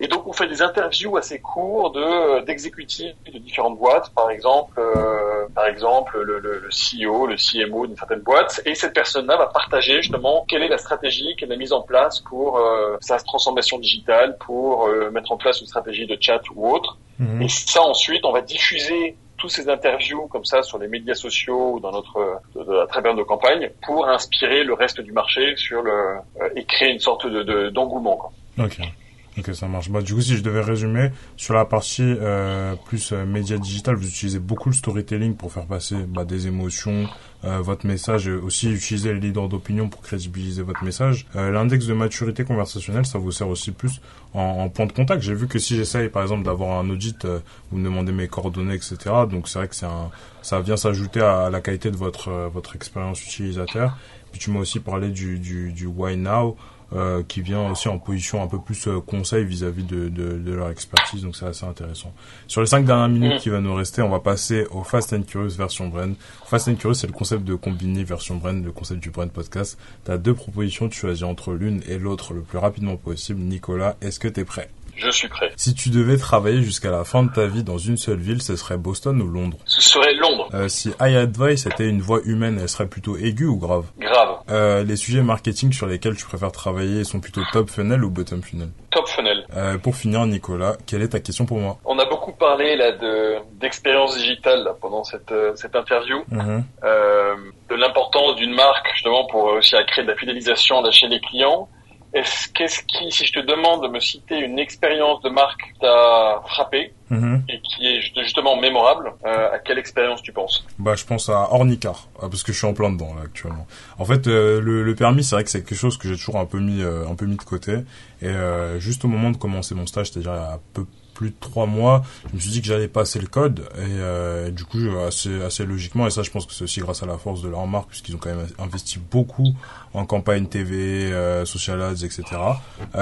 Et 0.00 0.06
donc 0.06 0.26
on 0.26 0.32
fait 0.32 0.46
des 0.46 0.62
interviews 0.62 1.16
assez 1.16 1.40
courts 1.40 1.90
de 1.90 2.44
d'exécutifs 2.44 3.14
de 3.32 3.38
différentes 3.38 3.78
boîtes, 3.78 4.10
par 4.14 4.30
exemple, 4.30 4.78
euh, 4.78 5.46
par 5.54 5.66
exemple 5.66 6.20
le, 6.20 6.38
le, 6.38 6.60
le, 6.60 6.68
CEO, 6.68 7.26
le 7.26 7.36
CMO 7.36 7.86
d'une 7.86 7.96
certaine 7.96 8.20
boîte, 8.20 8.60
et 8.64 8.74
cette 8.74 8.94
personne-là 8.94 9.36
va 9.36 9.46
partager 9.46 10.00
justement 10.00 10.44
quelle 10.48 10.62
est 10.62 10.68
la 10.68 10.78
stratégie 10.78 11.34
qu'elle 11.36 11.52
a 11.52 11.56
mise 11.56 11.72
en 11.72 11.82
place 11.82 12.20
pour 12.20 12.58
euh, 12.58 12.96
sa 13.00 13.18
transformation 13.18 13.78
digitale, 13.78 14.36
pour 14.38 14.86
euh, 14.86 15.10
mettre 15.10 15.32
en 15.32 15.36
place 15.36 15.60
une 15.60 15.66
stratégie 15.66 16.06
de 16.06 16.16
chat 16.20 16.40
ou 16.54 16.70
autre. 16.70 16.96
Mhm. 17.18 17.42
Et 17.42 17.48
ça 17.48 17.82
ensuite, 17.82 18.24
on 18.24 18.32
va 18.32 18.42
diffuser 18.42 19.16
tous 19.38 19.48
ces 19.48 19.68
interviews 19.68 20.26
comme 20.26 20.44
ça 20.44 20.62
sur 20.62 20.78
les 20.78 20.88
médias 20.88 21.14
sociaux 21.14 21.74
ou 21.74 21.80
dans 21.80 21.92
notre 21.92 22.40
à 22.82 22.86
travers 22.86 23.14
nos 23.14 23.24
campagnes 23.24 23.70
pour 23.86 24.06
inspirer 24.08 24.64
le 24.64 24.74
reste 24.74 25.00
du 25.00 25.12
marché 25.12 25.56
sur 25.56 25.82
le 25.82 25.92
euh, 25.92 26.48
et 26.56 26.64
créer 26.64 26.90
une 26.90 26.98
sorte 26.98 27.26
de 27.26 27.70
d'engouement. 27.70 28.32
De, 28.56 28.64
okay. 28.64 28.92
Ok, 29.38 29.54
ça 29.54 29.68
marche. 29.68 29.90
Bah, 29.90 30.02
du 30.02 30.14
coup, 30.14 30.20
si 30.20 30.36
je 30.36 30.42
devais 30.42 30.60
résumer, 30.60 31.10
sur 31.36 31.54
la 31.54 31.64
partie 31.64 32.02
euh, 32.02 32.74
plus 32.86 33.12
euh, 33.12 33.24
média 33.24 33.56
digital, 33.56 33.94
vous 33.94 34.08
utilisez 34.08 34.40
beaucoup 34.40 34.68
le 34.68 34.74
storytelling 34.74 35.36
pour 35.36 35.52
faire 35.52 35.66
passer 35.66 35.96
bah, 36.08 36.24
des 36.24 36.48
émotions, 36.48 37.06
euh, 37.44 37.60
votre 37.60 37.86
message, 37.86 38.26
et 38.26 38.32
aussi 38.32 38.68
utiliser 38.68 39.12
les 39.12 39.20
leaders 39.20 39.48
d'opinion 39.48 39.88
pour 39.88 40.00
crédibiliser 40.02 40.62
votre 40.62 40.82
message. 40.82 41.26
Euh, 41.36 41.52
l'index 41.52 41.86
de 41.86 41.94
maturité 41.94 42.42
conversationnelle, 42.42 43.06
ça 43.06 43.18
vous 43.18 43.30
sert 43.30 43.48
aussi 43.48 43.70
plus 43.70 44.00
en, 44.34 44.40
en 44.40 44.68
point 44.70 44.86
de 44.86 44.92
contact. 44.92 45.22
J'ai 45.22 45.34
vu 45.34 45.46
que 45.46 45.60
si 45.60 45.76
j'essaye, 45.76 46.08
par 46.08 46.22
exemple, 46.22 46.42
d'avoir 46.42 46.80
un 46.80 46.90
audit, 46.90 47.24
euh, 47.24 47.38
vous 47.70 47.78
me 47.78 47.84
demandez 47.84 48.10
mes 48.10 48.26
coordonnées, 48.26 48.74
etc. 48.74 48.96
Donc, 49.30 49.48
c'est 49.48 49.60
vrai 49.60 49.68
que 49.68 49.76
c'est 49.76 49.86
un, 49.86 50.10
ça 50.42 50.60
vient 50.60 50.76
s'ajouter 50.76 51.20
à, 51.20 51.48
la 51.48 51.60
qualité 51.60 51.92
de 51.92 51.96
votre 51.96 52.50
votre 52.52 52.74
expérience 52.74 53.22
utilisateur. 53.22 53.96
Puis 54.32 54.40
tu 54.40 54.50
m'as 54.50 54.60
aussi 54.60 54.80
parlé 54.80 55.10
du, 55.10 55.38
du, 55.38 55.72
du 55.72 55.86
Why 55.86 56.16
Now. 56.16 56.56
Euh, 56.94 57.22
qui 57.22 57.42
vient 57.42 57.70
aussi 57.70 57.86
en 57.88 57.98
position 57.98 58.42
un 58.42 58.46
peu 58.46 58.58
plus 58.58 58.88
euh, 58.88 59.00
conseil 59.00 59.44
vis-à-vis 59.44 59.82
de, 59.82 60.08
de, 60.08 60.38
de, 60.38 60.52
leur 60.54 60.70
expertise, 60.70 61.20
donc 61.20 61.36
c'est 61.36 61.44
assez 61.44 61.66
intéressant. 61.66 62.14
Sur 62.46 62.62
les 62.62 62.66
cinq 62.66 62.86
dernières 62.86 63.10
minutes 63.10 63.34
mm. 63.34 63.38
qui 63.40 63.50
va 63.50 63.60
nous 63.60 63.74
rester, 63.74 64.00
on 64.00 64.08
va 64.08 64.20
passer 64.20 64.66
au 64.70 64.82
Fast 64.84 65.12
and 65.12 65.24
Curious 65.24 65.50
version 65.50 65.88
Brain. 65.88 66.12
Fast 66.46 66.66
and 66.66 66.76
Curious, 66.76 66.94
c'est 66.94 67.06
le 67.06 67.12
concept 67.12 67.44
de 67.44 67.54
combiner 67.56 68.04
version 68.04 68.36
Brain, 68.36 68.62
le 68.62 68.72
concept 68.72 69.00
du 69.00 69.10
Brain 69.10 69.28
Podcast. 69.28 69.78
Tu 70.06 70.10
as 70.10 70.16
deux 70.16 70.32
propositions, 70.32 70.88
tu 70.88 70.98
choisis 70.98 71.24
entre 71.24 71.52
l'une 71.52 71.82
et 71.86 71.98
l'autre 71.98 72.32
le 72.32 72.40
plus 72.40 72.56
rapidement 72.56 72.96
possible. 72.96 73.40
Nicolas, 73.40 73.96
est-ce 74.00 74.18
que 74.18 74.28
tu 74.28 74.40
es 74.40 74.44
prêt? 74.46 74.70
Je 74.98 75.10
suis 75.10 75.28
prêt. 75.28 75.50
Si 75.56 75.74
tu 75.74 75.90
devais 75.90 76.16
travailler 76.16 76.62
jusqu'à 76.62 76.90
la 76.90 77.04
fin 77.04 77.22
de 77.22 77.32
ta 77.32 77.46
vie 77.46 77.62
dans 77.62 77.78
une 77.78 77.96
seule 77.96 78.18
ville, 78.18 78.42
ce 78.42 78.56
serait 78.56 78.76
Boston 78.76 79.20
ou 79.20 79.28
Londres? 79.28 79.58
Ce 79.64 79.80
serait 79.80 80.14
Londres. 80.14 80.48
Euh, 80.54 80.68
si 80.68 80.90
iAdvice 81.00 81.66
était 81.66 81.88
une 81.88 82.00
voix 82.00 82.20
humaine, 82.24 82.58
elle 82.60 82.68
serait 82.68 82.88
plutôt 82.88 83.16
aiguë 83.16 83.46
ou 83.46 83.56
grave? 83.56 83.86
Grave. 83.98 84.38
Euh, 84.50 84.82
les 84.84 84.96
sujets 84.96 85.22
marketing 85.22 85.72
sur 85.72 85.86
lesquels 85.86 86.16
tu 86.16 86.24
préfères 86.24 86.52
travailler 86.52 87.04
sont 87.04 87.20
plutôt 87.20 87.42
top 87.52 87.70
funnel 87.70 88.04
ou 88.04 88.10
bottom 88.10 88.42
funnel? 88.42 88.70
Top 88.90 89.06
funnel. 89.08 89.46
Euh, 89.56 89.78
pour 89.78 89.94
finir, 89.94 90.24
Nicolas, 90.26 90.76
quelle 90.86 91.02
est 91.02 91.08
ta 91.08 91.20
question 91.20 91.46
pour 91.46 91.58
moi? 91.58 91.78
On 91.84 91.98
a 91.98 92.04
beaucoup 92.06 92.32
parlé 92.32 92.76
là 92.76 92.92
de 92.92 93.36
d'expérience 93.60 94.16
digitale 94.16 94.64
là, 94.64 94.74
pendant 94.80 95.04
cette 95.04 95.32
cette 95.54 95.76
interview, 95.76 96.18
euh, 96.32 97.34
de 97.68 97.74
l'importance 97.74 98.36
d'une 98.36 98.54
marque 98.54 98.88
justement 98.94 99.26
pour 99.26 99.44
aussi 99.44 99.76
à 99.76 99.84
créer 99.84 100.04
de 100.04 100.10
la 100.10 100.16
fidélisation 100.16 100.76
chez 100.90 101.08
les 101.08 101.20
clients. 101.20 101.68
Est-ce 102.14 102.48
qu'est-ce 102.48 102.82
qui, 102.84 103.10
si 103.12 103.26
je 103.26 103.32
te 103.32 103.40
demande 103.40 103.82
de 103.82 103.88
me 103.88 104.00
citer 104.00 104.38
une 104.38 104.58
expérience 104.58 105.20
de 105.22 105.28
marque 105.28 105.60
qui 105.60 105.78
t'a 105.80 106.42
frappé 106.46 106.94
mhm. 107.10 107.42
et 107.48 107.60
qui 107.60 107.86
est 107.86 108.00
justement 108.00 108.58
mémorable, 108.58 109.12
euh, 109.26 109.52
à 109.52 109.58
quelle 109.58 109.78
expérience 109.78 110.22
tu 110.22 110.32
penses? 110.32 110.64
Bah, 110.78 110.94
je 110.94 111.04
pense 111.04 111.28
à 111.28 111.52
Ornicar 111.52 112.08
ah, 112.22 112.28
parce 112.30 112.42
que 112.42 112.52
je 112.52 112.58
suis 112.58 112.66
en 112.66 112.72
plein 112.72 112.90
dedans 112.90 113.14
là 113.14 113.22
actuellement. 113.24 113.66
En 113.98 114.06
fait, 114.06 114.26
euh, 114.26 114.60
le, 114.60 114.82
le, 114.82 114.94
permis, 114.94 115.22
c'est 115.22 115.34
vrai 115.34 115.44
que 115.44 115.50
c'est 115.50 115.62
quelque 115.62 115.78
chose 115.78 115.98
que 115.98 116.08
j'ai 116.08 116.16
toujours 116.16 116.38
un 116.38 116.46
peu 116.46 116.60
mis, 116.60 116.82
euh, 116.82 117.06
un 117.06 117.14
peu 117.14 117.26
mis 117.26 117.36
de 117.36 117.42
côté. 117.42 117.78
Et 118.22 118.32
juste 118.78 119.04
au 119.04 119.08
moment 119.08 119.30
de 119.30 119.36
commencer 119.36 119.74
mon 119.74 119.86
stage, 119.86 120.10
c'est-à-dire 120.10 120.32
à 120.32 120.58
peu 120.74 120.84
plus 121.18 121.30
de 121.30 121.34
trois 121.40 121.66
mois, 121.66 122.04
je 122.30 122.36
me 122.36 122.40
suis 122.40 122.50
dit 122.50 122.60
que 122.60 122.68
j'allais 122.68 122.86
passer 122.86 123.18
le 123.18 123.26
code 123.26 123.68
et, 123.76 124.52
du 124.52 124.64
coup 124.64 124.78
assez 125.04 125.42
assez 125.42 125.64
logiquement 125.64 126.06
et 126.06 126.10
ça 126.10 126.22
je 126.22 126.30
pense 126.30 126.46
que 126.46 126.54
c'est 126.54 126.62
aussi 126.62 126.78
grâce 126.78 127.02
à 127.02 127.06
la 127.06 127.18
force 127.18 127.42
de 127.42 127.48
leur 127.48 127.66
marque 127.66 127.88
puisqu'ils 127.88 128.14
ont 128.14 128.18
quand 128.18 128.30
même 128.30 128.46
investi 128.60 129.00
beaucoup 129.10 129.48
en 129.94 130.06
campagne 130.06 130.46
TV, 130.46 131.10
social 131.44 131.82
ads, 131.82 132.04
etc. 132.04 132.22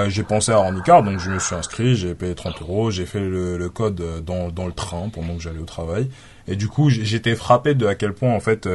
j'ai 0.08 0.22
pensé 0.22 0.50
à 0.50 0.58
Ornicar 0.58 1.02
donc 1.02 1.18
je 1.18 1.30
me 1.30 1.38
suis 1.38 1.54
inscrit, 1.54 1.94
j'ai 1.94 2.14
payé 2.14 2.34
30 2.34 2.62
euros, 2.62 2.90
j'ai 2.90 3.04
fait 3.04 3.20
le, 3.20 3.58
le 3.58 3.68
code 3.68 4.24
dans 4.24 4.48
dans 4.48 4.66
le 4.66 4.72
train 4.72 5.10
pendant 5.10 5.36
que 5.36 5.42
j'allais 5.42 5.60
au 5.60 5.66
travail 5.66 6.08
et 6.48 6.56
du 6.56 6.68
coup 6.68 6.88
j'étais 6.88 7.36
frappé 7.36 7.74
de 7.74 7.86
à 7.86 7.94
quel 7.94 8.14
point 8.14 8.32
en 8.32 8.40
fait 8.40 8.66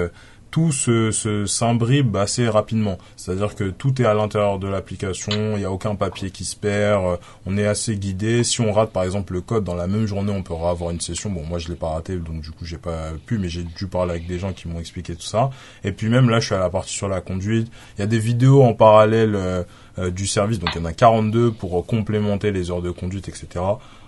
tout 0.52 0.74
se, 0.74 1.12
se 1.12 1.46
s'imbribe 1.46 2.16
assez 2.18 2.48
rapidement. 2.48 2.98
C'est-à-dire 3.16 3.56
que 3.56 3.64
tout 3.64 4.02
est 4.02 4.06
à 4.06 4.14
l'intérieur 4.14 4.60
de 4.60 4.68
l'application, 4.68 5.54
il 5.54 5.60
n'y 5.60 5.66
a 5.66 5.72
aucun 5.72 5.96
papier 5.96 6.30
qui 6.30 6.44
se 6.44 6.58
perd, 6.58 7.06
euh, 7.06 7.18
on 7.46 7.58
est 7.58 7.66
assez 7.66 7.96
guidé. 7.96 8.44
Si 8.44 8.60
on 8.60 8.74
rate 8.74 8.92
par 8.92 9.04
exemple 9.04 9.34
le 9.34 9.42
code 9.42 9.64
dans 9.64 9.76
la 9.76 9.88
même 9.88 10.06
journée, 10.06 10.34
on 10.36 10.44
pourra 10.44 10.72
avoir 10.72 10.92
une 10.92 11.00
session. 11.00 11.30
Bon, 11.30 11.44
moi 11.44 11.58
je 11.58 11.70
l'ai 11.70 11.76
pas 11.76 11.90
raté, 11.90 12.18
donc 12.18 12.42
du 12.42 12.52
coup 12.52 12.66
j'ai 12.66 12.78
pas 12.78 13.14
pu, 13.26 13.38
mais 13.38 13.48
j'ai 13.48 13.64
dû 13.64 13.88
parler 13.88 14.12
avec 14.12 14.28
des 14.28 14.40
gens 14.40 14.52
qui 14.52 14.68
m'ont 14.68 14.80
expliqué 14.80 15.16
tout 15.16 15.22
ça. 15.22 15.50
Et 15.86 15.94
puis 15.94 16.10
même 16.10 16.30
là, 16.30 16.40
je 16.40 16.48
suis 16.48 16.56
à 16.56 16.60
la 16.60 16.70
partie 16.70 16.94
sur 16.94 17.08
la 17.08 17.22
conduite. 17.22 17.72
Il 17.98 18.02
y 18.02 18.04
a 18.04 18.08
des 18.08 18.20
vidéos 18.20 18.62
en 18.62 18.74
parallèle 18.74 19.36
euh, 19.36 19.64
euh, 20.00 20.12
du 20.12 20.28
service, 20.28 20.60
donc 20.60 20.70
il 20.76 20.80
y 20.80 20.82
en 20.82 20.86
a 20.86 20.94
42 20.94 21.52
pour 21.52 21.86
complémenter 21.86 22.52
les 22.52 22.72
heures 22.72 22.82
de 22.82 22.92
conduite, 22.92 23.30
etc. 23.30 23.64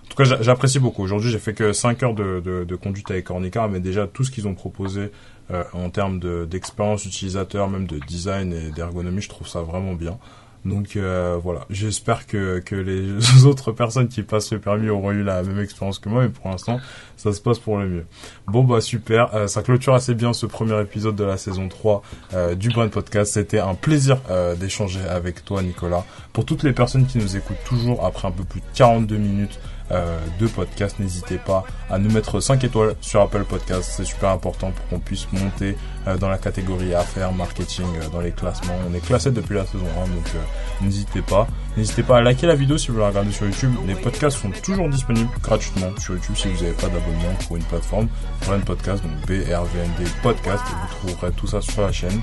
En 0.06 0.10
tout 0.10 0.24
cas, 0.24 0.38
j'apprécie 0.42 0.80
beaucoup. 0.80 1.02
Aujourd'hui, 1.02 1.32
j'ai 1.32 1.40
fait 1.40 1.54
que 1.54 1.74
5 1.74 2.04
heures 2.04 2.14
de, 2.14 2.40
de, 2.40 2.64
de 2.66 2.76
conduite 2.76 3.10
avec 3.10 3.30
Ornica, 3.30 3.68
mais 3.68 3.80
déjà 3.80 4.06
tout 4.06 4.24
ce 4.24 4.32
qu'ils 4.32 4.48
ont 4.48 4.54
proposé 4.54 5.12
euh, 5.52 5.64
en 5.74 5.90
termes 5.90 6.20
d'expérience 6.46 7.06
utilisateur, 7.06 7.70
même 7.70 7.88
de 7.88 8.00
design 8.00 8.54
et 8.54 8.72
d'ergonomie, 8.72 9.22
je 9.22 9.30
trouve 9.30 9.48
ça 9.48 9.62
vraiment 9.62 9.94
bien. 9.94 10.20
Donc 10.66 10.96
euh, 10.96 11.38
voilà, 11.42 11.66
j'espère 11.70 12.26
que, 12.26 12.60
que 12.60 12.76
les 12.76 13.46
autres 13.46 13.72
personnes 13.72 14.08
qui 14.08 14.24
passent 14.24 14.52
le 14.54 14.60
permis 14.60 14.90
auront 14.90 15.12
eu 15.12 15.24
la 15.24 15.44
même 15.44 15.60
expérience 15.60 16.00
que 16.00 16.08
moi, 16.08 16.24
mais 16.24 16.30
pour 16.30 16.50
l'instant, 16.50 16.80
ça 17.18 17.34
se 17.34 17.42
passe 17.42 17.60
pour 17.60 17.78
le 17.78 17.88
mieux. 17.90 18.06
Bon 18.48 18.64
bah 18.64 18.80
super, 18.80 19.36
euh, 19.36 19.48
ça 19.48 19.62
clôture 19.62 19.94
assez 19.94 20.16
bien 20.16 20.32
ce 20.32 20.46
premier 20.46 20.80
épisode 20.82 21.16
de 21.16 21.24
la 21.24 21.38
saison 21.38 21.68
3 21.68 22.02
euh, 22.34 22.56
du 22.56 22.70
Brand 22.70 22.90
Podcast. 22.90 23.34
C'était 23.34 23.60
un 23.60 23.76
plaisir 23.76 24.18
d'échanger 24.60 25.02
avec 25.02 25.44
toi 25.44 25.62
Nicolas. 25.62 26.06
Pour 26.32 26.46
toutes 26.46 26.64
les 26.64 26.74
personnes 26.74 27.06
qui 27.06 27.18
nous 27.18 27.36
écoutent 27.36 27.64
toujours 27.66 28.06
après 28.06 28.28
un 28.28 28.32
peu 28.32 28.44
plus 28.44 28.62
de 28.62 28.66
42 28.74 29.18
minutes 29.18 29.60
euh, 29.92 30.18
de 30.40 30.48
podcast, 30.48 30.98
n'hésitez 31.00 31.38
pas 31.38 31.64
à 31.90 31.98
nous 31.98 32.10
mettre 32.12 32.40
5 32.40 32.64
étoiles 32.64 32.96
sur 33.02 33.22
Apple 33.22 33.44
Podcast. 33.44 33.94
C'est 33.96 34.06
super 34.06 34.30
important 34.30 34.72
pour 34.72 34.88
qu'on 34.88 35.00
puisse 35.00 35.28
monter 35.32 35.78
euh, 36.08 36.18
dans 36.18 36.30
la 36.30 36.38
catégorie 36.38 36.94
affaires, 36.96 37.32
marketing, 37.34 37.86
euh, 38.02 38.10
dans 38.10 38.22
les 38.22 38.32
classements. 38.32 38.76
On 38.90 38.94
est 38.94 39.06
classé 39.06 39.32
depuis 39.32 39.56
la 39.56 39.66
saison 39.66 39.86
1, 40.04 40.08
donc 40.08 40.26
n'hésitez 40.82 41.22
pas. 41.22 41.48
N'hésitez 41.76 42.04
pas 42.04 42.18
à 42.18 42.22
liker 42.22 42.48
la 42.48 42.56
vidéo 42.56 42.78
si 42.78 42.92
vous 42.92 43.00
la 43.00 43.08
regardez 43.10 43.32
sur 43.32 43.46
YouTube. 43.46 43.74
Les 43.88 43.96
podcasts 43.96 44.38
sont 44.38 44.52
toujours 44.64 44.90
disponibles 44.90 45.30
gratuitement 45.42 45.90
sur 46.00 46.14
YouTube 46.14 46.36
si 46.36 46.48
vous 46.48 46.64
n'avez 46.64 46.76
pas 46.76 46.88
d'abonnement 46.88 47.34
pour 47.48 47.58
une 47.58 47.64
plateforme. 47.64 48.08
Brand 48.46 48.64
Podcast, 48.64 49.04
donc 49.04 49.14
B-R-V-N-D 49.28 50.10
Podcast, 50.22 50.64
vous 50.70 51.08
trouverez 51.08 51.32
tout 51.34 51.48
ça 51.48 51.62
sur 51.62 51.82
la 51.82 51.92
chaîne. 51.92 52.22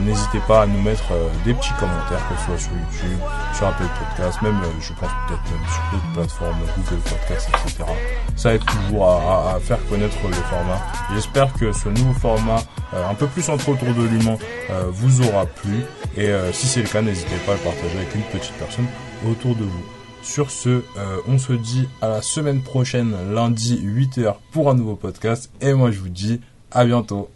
N'hésitez 0.00 0.40
pas 0.48 0.62
à 0.62 0.66
nous 0.66 0.80
mettre 0.80 1.12
des 1.44 1.52
petits 1.54 1.72
commentaires, 1.78 2.20
que 2.28 2.36
ce 2.38 2.44
soit 2.46 2.58
sur 2.58 2.72
YouTube, 2.72 3.18
sur 3.54 3.66
Apple 3.66 3.84
Podcast, 3.98 4.40
même 4.42 4.60
je 4.80 4.92
pense 4.94 5.10
peut-être 5.28 5.42
même 5.50 5.68
sur 5.68 5.82
d'autres 5.92 6.12
plateformes, 6.14 6.56
Google 6.76 7.02
Podcast, 7.02 7.48
etc. 7.48 7.84
Ça 8.36 8.54
aide 8.54 8.64
toujours 8.64 9.08
à, 9.08 9.58
faire 9.60 9.78
connaître 9.88 10.16
le 10.26 10.34
format. 10.34 10.80
J'espère 11.12 11.52
que 11.54 11.72
ce 11.72 11.88
nouveau 11.88 12.12
format, 12.12 12.62
euh, 12.94 13.08
un 13.08 13.14
peu 13.14 13.26
plus 13.26 13.42
centré 13.42 13.72
autour 13.72 13.88
de 13.94 14.02
l'humain, 14.02 14.36
euh, 14.70 14.84
vous 14.90 15.26
aura 15.26 15.46
plu. 15.46 15.82
Et 16.16 16.28
euh, 16.28 16.52
si 16.52 16.66
c'est 16.66 16.82
le 16.82 16.88
cas, 16.88 17.02
n'hésitez 17.02 17.36
pas 17.46 17.52
à 17.52 17.54
le 17.54 17.60
partager 17.60 17.96
avec 17.96 18.14
une 18.14 18.22
petite 18.22 18.54
personne 18.54 18.86
autour 19.28 19.54
de 19.54 19.64
vous. 19.64 19.84
Sur 20.22 20.50
ce, 20.50 20.82
on 21.28 21.36
se 21.36 21.52
dit 21.52 21.86
à 22.00 22.08
la 22.08 22.22
semaine 22.22 22.62
prochaine, 22.62 23.14
lundi 23.34 23.78
8h 23.84 24.36
pour 24.52 24.70
un 24.70 24.74
nouveau 24.74 24.96
podcast. 24.96 25.50
Et 25.60 25.74
moi 25.74 25.90
je 25.90 26.00
vous 26.00 26.08
dis 26.08 26.40
à 26.70 26.86
bientôt. 26.86 27.28